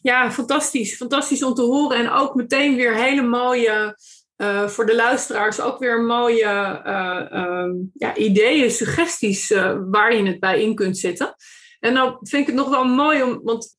ja, 0.03 0.33
fantastisch. 0.33 0.97
Fantastisch 0.97 1.43
om 1.43 1.55
te 1.55 1.63
horen. 1.63 1.99
En 1.99 2.11
ook 2.11 2.35
meteen 2.35 2.77
weer 2.77 2.95
hele 2.95 3.23
mooie 3.23 3.97
eh, 4.37 4.69
voor 4.69 4.87
de 4.87 4.95
luisteraars 4.95 5.61
ook 5.61 5.79
weer 5.79 6.03
mooie 6.03 6.83
uh, 6.87 7.27
um, 7.33 7.91
ja, 7.95 8.17
ideeën, 8.17 8.71
suggesties 8.71 9.51
uh, 9.51 9.79
waar 9.91 10.15
je 10.15 10.27
het 10.27 10.41
bij 10.41 10.63
in 10.63 10.75
kunt 10.75 10.99
zetten. 10.99 11.35
En 11.81 11.95
dan 11.95 12.17
vind 12.21 12.43
ik 12.43 12.47
het 12.47 12.57
nog 12.57 12.69
wel 12.69 12.85
mooi 12.85 13.23
om, 13.23 13.41
want 13.43 13.77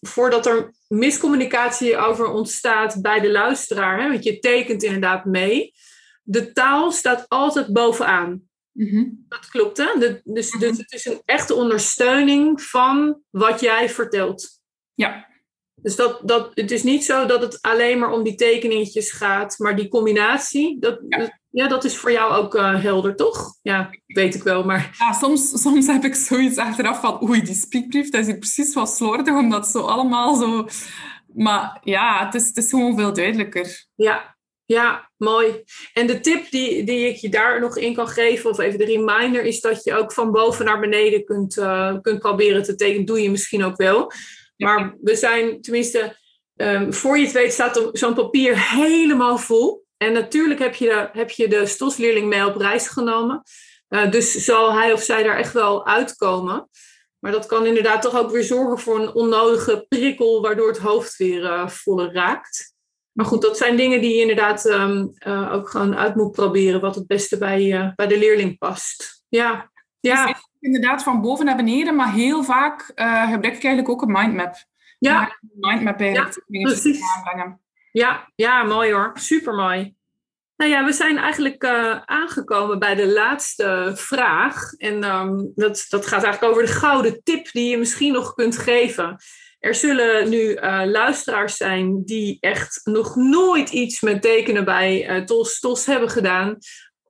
voordat 0.00 0.46
er 0.46 0.74
miscommunicatie 0.88 1.96
over 1.96 2.26
ontstaat 2.26 3.02
bij 3.02 3.20
de 3.20 3.30
luisteraar, 3.30 4.02
hè, 4.02 4.08
want 4.08 4.24
je 4.24 4.38
tekent 4.38 4.82
inderdaad 4.82 5.24
mee, 5.24 5.72
de 6.22 6.52
taal 6.52 6.92
staat 6.92 7.24
altijd 7.28 7.72
bovenaan. 7.72 8.42
Mm 8.72 9.24
Dat 9.28 9.48
klopt, 9.48 9.76
hè? 9.76 9.98
De, 9.98 10.20
dus, 10.24 10.52
mm 10.52 10.60
dus 10.60 10.78
het 10.78 10.92
is 10.92 11.04
een 11.04 11.22
echte 11.24 11.54
ondersteuning 11.54 12.62
van 12.62 13.22
wat 13.30 13.60
jij 13.60 13.90
vertelt. 13.90 14.60
Ja. 14.94 15.32
Dus 15.82 15.96
dat, 15.96 16.20
dat, 16.22 16.50
het 16.54 16.70
is 16.70 16.82
niet 16.82 17.04
zo 17.04 17.26
dat 17.26 17.42
het 17.42 17.58
alleen 17.62 17.98
maar 17.98 18.12
om 18.12 18.22
die 18.22 18.34
tekeningetjes 18.34 19.12
gaat, 19.12 19.58
maar 19.58 19.76
die 19.76 19.88
combinatie, 19.88 20.76
dat, 20.80 21.00
ja. 21.50 21.68
dat 21.68 21.84
is 21.84 21.96
voor 21.96 22.12
jou 22.12 22.34
ook 22.34 22.54
uh, 22.54 22.82
helder, 22.82 23.16
toch? 23.16 23.58
Ja, 23.62 23.90
weet 24.06 24.34
ik 24.34 24.42
wel, 24.42 24.64
maar... 24.64 24.96
Ja, 24.98 25.12
soms, 25.12 25.62
soms 25.62 25.86
heb 25.86 26.04
ik 26.04 26.14
zoiets 26.14 26.56
achteraf 26.56 27.00
van, 27.00 27.28
oei, 27.28 27.42
die 27.42 27.54
speakbrief, 27.54 28.10
dat 28.10 28.26
is 28.26 28.38
precies 28.38 28.74
wat 28.74 28.96
slordig, 28.96 29.34
omdat 29.34 29.66
zo 29.66 29.80
allemaal 29.80 30.34
zo... 30.34 30.66
Maar 31.34 31.80
ja, 31.82 32.24
het 32.24 32.34
is, 32.34 32.46
het 32.46 32.56
is 32.56 32.70
gewoon 32.70 32.96
veel 32.98 33.12
duidelijker. 33.12 33.86
Ja, 33.94 34.36
ja, 34.66 35.10
mooi. 35.16 35.62
En 35.92 36.06
de 36.06 36.20
tip 36.20 36.50
die, 36.50 36.84
die 36.84 37.08
ik 37.08 37.16
je 37.16 37.28
daar 37.28 37.60
nog 37.60 37.76
in 37.76 37.94
kan 37.94 38.08
geven, 38.08 38.50
of 38.50 38.58
even 38.58 38.78
de 38.78 38.84
reminder, 38.84 39.42
is 39.42 39.60
dat 39.60 39.84
je 39.84 39.94
ook 39.94 40.12
van 40.12 40.32
boven 40.32 40.64
naar 40.64 40.80
beneden 40.80 41.24
kunt, 41.24 41.56
uh, 41.56 41.94
kunt 42.00 42.18
proberen 42.18 42.62
te 42.62 42.74
tekenen. 42.74 43.04
Doe 43.04 43.22
je 43.22 43.30
misschien 43.30 43.64
ook 43.64 43.76
wel. 43.76 44.12
Maar 44.56 44.96
we 45.00 45.16
zijn, 45.16 45.60
tenminste, 45.60 46.16
um, 46.56 46.92
voor 46.92 47.18
je 47.18 47.24
het 47.24 47.32
weet 47.32 47.52
staat 47.52 47.88
zo'n 47.92 48.14
papier 48.14 48.70
helemaal 48.70 49.38
vol. 49.38 49.84
En 49.96 50.12
natuurlijk 50.12 50.60
heb 50.60 50.74
je 50.74 50.88
de, 50.88 51.08
heb 51.18 51.30
je 51.30 51.48
de 51.48 51.66
stosleerling 51.66 52.28
mee 52.28 52.46
op 52.46 52.56
reis 52.56 52.88
genomen. 52.88 53.42
Uh, 53.88 54.10
dus 54.10 54.32
zal 54.44 54.72
hij 54.72 54.92
of 54.92 55.02
zij 55.02 55.22
daar 55.22 55.36
echt 55.36 55.52
wel 55.52 55.86
uitkomen. 55.86 56.68
Maar 57.18 57.32
dat 57.32 57.46
kan 57.46 57.66
inderdaad 57.66 58.02
toch 58.02 58.16
ook 58.16 58.30
weer 58.30 58.42
zorgen 58.42 58.78
voor 58.78 59.00
een 59.00 59.14
onnodige 59.14 59.86
prikkel, 59.88 60.42
waardoor 60.42 60.68
het 60.68 60.78
hoofd 60.78 61.16
weer 61.16 61.42
uh, 61.42 61.68
voller 61.68 62.12
raakt. 62.12 62.72
Maar 63.12 63.26
goed, 63.26 63.42
dat 63.42 63.56
zijn 63.56 63.76
dingen 63.76 64.00
die 64.00 64.14
je 64.14 64.20
inderdaad 64.20 64.64
um, 64.64 65.12
uh, 65.26 65.52
ook 65.52 65.68
gewoon 65.68 65.96
uit 65.96 66.14
moet 66.14 66.32
proberen, 66.32 66.80
wat 66.80 66.94
het 66.94 67.06
beste 67.06 67.38
bij, 67.38 67.92
bij 67.96 68.06
de 68.06 68.18
leerling 68.18 68.58
past. 68.58 69.22
Ja, 69.28 69.70
ja. 70.00 70.40
Inderdaad 70.64 71.02
van 71.02 71.20
boven 71.20 71.44
naar 71.44 71.56
beneden, 71.56 71.96
maar 71.96 72.12
heel 72.12 72.44
vaak 72.44 72.92
uh, 72.94 73.22
gebruik 73.22 73.56
ik 73.56 73.64
eigenlijk 73.64 73.88
ook 73.88 74.02
een 74.02 74.12
mindmap. 74.12 74.54
Ja. 74.98 75.22
Een 75.22 75.70
mindmap 75.70 76.00
eigenlijk 76.00 76.40
ja, 76.46 76.62
precies. 76.62 77.00
aanbrengen. 77.16 77.60
Ja, 77.92 78.32
ja, 78.34 78.62
mooi 78.62 78.92
hoor. 78.92 79.10
Super 79.14 79.54
mooi. 79.54 79.94
Nou 80.56 80.70
ja, 80.70 80.84
we 80.84 80.92
zijn 80.92 81.18
eigenlijk 81.18 81.64
uh, 81.64 82.00
aangekomen 82.04 82.78
bij 82.78 82.94
de 82.94 83.06
laatste 83.06 83.92
vraag. 83.94 84.72
En 84.72 85.04
um, 85.04 85.52
dat, 85.54 85.86
dat 85.88 86.06
gaat 86.06 86.22
eigenlijk 86.22 86.52
over 86.52 86.66
de 86.66 86.72
gouden 86.72 87.22
tip 87.22 87.52
die 87.52 87.70
je 87.70 87.78
misschien 87.78 88.12
nog 88.12 88.34
kunt 88.34 88.58
geven. 88.58 89.16
Er 89.58 89.74
zullen 89.74 90.28
nu 90.28 90.38
uh, 90.38 90.82
luisteraars 90.84 91.56
zijn 91.56 92.04
die 92.04 92.36
echt 92.40 92.80
nog 92.84 93.16
nooit 93.16 93.70
iets 93.70 94.00
met 94.00 94.22
tekenen 94.22 94.64
bij 94.64 95.10
uh, 95.10 95.24
TOS, 95.24 95.60
TOS 95.60 95.86
hebben 95.86 96.10
gedaan. 96.10 96.58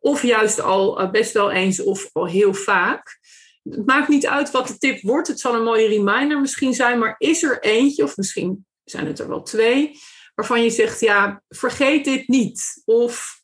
Of 0.00 0.22
juist 0.22 0.60
al 0.60 1.10
best 1.10 1.32
wel 1.32 1.50
eens 1.50 1.82
of 1.82 2.10
al 2.12 2.26
heel 2.26 2.54
vaak 2.54 3.22
het 3.70 3.86
maakt 3.86 4.08
niet 4.08 4.26
uit 4.26 4.50
wat 4.50 4.66
de 4.66 4.78
tip 4.78 5.00
wordt. 5.00 5.28
Het 5.28 5.40
zal 5.40 5.54
een 5.54 5.64
mooie 5.64 5.88
reminder 5.88 6.40
misschien 6.40 6.74
zijn. 6.74 6.98
Maar 6.98 7.14
is 7.18 7.42
er 7.42 7.62
eentje, 7.62 8.02
of 8.02 8.16
misschien 8.16 8.66
zijn 8.84 9.06
het 9.06 9.18
er 9.18 9.28
wel 9.28 9.42
twee, 9.42 9.98
waarvan 10.34 10.62
je 10.62 10.70
zegt: 10.70 11.00
ja, 11.00 11.42
vergeet 11.48 12.04
dit 12.04 12.28
niet. 12.28 12.82
Of 12.84 13.42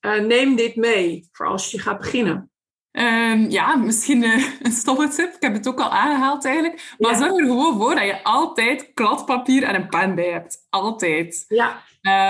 uh, 0.00 0.20
neem 0.20 0.56
dit 0.56 0.76
mee 0.76 1.28
voor 1.32 1.46
als 1.46 1.70
je 1.70 1.78
gaat 1.78 1.98
beginnen. 1.98 2.50
Um, 2.92 3.50
ja, 3.50 3.76
misschien 3.76 4.22
uh, 4.22 4.46
een 4.62 4.72
stomme 4.72 5.08
tip. 5.08 5.34
Ik 5.34 5.42
heb 5.42 5.52
het 5.52 5.68
ook 5.68 5.80
al 5.80 5.90
aangehaald 5.90 6.44
eigenlijk. 6.44 6.94
Maar 6.98 7.10
ja. 7.10 7.18
zorg 7.18 7.32
er 7.32 7.46
gewoon 7.46 7.78
voor 7.78 7.94
dat 7.94 8.04
je 8.04 8.24
altijd 8.24 8.90
kladpapier 8.94 9.62
en 9.62 9.74
een 9.74 9.88
pen 9.88 10.14
bij 10.14 10.30
hebt. 10.30 10.66
Altijd. 10.70 11.44
Ja. 11.48 11.82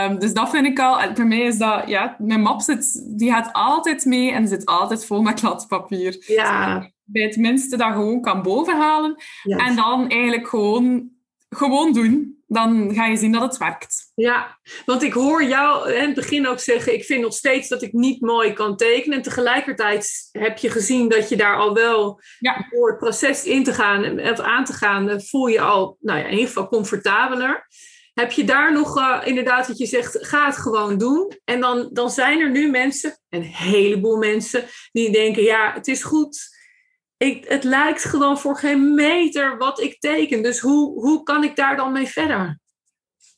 Um, 0.07 0.19
dus 0.19 0.33
dat 0.33 0.51
vind 0.51 0.67
ik 0.67 0.79
al... 0.79 1.15
Voor 1.15 1.27
mij 1.27 1.41
is 1.41 1.59
dat... 1.59 1.89
Ja, 1.89 2.17
mijn 2.19 2.41
map 2.41 2.61
zit, 2.61 3.19
die 3.19 3.33
gaat 3.33 3.53
altijd 3.53 4.05
mee 4.05 4.33
en 4.33 4.49
zit 4.49 4.67
altijd 4.67 5.07
vol 5.07 5.23
met 5.23 5.41
kladpapier. 5.41 6.25
Ja 6.27 6.91
bij 7.13 7.23
het 7.23 7.37
minste 7.37 7.77
dat 7.77 7.93
gewoon 7.93 8.21
kan 8.21 8.43
bovenhalen. 8.43 9.17
En 9.43 9.77
dan 9.77 10.09
eigenlijk 10.09 10.49
gewoon, 10.49 11.11
gewoon 11.49 11.93
doen. 11.93 12.41
Dan 12.47 12.95
ga 12.95 13.07
je 13.07 13.17
zien 13.17 13.33
dat 13.33 13.43
het 13.43 13.57
werkt. 13.57 14.11
Ja, 14.15 14.59
want 14.85 15.03
ik 15.03 15.13
hoor 15.13 15.45
jou 15.45 15.93
in 15.93 16.07
het 16.07 16.15
begin 16.15 16.47
ook 16.47 16.59
zeggen... 16.59 16.95
ik 16.95 17.05
vind 17.05 17.23
nog 17.23 17.33
steeds 17.33 17.69
dat 17.69 17.83
ik 17.83 17.93
niet 17.93 18.21
mooi 18.21 18.53
kan 18.53 18.77
tekenen. 18.77 19.17
En 19.17 19.23
tegelijkertijd 19.23 20.29
heb 20.33 20.59
je 20.59 20.71
gezien 20.71 21.09
dat 21.09 21.29
je 21.29 21.37
daar 21.37 21.57
al 21.57 21.75
wel... 21.75 22.21
Ja. 22.39 22.67
door 22.71 22.89
het 22.89 22.99
proces 22.99 23.45
in 23.45 23.65
te 23.65 23.73
gaan 23.73 24.21
of 24.21 24.41
aan 24.41 24.65
te 24.65 24.73
gaan... 24.73 25.23
voel 25.23 25.47
je 25.47 25.61
al 25.61 25.97
nou 26.01 26.19
ja, 26.19 26.25
in 26.25 26.31
ieder 26.31 26.47
geval 26.47 26.69
comfortabeler. 26.69 27.67
Heb 28.15 28.33
je 28.33 28.45
daar 28.45 28.73
nog 28.73 28.99
uh, 28.99 29.21
inderdaad 29.25 29.67
dat 29.67 29.79
je 29.79 29.87
zegt, 29.87 30.27
ga 30.27 30.47
het 30.47 30.57
gewoon 30.57 30.99
doen. 30.99 31.33
En 31.45 31.61
dan, 31.61 31.89
dan 31.93 32.11
zijn 32.11 32.41
er 32.41 32.51
nu 32.51 32.71
mensen, 32.71 33.19
een 33.29 33.43
heleboel 33.43 34.17
mensen, 34.17 34.65
die 34.93 35.13
denken, 35.13 35.43
ja, 35.43 35.73
het 35.75 35.89
is 35.89 36.03
goed 36.03 36.51
ik, 37.23 37.45
het 37.49 37.65
lijkt 37.65 38.05
gewoon 38.05 38.39
voor 38.39 38.57
geen 38.57 38.95
meter 38.95 39.59
wat 39.59 39.81
ik 39.81 40.01
teken. 40.01 40.43
Dus 40.43 40.61
hoe, 40.61 41.01
hoe 41.01 41.23
kan 41.23 41.45
ik 41.45 41.57
daar 41.57 41.77
dan 41.77 41.93
mee 41.93 42.07
verder? 42.07 42.61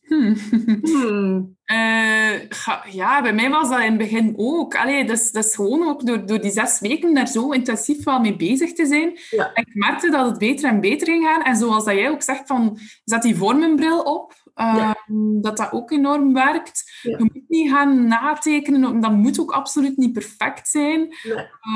Hmm. 0.01 0.37
Hmm. 0.83 1.53
Uh, 1.73 2.51
ja, 2.90 3.23
bij 3.23 3.33
mij 3.33 3.51
was 3.51 3.68
dat 3.68 3.79
in 3.79 3.85
het 3.85 3.97
begin 3.97 4.35
ook. 4.37 4.77
Allee, 4.77 5.05
dat 5.05 5.31
is 5.33 5.55
gewoon 5.55 5.88
ook 5.88 6.07
door, 6.07 6.27
door 6.27 6.40
die 6.40 6.51
zes 6.51 6.81
weken 6.81 7.14
daar 7.14 7.27
zo 7.27 7.51
intensief 7.51 8.05
wel 8.05 8.20
mee 8.20 8.37
bezig 8.37 8.73
te 8.73 8.87
zijn. 8.87 9.18
Ja. 9.31 9.51
Ik 9.55 9.75
merkte 9.75 10.11
dat 10.11 10.27
het 10.27 10.38
beter 10.38 10.68
en 10.68 10.81
beter 10.81 11.07
ging 11.07 11.25
gaan. 11.25 11.42
En 11.42 11.57
zoals 11.57 11.85
dat 11.85 11.94
jij 11.94 12.11
ook 12.11 12.23
zegt, 12.23 12.47
van, 12.47 12.79
zet 13.05 13.23
die 13.23 13.37
vormenbril 13.37 14.01
op. 14.01 14.33
Ja. 14.55 14.95
Ehm, 15.07 15.40
dat 15.40 15.57
dat 15.57 15.73
ook 15.73 15.90
enorm 15.90 16.33
werkt. 16.33 16.99
Ja. 17.03 17.19
Je 17.19 17.31
moet 17.33 17.49
niet 17.49 17.71
gaan 17.71 18.07
natekenen, 18.07 19.01
dat 19.01 19.12
moet 19.12 19.40
ook 19.40 19.53
absoluut 19.53 19.97
niet 19.97 20.12
perfect 20.12 20.69
zijn. 20.69 21.14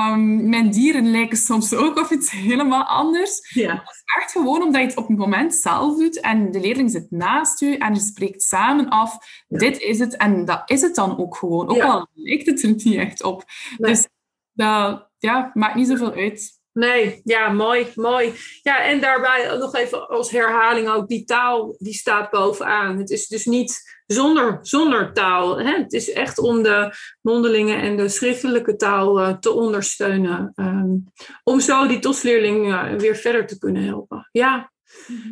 Um, 0.09 0.49
mijn 0.49 0.71
dieren 0.71 1.11
lijken 1.11 1.37
soms 1.37 1.73
ook 1.73 1.97
of 1.97 2.11
iets 2.11 2.31
helemaal 2.31 2.83
anders. 2.83 3.53
Ja. 3.53 3.67
Dat 3.67 3.93
is 3.93 4.01
echt 4.21 4.31
gewoon 4.31 4.63
omdat 4.63 4.81
je 4.81 4.87
het 4.87 4.97
op 4.97 5.07
het 5.07 5.17
moment 5.17 5.55
zelf 5.55 5.97
doet 5.97 6.19
en 6.19 6.51
de 6.51 6.59
leerling 6.59 6.91
zit 6.91 7.11
naast 7.11 7.59
je 7.59 7.77
en 7.77 7.93
je 7.93 7.99
spreekt 7.99 8.43
samen 8.43 8.89
af, 8.89 9.17
dit 9.47 9.79
is 9.79 9.99
het 9.99 10.17
en 10.17 10.45
dat 10.45 10.61
is 10.65 10.81
het 10.81 10.95
dan 10.95 11.17
ook 11.17 11.35
gewoon. 11.35 11.69
Ook 11.69 11.81
al 11.81 12.07
lijkt 12.13 12.45
het 12.45 12.63
er 12.63 12.69
niet 12.69 12.95
echt 12.95 13.23
op. 13.23 13.43
Nee. 13.77 13.91
Dus 13.91 14.07
dat 14.53 15.09
ja, 15.17 15.51
maakt 15.53 15.75
niet 15.75 15.87
zoveel 15.87 16.13
uit. 16.13 16.58
Nee, 16.73 17.21
ja, 17.23 17.49
mooi, 17.49 17.87
mooi. 17.95 18.33
Ja, 18.61 18.83
en 18.83 19.01
daarbij 19.01 19.57
nog 19.57 19.75
even 19.75 20.07
als 20.07 20.31
herhaling 20.31 20.89
ook, 20.89 21.07
die 21.07 21.23
taal 21.23 21.75
die 21.77 21.93
staat 21.93 22.29
bovenaan. 22.29 22.97
Het 22.97 23.09
is 23.09 23.27
dus 23.27 23.45
niet 23.45 23.97
zonder, 24.05 24.59
zonder 24.61 25.13
taal. 25.13 25.59
Hè? 25.59 25.77
Het 25.77 25.93
is 25.93 26.11
echt 26.11 26.37
om 26.37 26.63
de 26.63 26.93
mondelinge 27.21 27.75
en 27.75 27.97
de 27.97 28.09
schriftelijke 28.09 28.75
taal 28.75 29.19
uh, 29.19 29.37
te 29.37 29.51
ondersteunen. 29.51 30.51
Um, 30.55 31.03
om 31.43 31.59
zo 31.59 31.87
die 31.87 31.99
TOS-leerling 31.99 32.67
uh, 32.67 32.93
weer 32.93 33.15
verder 33.15 33.47
te 33.47 33.57
kunnen 33.57 33.83
helpen. 33.83 34.29
Ja. 34.31 34.71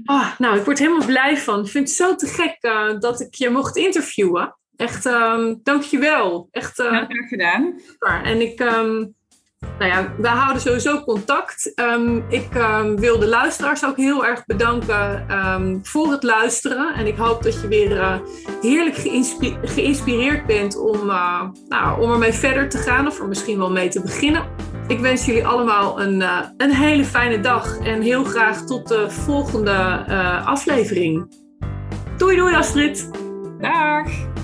Oh, 0.06 0.38
nou, 0.38 0.58
ik 0.58 0.66
word 0.66 0.80
helemaal 0.80 1.06
blij 1.06 1.38
van. 1.38 1.60
Ik 1.60 1.72
vind 1.72 1.88
het 1.88 1.98
zo 1.98 2.16
te 2.16 2.28
gek 2.28 2.58
uh, 2.62 3.00
dat 3.00 3.20
ik 3.20 3.36
je 3.36 3.50
mocht 3.50 3.76
interviewen. 3.76 4.58
Echt, 4.76 5.06
um, 5.06 5.60
dank 5.64 5.84
je 5.84 5.98
wel. 5.98 6.48
Echt, 6.52 6.78
ja, 6.78 7.06
graag 7.10 7.28
gedaan. 7.28 7.82
En 8.24 8.42
ik... 8.42 8.60
Um, 8.60 9.16
nou 9.60 9.92
ja, 9.92 10.14
we 10.18 10.28
houden 10.28 10.62
sowieso 10.62 11.04
contact. 11.04 11.72
Um, 11.76 12.26
ik 12.30 12.56
um, 12.56 13.00
wil 13.00 13.20
de 13.20 13.28
luisteraars 13.28 13.86
ook 13.86 13.98
heel 13.98 14.26
erg 14.26 14.46
bedanken 14.46 15.32
um, 15.32 15.80
voor 15.84 16.12
het 16.12 16.24
luisteren. 16.24 16.94
En 16.94 17.08
ik 17.08 17.18
hoop 17.18 17.44
dat 17.44 17.62
je 17.62 17.68
weer 17.68 17.92
uh, 17.92 18.16
heerlijk 18.62 18.96
geïnspi 18.96 19.58
geïnspireerd 19.62 20.46
bent 20.46 20.78
om, 20.78 21.10
uh, 21.10 21.42
nou, 21.68 22.02
om 22.02 22.12
ermee 22.12 22.34
verder 22.34 22.70
te 22.70 22.78
gaan 22.78 23.08
of 23.08 23.20
er 23.20 23.28
misschien 23.28 23.58
wel 23.58 23.72
mee 23.72 23.90
te 23.90 24.02
beginnen. 24.02 24.46
Ik 24.88 25.00
wens 25.00 25.26
jullie 25.26 25.48
allemaal 25.48 26.02
een, 26.02 26.22
uh, 26.22 26.40
een 26.58 26.74
hele 26.74 27.06
fijne 27.06 27.40
dag 27.40 27.78
en 27.80 28.02
heel 28.02 28.24
graag 28.24 28.66
tot 28.66 28.88
de 28.88 29.10
volgende 29.10 30.06
aflevering. 30.46 31.36
Doei 32.18 32.36
doei 32.36 32.56
Astrid. 32.56 33.10
Dag. 33.60 34.37